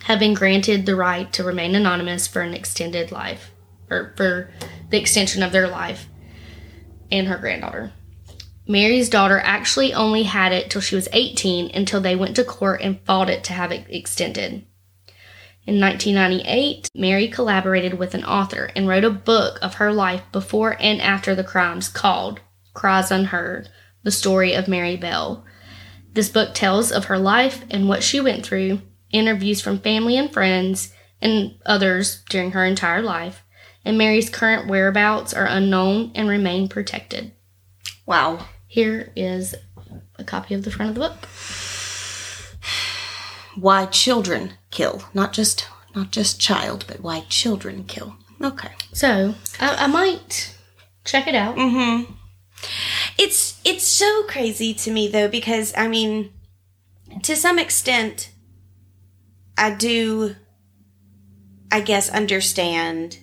have 0.09 0.19
been 0.19 0.33
granted 0.33 0.87
the 0.87 0.97
right 0.97 1.31
to 1.35 1.45
remain 1.45 1.75
anonymous 1.75 2.27
for 2.27 2.41
an 2.41 2.55
extended 2.55 3.13
life, 3.13 3.51
or 3.91 4.15
for 4.17 4.51
the 4.89 4.99
extension 4.99 5.43
of 5.43 5.53
their 5.53 5.69
life, 5.69 6.07
and 7.13 7.29
her 7.29 7.37
granddaughter. 7.37 7.93
Mary's 8.67 9.11
daughter 9.11 9.39
actually 9.39 9.93
only 9.93 10.23
had 10.23 10.51
it 10.51 10.71
till 10.71 10.81
she 10.81 10.95
was 10.95 11.11
18 11.13 11.71
until 11.75 12.01
they 12.01 12.17
went 12.17 12.37
to 12.37 12.43
court 12.43 12.81
and 12.81 12.99
fought 13.05 13.29
it 13.29 13.45
to 13.45 13.53
have 13.53 13.71
it 13.71 13.85
extended. 13.91 14.65
In 15.67 15.79
1998, 15.79 16.89
Mary 16.95 17.29
collaborated 17.29 17.99
with 17.99 18.15
an 18.15 18.25
author 18.25 18.71
and 18.75 18.89
wrote 18.89 19.05
a 19.05 19.11
book 19.11 19.59
of 19.61 19.75
her 19.75 19.93
life 19.93 20.23
before 20.33 20.75
and 20.81 21.03
after 21.03 21.35
the 21.35 21.45
crimes 21.45 21.91
called 21.91 22.41
Cries 22.73 23.11
Unheard 23.11 23.69
The 24.05 24.11
Story 24.11 24.55
of 24.55 24.69
Mary 24.69 24.97
Bell. 24.97 25.45
This 26.15 26.31
book 26.31 26.55
tells 26.55 26.91
of 26.91 27.05
her 27.07 27.19
life 27.19 27.67
and 27.71 27.91
what 27.91 28.03
she 28.03 28.21
went 28.21 28.47
through, 28.47 28.81
interviews 29.13 29.61
from 29.61 29.79
family 29.79 30.17
and 30.17 30.33
friends 30.33 30.93
and 31.21 31.57
others 31.67 32.23
during 32.29 32.53
her 32.53 32.65
entire 32.65 33.03
life, 33.03 33.43
and 33.85 33.99
Mary's 33.99 34.31
current 34.31 34.69
whereabouts 34.69 35.35
are 35.35 35.47
unknown 35.47 36.13
and 36.15 36.29
remain 36.29 36.69
protected. 36.69 37.33
Wow. 38.07 38.47
Here 38.67 39.13
is 39.17 39.55
a 40.19 40.25
copy 40.25 40.55
of 40.55 40.65
the 40.65 40.71
front 40.71 40.91
of 40.91 40.95
the 40.95 41.01
book. 41.01 41.29
Why 43.57 43.87
children 43.87 44.55
kill. 44.71 45.03
Not 45.15 45.33
just, 45.33 45.67
not 45.95 46.11
just 46.11 46.41
child, 46.41 46.85
but 46.87 47.01
why 47.01 47.21
children 47.29 47.85
kill. 47.85 48.17
Okay. 48.41 48.71
So, 48.93 49.35
I, 49.59 49.85
I 49.85 49.87
might 49.87 50.57
check 51.05 51.27
it 51.27 51.35
out. 51.35 51.57
Mm-hmm. 51.57 52.13
It's 53.19 53.61
it's 53.65 53.85
so 53.85 54.23
crazy 54.25 54.73
to 54.75 54.91
me 54.91 55.09
though 55.09 55.29
because 55.29 55.73
I 55.77 55.89
mean, 55.89 56.33
to 57.23 57.35
some 57.35 57.59
extent, 57.59 58.31
I 59.59 59.75
do. 59.75 60.37
I 61.71 61.81
guess 61.81 62.09
understand. 62.09 63.19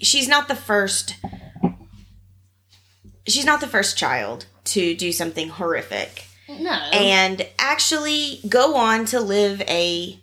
She's 0.00 0.28
not 0.28 0.48
the 0.48 0.54
first. 0.54 1.16
She's 3.26 3.44
not 3.44 3.60
the 3.60 3.66
first 3.66 3.98
child 3.98 4.46
to 4.64 4.94
do 4.94 5.12
something 5.12 5.48
horrific 5.48 6.26
No. 6.48 6.70
and 6.92 7.46
actually 7.58 8.40
go 8.48 8.76
on 8.76 9.04
to 9.06 9.20
live 9.20 9.60
a 9.62 10.18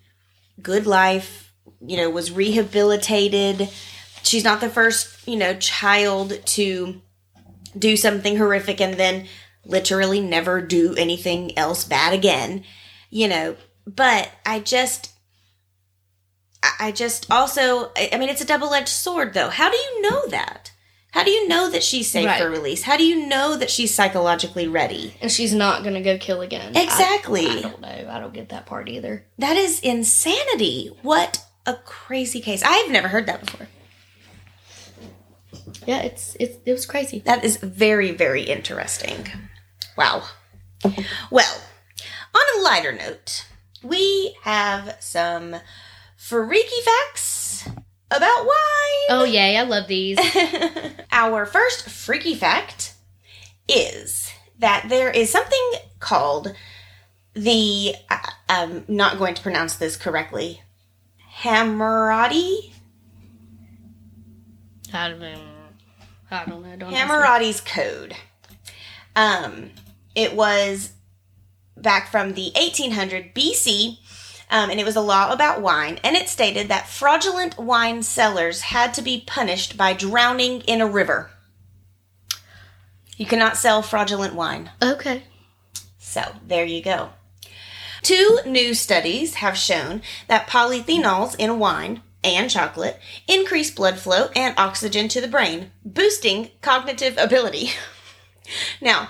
good 0.61 0.86
life, 0.88 1.51
you 1.80 1.97
know, 1.97 2.09
was 2.09 2.32
rehabilitated. 2.32 3.69
She's 4.24 4.43
not 4.43 4.61
the 4.61 4.69
first, 4.69 5.28
you 5.28 5.36
know, 5.36 5.55
child 5.55 6.43
to 6.45 7.01
do 7.78 7.95
something 7.97 8.38
horrific 8.38 8.80
and 8.82 8.95
then 8.95 9.28
literally 9.65 10.22
never 10.22 10.61
do 10.61 10.95
anything 10.95 11.57
else 11.57 11.84
bad 11.84 12.13
again, 12.13 12.63
you 13.09 13.28
know. 13.28 13.55
But 13.86 14.32
I 14.45 14.59
just, 14.59 15.11
I 16.79 16.91
just 16.91 17.29
also, 17.32 17.91
I 17.95 18.17
mean, 18.17 18.29
it's 18.29 18.41
a 18.41 18.45
double 18.45 18.73
edged 18.73 18.89
sword 18.89 19.34
though. 19.34 19.49
How 19.49 19.69
do 19.71 19.77
you 19.77 20.01
know 20.01 20.27
that? 20.27 20.71
How 21.11 21.23
do 21.25 21.32
you 21.32 21.47
know 21.49 21.69
that 21.69 21.84
she's 21.84 22.09
safe 22.09 22.25
Right. 22.25 22.41
for 22.41 22.49
release? 22.49 22.84
How 22.84 22.95
do 22.95 23.03
you 23.03 23.27
know 23.27 23.57
that 23.57 23.69
she's 23.69 23.93
psychologically 23.93 24.67
ready? 24.67 25.15
and 25.21 25.29
she's 25.32 25.53
not 25.53 25.84
gonna 25.84 26.01
go 26.01 26.17
kill 26.17 26.41
again. 26.41 26.75
Exactly. 26.75 27.47
I, 27.47 27.57
I 27.57 27.61
don't 27.61 27.82
know. 27.82 28.09
I 28.11 28.19
don't 28.19 28.34
get 28.34 28.49
that 28.49 28.65
part 28.65 28.88
either. 28.88 29.25
That 29.38 29.57
is 29.57 29.79
insanity. 29.82 30.89
What 31.01 31.43
a 31.65 31.73
crazy 31.75 32.39
case. 32.39 32.63
I've 32.65 32.89
never 32.91 33.07
heard 33.09 33.25
that 33.25 33.45
before. 33.45 33.67
Yeah, 35.86 36.01
it's 36.01 36.38
it's 36.39 36.57
it 36.65 36.71
was 36.71 36.86
crazy. 36.86 37.19
That 37.19 37.43
is 37.43 37.57
very, 37.57 38.11
very 38.11 38.43
interesting. 38.43 39.27
Wow. 39.97 40.23
Well, 41.29 41.61
on 42.34 42.59
a 42.59 42.61
lighter 42.63 42.91
note, 42.93 43.45
we 43.84 44.36
have 44.43 44.97
some 44.99 45.55
freaky 46.17 46.82
facts 46.84 47.67
about 48.09 48.45
wine. 48.45 49.07
Oh 49.09 49.23
yay, 49.23 49.57
I 49.57 49.63
love 49.63 49.88
these. 49.88 50.19
Our 51.11 51.45
first 51.45 51.89
freaky 51.89 52.36
fact 52.36 52.93
is 53.67 54.32
that 54.59 54.86
there 54.89 55.09
is 55.09 55.32
something 55.32 55.71
called 55.99 56.55
the, 57.34 57.95
I- 58.09 58.34
I'm 58.49 58.84
not 58.88 59.17
going 59.17 59.36
to 59.36 59.41
pronounce 59.41 59.75
this 59.77 59.95
correctly, 59.95 60.61
Hammurabi 61.17 62.71
I 64.93 65.09
don't 65.09 65.19
know. 65.19 65.39
I 66.29 66.45
don't 66.45 66.63
know. 66.63 66.75
Don't. 66.75 66.93
Hammurabi's 66.93 67.61
Code. 67.61 68.15
Um, 69.15 69.71
it 70.15 70.34
was 70.36 70.91
back 71.82 72.09
from 72.09 72.34
the 72.34 72.51
1800 72.55 73.34
BC, 73.34 73.97
um, 74.49 74.69
and 74.69 74.79
it 74.79 74.86
was 74.86 74.95
a 74.95 75.01
law 75.01 75.32
about 75.32 75.61
wine, 75.61 75.99
and 76.03 76.15
it 76.15 76.29
stated 76.29 76.67
that 76.67 76.88
fraudulent 76.88 77.57
wine 77.57 78.03
sellers 78.03 78.61
had 78.61 78.93
to 78.93 79.01
be 79.01 79.23
punished 79.25 79.77
by 79.77 79.93
drowning 79.93 80.61
in 80.61 80.82
a 80.82 80.88
river. 80.88 81.32
You 83.17 83.25
cannot 83.25 83.57
sell 83.57 83.82
fraudulent 83.82 84.34
wine. 84.34 84.71
Okay. 84.82 85.23
So 85.99 86.23
there 86.47 86.65
you 86.65 86.82
go. 86.82 87.11
Two 88.01 88.39
new 88.45 88.73
studies 88.73 89.36
have 89.36 89.55
shown 89.55 90.01
that 90.27 90.47
polyphenols 90.47 91.36
in 91.38 91.59
wine 91.59 92.01
and 92.23 92.49
chocolate 92.49 92.99
increase 93.27 93.71
blood 93.71 93.99
flow 93.99 94.29
and 94.36 94.55
oxygen 94.57 95.07
to 95.09 95.21
the 95.21 95.27
brain, 95.27 95.71
boosting 95.86 96.49
cognitive 96.61 97.17
ability. 97.17 97.71
Now, 98.82 99.09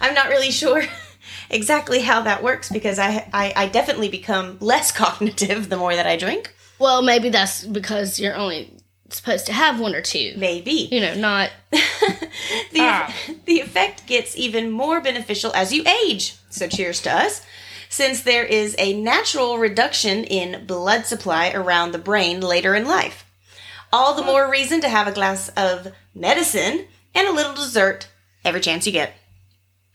I'm 0.00 0.14
not 0.14 0.28
really 0.28 0.50
sure 0.50 0.82
exactly 1.50 2.00
how 2.00 2.22
that 2.22 2.42
works 2.42 2.70
because 2.70 2.98
I, 2.98 3.28
I, 3.32 3.52
I 3.56 3.68
definitely 3.68 4.08
become 4.08 4.58
less 4.60 4.92
cognitive 4.96 5.68
the 5.68 5.76
more 5.76 5.94
that 5.94 6.06
I 6.06 6.16
drink. 6.16 6.54
Well, 6.78 7.02
maybe 7.02 7.28
that's 7.30 7.64
because 7.64 8.18
you're 8.20 8.34
only 8.36 8.72
supposed 9.08 9.46
to 9.46 9.52
have 9.52 9.80
one 9.80 9.94
or 9.94 10.02
two. 10.02 10.34
Maybe. 10.36 10.88
You 10.90 11.00
know, 11.00 11.14
not 11.14 11.50
the, 11.70 12.80
Ah. 12.80 13.14
the 13.46 13.60
effect 13.60 14.06
gets 14.06 14.36
even 14.36 14.70
more 14.70 15.00
beneficial 15.00 15.52
as 15.54 15.72
you 15.72 15.84
age. 16.04 16.34
So, 16.50 16.68
cheers 16.68 17.00
to 17.02 17.12
us. 17.12 17.42
Since 17.88 18.22
there 18.22 18.44
is 18.44 18.74
a 18.78 19.00
natural 19.00 19.58
reduction 19.58 20.24
in 20.24 20.66
blood 20.66 21.06
supply 21.06 21.52
around 21.52 21.92
the 21.92 21.98
brain 21.98 22.40
later 22.40 22.74
in 22.74 22.84
life. 22.86 23.24
All 23.92 24.14
the 24.14 24.24
more 24.24 24.50
reason 24.50 24.80
to 24.80 24.88
have 24.88 25.06
a 25.06 25.12
glass 25.12 25.48
of 25.50 25.92
medicine 26.14 26.86
and 27.14 27.28
a 27.28 27.32
little 27.32 27.54
dessert 27.54 28.08
every 28.44 28.60
chance 28.60 28.86
you 28.86 28.92
get. 28.92 29.14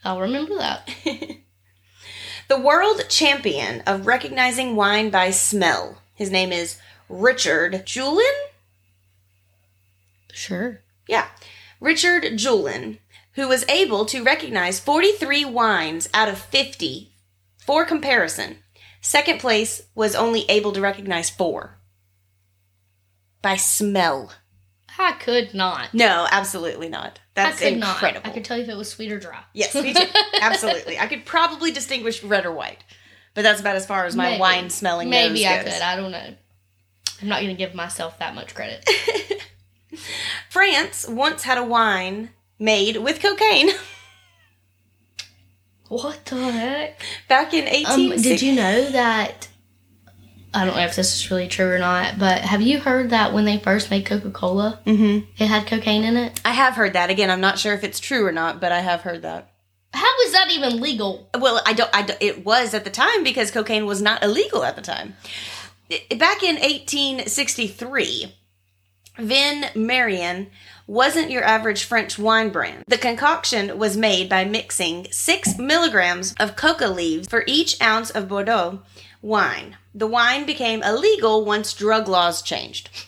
I'll 0.04 0.22
remember 0.22 0.58
that. 0.58 0.90
The 2.52 2.60
world 2.60 3.06
champion 3.08 3.80
of 3.88 4.08
recognizing 4.08 4.76
wine 4.76 5.10
by 5.10 5.32
smell. 5.32 6.02
His 6.14 6.30
name 6.30 6.52
is 6.52 6.78
Richard 7.08 7.86
Juhlin. 7.86 8.30
Sure. 10.34 10.82
Yeah. 11.08 11.28
Richard 11.80 12.24
Juhlin, 12.24 12.98
who 13.36 13.48
was 13.48 13.64
able 13.70 14.04
to 14.08 14.22
recognize 14.22 14.82
43 14.82 15.46
wines 15.46 16.10
out 16.14 16.28
of 16.28 16.40
50 16.40 17.14
for 17.58 17.86
comparison. 17.86 18.58
Second 19.00 19.40
place 19.40 19.84
was 19.96 20.14
only 20.14 20.44
able 20.50 20.74
to 20.74 20.82
recognize 20.82 21.30
four 21.30 21.78
by 23.42 23.56
smell. 23.56 24.34
I 25.00 25.14
could 25.14 25.54
not. 25.54 25.94
No, 25.94 26.28
absolutely 26.30 26.90
not. 26.90 27.21
That's 27.34 27.58
I 27.62 27.66
could 27.70 27.74
incredible. 27.78 28.22
not. 28.24 28.28
I 28.28 28.34
could 28.34 28.44
tell 28.46 28.58
you 28.58 28.64
if 28.64 28.70
it 28.70 28.76
was 28.78 28.90
sweet 28.90 29.12
or 29.12 29.20
dry. 29.20 29.40
yes, 29.54 29.74
me 29.76 29.94
too. 29.94 30.06
absolutely. 30.42 31.00
I 31.00 31.08
could 31.08 31.26
probably 31.26 31.72
distinguish 31.72 32.24
red 32.24 32.46
or 32.46 32.52
white, 32.52 32.84
but 33.34 33.42
that's 33.44 33.62
about 33.62 33.76
as 33.78 33.86
far 33.86 34.06
as 34.06 34.16
my 34.16 34.32
Maybe. 34.32 34.40
wine 34.42 34.70
smelling 34.70 35.10
Maybe 35.10 35.46
I 35.48 35.64
goes. 35.64 35.74
could. 35.74 35.82
I 35.82 35.96
don't 35.96 36.12
know. 36.12 36.36
I'm 37.22 37.28
not 37.28 37.42
going 37.42 37.56
to 37.56 37.58
give 37.58 37.74
myself 37.76 38.20
that 38.20 38.36
much 38.36 38.54
credit. 38.56 38.84
France 40.50 41.08
once 41.08 41.44
had 41.44 41.58
a 41.58 41.64
wine 41.64 42.32
made 42.60 42.98
with 42.98 43.20
cocaine 43.22 43.70
what 45.88 46.24
the 46.26 46.36
heck? 46.52 47.02
back 47.28 47.54
in 47.54 47.86
Um, 47.86 48.16
did 48.22 48.42
you 48.42 48.54
know 48.54 48.90
that? 48.92 49.50
I 50.54 50.66
don't 50.66 50.76
know 50.76 50.84
if 50.84 50.96
this 50.98 51.16
is 51.16 51.32
really 51.32 51.48
true 51.48 51.72
or 51.72 51.80
not, 51.80 52.20
but 52.20 52.42
have 52.42 52.62
you 52.62 52.80
heard 52.80 53.12
that 53.12 53.32
when 53.34 53.46
they 53.46 53.58
first 53.58 53.90
made 53.90 54.06
Coca 54.06 54.32
Cola, 54.32 54.80
Mhm. 54.86 55.26
it 55.38 55.48
had 55.48 55.66
cocaine 55.66 56.04
in 56.04 56.18
it? 56.18 56.42
I 56.44 56.52
have 56.52 56.76
heard 56.76 56.94
that. 56.94 57.10
Again, 57.10 57.30
I'm 57.32 57.40
not 57.40 57.58
sure 57.58 57.74
if 57.74 57.84
it's 57.86 58.00
true 58.02 58.26
or 58.26 58.32
not, 58.34 58.60
but 58.60 58.72
I 58.72 58.82
have 58.82 59.02
heard 59.02 59.22
that. 59.22 59.48
How 59.94 60.12
is 60.26 60.34
that 60.34 60.52
even 60.52 60.82
legal? 60.82 61.30
Well, 61.38 61.62
I 61.66 61.74
don't. 61.74 61.90
I 61.94 62.02
don't, 62.02 62.22
it 62.22 62.46
was 62.46 62.74
at 62.74 62.84
the 62.84 62.90
time 62.90 63.24
because 63.24 63.52
cocaine 63.52 63.86
was 63.86 64.02
not 64.02 64.24
illegal 64.24 64.64
at 64.64 64.76
the 64.76 64.82
time. 64.82 65.16
Back 66.18 66.44
in 66.44 66.58
1863, 66.58 68.34
Vin 69.18 69.66
Mariani 69.76 70.50
wasn't 70.88 71.32
your 71.32 71.44
average 71.44 71.84
French 71.84 72.18
wine 72.18 72.50
brand. 72.50 72.84
The 72.88 72.98
concoction 72.98 73.78
was 73.78 73.98
made 73.98 74.30
by 74.30 74.46
mixing 74.46 75.08
six 75.12 75.58
milligrams 75.58 76.34
of 76.40 76.56
coca 76.56 76.88
leaves 76.88 77.28
for 77.28 77.44
each 77.48 77.82
ounce 77.82 78.10
of 78.10 78.28
Bordeaux 78.30 78.82
wine. 79.22 79.78
The 79.94 80.08
wine 80.08 80.46
became 80.46 80.82
illegal 80.84 81.44
once 81.46 81.74
drug 81.74 82.08
laws 82.08 82.42
changed. 82.42 82.90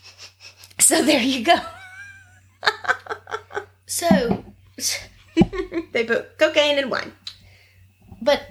So 0.80 1.02
there 1.04 1.22
you 1.22 1.46
go. 1.46 1.56
So, 3.86 4.44
They 5.94 6.04
put 6.04 6.38
cocaine 6.38 6.78
in 6.80 6.90
wine. 6.90 7.14
but 8.22 8.42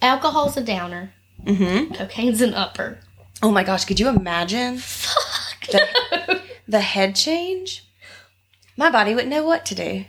alcohol's 0.00 0.56
a 0.56 0.62
downer, 0.64 1.12
Mm-hmm. 1.44 1.94
cocaine's 1.94 2.40
an 2.40 2.54
upper. 2.54 2.98
Oh 3.42 3.50
my 3.50 3.62
gosh, 3.64 3.84
could 3.84 4.00
you 4.00 4.08
imagine 4.08 4.78
Fuck. 4.78 5.66
the, 5.70 6.40
the 6.68 6.80
head 6.80 7.14
change? 7.14 7.84
My 8.76 8.90
body 8.90 9.14
wouldn't 9.14 9.30
know 9.30 9.44
what 9.44 9.64
to 9.66 9.74
do. 9.74 10.04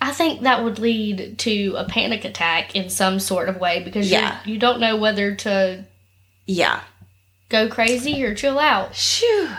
I 0.00 0.12
think 0.12 0.42
that 0.42 0.62
would 0.64 0.78
lead 0.78 1.38
to 1.40 1.74
a 1.76 1.84
panic 1.84 2.24
attack 2.24 2.74
in 2.76 2.88
some 2.88 3.20
sort 3.20 3.48
of 3.48 3.56
way 3.58 3.82
because 3.82 4.10
Yeah. 4.10 4.38
you 4.44 4.54
you 4.54 4.58
don't 4.60 4.80
know 4.80 4.96
whether 4.96 5.34
to 5.36 5.84
Yeah. 6.46 6.80
Go 7.50 7.68
crazy 7.68 8.24
or 8.24 8.34
chill 8.34 8.58
out. 8.58 8.94
Shoo. 8.94 9.50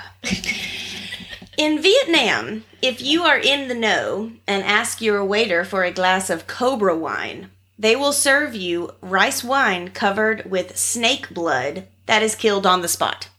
In 1.57 1.79
Vietnam, 1.79 2.63
if 2.81 3.01
you 3.01 3.21
are 3.23 3.37
in 3.37 3.67
the 3.67 3.75
know 3.75 4.31
and 4.47 4.63
ask 4.63 4.99
your 5.01 5.23
waiter 5.23 5.63
for 5.63 5.83
a 5.83 5.91
glass 5.91 6.31
of 6.31 6.47
cobra 6.47 6.97
wine, 6.97 7.51
they 7.77 7.95
will 7.95 8.13
serve 8.13 8.55
you 8.55 8.91
rice 9.01 9.43
wine 9.43 9.89
covered 9.89 10.49
with 10.49 10.77
snake 10.77 11.31
blood 11.31 11.87
that 12.07 12.23
is 12.23 12.33
killed 12.35 12.65
on 12.65 12.81
the 12.81 12.87
spot. 12.87 13.29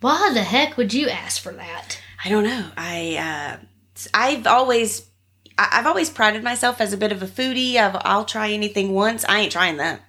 Why 0.00 0.30
the 0.32 0.42
heck 0.42 0.76
would 0.76 0.92
you 0.94 1.08
ask 1.08 1.42
for 1.42 1.52
that? 1.52 2.00
I 2.24 2.28
don't 2.28 2.44
know. 2.44 2.68
I 2.76 3.58
uh, 3.60 3.64
I've 4.12 4.46
always 4.46 5.08
I- 5.56 5.70
I've 5.72 5.86
always 5.86 6.10
prided 6.10 6.44
myself 6.44 6.80
as 6.80 6.92
a 6.92 6.98
bit 6.98 7.10
of 7.12 7.22
a 7.22 7.26
foodie. 7.26 7.76
I've, 7.76 7.96
I'll 8.04 8.24
try 8.24 8.50
anything 8.50 8.92
once. 8.92 9.24
I 9.24 9.40
ain't 9.40 9.52
trying 9.52 9.78
that. 9.78 10.00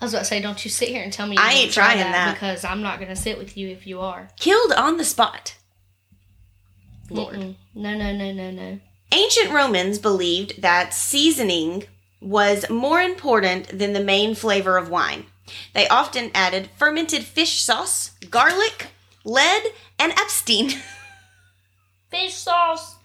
I 0.00 0.04
was 0.04 0.14
about 0.14 0.20
to 0.20 0.24
say, 0.26 0.40
don't 0.40 0.64
you 0.64 0.70
sit 0.70 0.88
here 0.88 1.02
and 1.02 1.12
tell 1.12 1.26
me 1.26 1.36
I 1.36 1.52
ain't 1.52 1.72
try 1.72 1.92
trying 1.94 1.98
that. 1.98 2.34
because 2.34 2.64
I'm 2.64 2.80
not 2.80 2.98
going 2.98 3.10
to 3.10 3.16
sit 3.16 3.36
with 3.36 3.56
you 3.56 3.68
if 3.68 3.86
you 3.86 4.00
are. 4.00 4.28
Killed 4.38 4.72
on 4.72 4.96
the 4.96 5.04
spot. 5.04 5.56
Lord. 7.10 7.34
Mm-mm. 7.36 7.56
No, 7.74 7.94
no, 7.96 8.12
no, 8.16 8.32
no, 8.32 8.50
no. 8.50 8.80
Ancient 9.12 9.50
Romans 9.50 9.98
believed 9.98 10.62
that 10.62 10.94
seasoning 10.94 11.84
was 12.20 12.68
more 12.70 13.00
important 13.00 13.78
than 13.78 13.92
the 13.92 14.02
main 14.02 14.34
flavor 14.34 14.78
of 14.78 14.88
wine. 14.88 15.26
They 15.74 15.88
often 15.88 16.30
added 16.34 16.70
fermented 16.76 17.24
fish 17.24 17.60
sauce, 17.60 18.12
garlic, 18.30 18.88
lead, 19.24 19.64
and 19.98 20.12
absinthe. 20.12 20.82
Fish 22.10 22.34
sauce. 22.34 22.96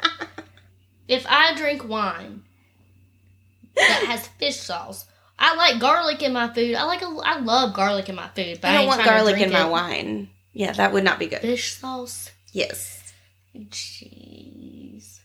if 1.08 1.26
I 1.30 1.56
drink 1.56 1.88
wine 1.88 2.44
that 3.76 4.06
has 4.08 4.28
fish 4.28 4.58
sauce, 4.58 5.06
I 5.46 5.56
like 5.56 5.80
garlic 5.80 6.24
in 6.24 6.34
my 6.34 6.52
food. 6.52 6.74
I 6.74 6.86
like 6.86 7.04
a, 7.04 7.18
I 7.24 7.40
love 7.40 7.76
garlic 7.76 8.10
in 8.10 8.16
my 8.16 8.28
food, 8.30 8.60
but 8.62 8.70
I, 8.70 8.70
I 8.70 8.74
don't 8.74 8.82
ain't 8.82 8.88
want 8.88 9.06
garlic 9.06 9.40
in 9.40 9.54
my 9.54 9.68
it. 9.68 9.70
wine. 9.70 10.30
Yeah, 10.54 10.72
that 10.72 10.92
would 10.92 11.04
not 11.04 11.20
be 11.20 11.28
good. 11.28 11.42
Fish 11.42 11.74
sauce. 11.74 12.32
Yes. 12.52 13.14
Jeez. 13.56 15.20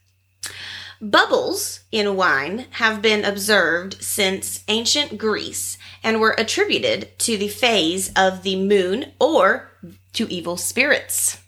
Bubbles 1.00 1.80
in 1.90 2.16
wine 2.16 2.66
have 2.72 3.00
been 3.00 3.24
observed 3.24 4.02
since 4.02 4.62
ancient 4.68 5.16
Greece 5.16 5.78
and 6.02 6.20
were 6.20 6.34
attributed 6.36 7.18
to 7.20 7.38
the 7.38 7.48
phase 7.48 8.12
of 8.14 8.42
the 8.42 8.56
moon 8.56 9.12
or 9.18 9.70
to 10.12 10.30
evil 10.30 10.58
spirits. 10.58 11.38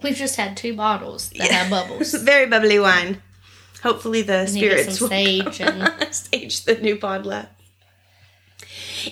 We've 0.00 0.16
just 0.16 0.36
had 0.36 0.56
two 0.56 0.74
bottles 0.74 1.28
that 1.30 1.50
have 1.50 1.68
bubbles. 1.68 2.14
Very 2.22 2.46
bubbly 2.46 2.78
wine. 2.78 3.20
Hopefully 3.82 4.22
the 4.22 4.44
need 4.44 4.60
to 4.60 4.60
get 4.60 4.78
spirits 4.78 5.00
will 5.00 5.08
sage 5.08 5.60
and- 5.60 6.08
sage 6.14 6.64
the 6.64 6.76
new 6.76 6.96
lab. 6.96 7.48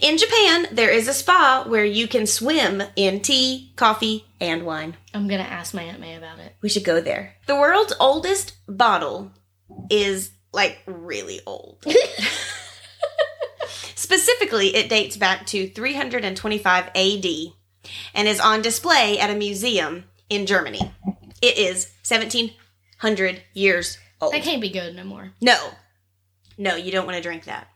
In 0.00 0.16
Japan, 0.16 0.68
there 0.70 0.90
is 0.90 1.08
a 1.08 1.14
spa 1.14 1.64
where 1.66 1.84
you 1.84 2.06
can 2.06 2.26
swim 2.26 2.82
in 2.94 3.20
tea, 3.20 3.72
coffee, 3.74 4.24
and 4.40 4.64
wine. 4.64 4.96
I'm 5.12 5.26
gonna 5.26 5.42
ask 5.42 5.74
my 5.74 5.82
aunt 5.82 6.00
May 6.00 6.14
about 6.14 6.38
it. 6.38 6.54
We 6.60 6.68
should 6.68 6.84
go 6.84 7.00
there. 7.00 7.34
The 7.46 7.56
world's 7.56 7.94
oldest 7.98 8.54
bottle 8.68 9.32
is 9.90 10.30
like 10.52 10.78
really 10.86 11.40
old. 11.46 11.84
Specifically, 13.94 14.74
it 14.74 14.88
dates 14.88 15.16
back 15.16 15.46
to 15.46 15.68
325 15.68 16.84
AD 16.94 17.26
and 18.14 18.28
is 18.28 18.40
on 18.40 18.62
display 18.62 19.18
at 19.18 19.30
a 19.30 19.34
museum 19.34 20.04
in 20.28 20.46
Germany. 20.46 20.92
It 21.42 21.58
is 21.58 21.90
1700 22.06 23.42
years 23.52 23.98
old. 24.20 24.32
That 24.32 24.42
can't 24.42 24.60
be 24.60 24.68
good 24.70 24.94
no 24.96 25.04
more. 25.04 25.32
No. 25.40 25.70
No, 26.58 26.76
you 26.76 26.92
don't 26.92 27.06
want 27.06 27.16
to 27.16 27.22
drink 27.22 27.44
that. 27.44 27.68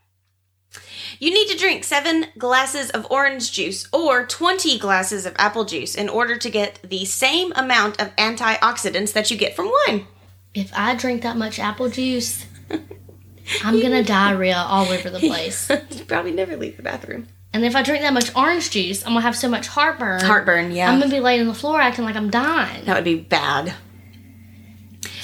You 1.20 1.32
need 1.32 1.48
to 1.48 1.56
drink 1.56 1.84
seven 1.84 2.26
glasses 2.36 2.90
of 2.90 3.06
orange 3.10 3.52
juice 3.52 3.88
or 3.92 4.26
20 4.26 4.78
glasses 4.78 5.24
of 5.24 5.34
apple 5.38 5.64
juice 5.64 5.94
in 5.94 6.08
order 6.08 6.36
to 6.36 6.50
get 6.50 6.80
the 6.82 7.04
same 7.04 7.52
amount 7.54 8.00
of 8.00 8.14
antioxidants 8.16 9.12
that 9.12 9.30
you 9.30 9.36
get 9.36 9.54
from 9.54 9.70
wine. 9.86 10.06
If 10.52 10.72
I 10.74 10.94
drink 10.96 11.22
that 11.22 11.36
much 11.36 11.58
apple 11.60 11.88
juice, 11.88 12.44
I'm 13.64 13.80
gonna 13.80 14.02
diarrhea 14.02 14.56
all 14.56 14.88
over 14.88 15.10
the 15.10 15.18
place. 15.28 15.70
you 15.70 16.04
probably 16.04 16.32
never 16.32 16.56
leave 16.56 16.76
the 16.76 16.82
bathroom. 16.82 17.28
And 17.52 17.64
if 17.64 17.76
I 17.76 17.82
drink 17.82 18.02
that 18.02 18.12
much 18.12 18.34
orange 18.34 18.70
juice, 18.70 19.02
I'm 19.06 19.10
gonna 19.12 19.20
have 19.20 19.36
so 19.36 19.48
much 19.48 19.68
heartburn. 19.68 20.22
Heartburn, 20.22 20.72
yeah. 20.72 20.90
I'm 20.90 20.98
gonna 20.98 21.10
be 21.10 21.20
laying 21.20 21.42
on 21.42 21.46
the 21.46 21.54
floor 21.54 21.80
acting 21.80 22.04
like 22.04 22.16
I'm 22.16 22.30
dying. 22.30 22.84
that 22.86 22.94
would 22.96 23.04
be 23.04 23.14
bad. 23.20 23.74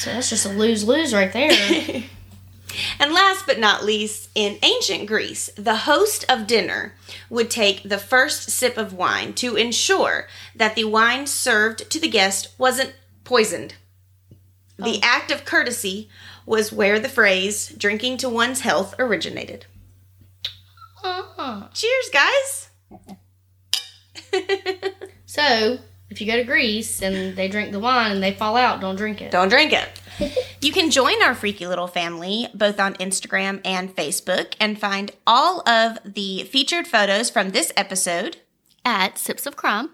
So 0.01 0.11
that's 0.15 0.31
just 0.31 0.47
a 0.47 0.49
lose 0.49 0.83
lose 0.83 1.13
right 1.13 1.31
there. 1.31 2.03
And 2.99 3.13
last 3.13 3.47
but 3.47 3.59
not 3.59 3.85
least, 3.85 4.31
in 4.35 4.57
ancient 4.63 5.07
Greece, 5.07 5.51
the 5.57 5.75
host 5.75 6.25
of 6.29 6.47
dinner 6.47 6.95
would 7.29 7.51
take 7.51 7.83
the 7.83 7.99
first 7.99 8.49
sip 8.49 8.77
of 8.79 8.93
wine 8.93 9.35
to 9.35 9.57
ensure 9.57 10.29
that 10.55 10.77
the 10.77 10.85
wine 10.85 11.27
served 11.27 11.91
to 11.91 11.99
the 12.01 12.09
guest 12.09 12.55
wasn't 12.59 12.95
poisoned. 13.25 13.75
The 14.79 15.01
act 15.03 15.31
of 15.31 15.45
courtesy 15.45 16.09
was 16.47 16.73
where 16.73 16.99
the 17.01 17.09
phrase 17.09 17.75
drinking 17.77 18.19
to 18.19 18.29
one's 18.29 18.61
health 18.61 18.95
originated. 18.99 19.67
uh-huh. 21.03 21.69
Cheers, 21.75 22.11
guys! 22.13 22.71
So 25.27 25.79
if 26.11 26.21
you 26.21 26.27
go 26.27 26.37
to 26.37 26.45
Greece 26.45 27.03
and 27.03 27.37
they 27.37 27.49
drink 27.49 27.73
the 27.73 27.79
wine 27.79 28.13
and 28.13 28.23
they 28.23 28.33
fall 28.33 28.57
out, 28.57 28.81
don't 28.81 28.97
drink 28.97 29.23
it. 29.23 29.31
Don't 29.31 29.49
drink 29.49 29.73
it. 29.73 29.89
you 30.61 30.73
can 30.73 30.91
join 30.91 31.23
our 31.23 31.35
freaky 31.35 31.67
little 31.67 31.87
family 31.87 32.49
both 32.53 32.81
on 32.81 32.95
Instagram 32.95 33.61
and 33.65 33.95
Facebook 33.95 34.55
and 34.61 34.79
find 34.79 35.13
all 35.27 35.67
of 35.69 35.99
the 36.05 36.45
featured 36.45 36.87
photos 36.87 37.31
from 37.31 37.51
this 37.51 37.73
episode 37.77 38.39
At 38.85 39.19
Sips 39.19 39.47
of 39.47 39.57
Crime. 39.57 39.91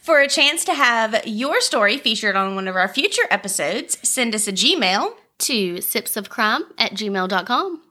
For 0.00 0.20
a 0.20 0.28
chance 0.28 0.64
to 0.64 0.74
have 0.74 1.26
your 1.26 1.60
story 1.60 1.96
featured 1.96 2.36
on 2.36 2.54
one 2.54 2.68
of 2.68 2.76
our 2.76 2.88
future 2.88 3.26
episodes, 3.30 3.98
send 4.06 4.34
us 4.34 4.46
a 4.46 4.52
Gmail. 4.52 5.14
To 5.38 5.74
sipsofcrime 5.74 6.62
at 6.78 6.92
gmail.com. 6.92 7.82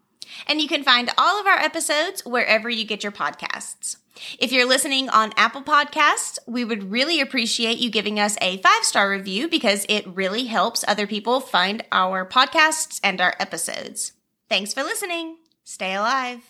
And 0.47 0.61
you 0.61 0.67
can 0.67 0.83
find 0.83 1.11
all 1.15 1.39
of 1.39 1.45
our 1.45 1.59
episodes 1.59 2.25
wherever 2.25 2.69
you 2.71 2.85
get 2.85 3.03
your 3.03 3.11
podcasts. 3.11 3.97
If 4.39 4.51
you're 4.51 4.67
listening 4.67 5.09
on 5.09 5.33
Apple 5.37 5.61
Podcasts, 5.61 6.39
we 6.47 6.63
would 6.65 6.91
really 6.91 7.21
appreciate 7.21 7.77
you 7.77 7.89
giving 7.89 8.19
us 8.19 8.37
a 8.41 8.57
five 8.57 8.83
star 8.83 9.09
review 9.09 9.47
because 9.47 9.85
it 9.89 10.07
really 10.07 10.45
helps 10.45 10.85
other 10.87 11.07
people 11.07 11.39
find 11.39 11.83
our 11.91 12.27
podcasts 12.27 12.99
and 13.03 13.21
our 13.21 13.35
episodes. 13.39 14.13
Thanks 14.49 14.73
for 14.73 14.83
listening. 14.83 15.37
Stay 15.63 15.95
alive. 15.95 16.41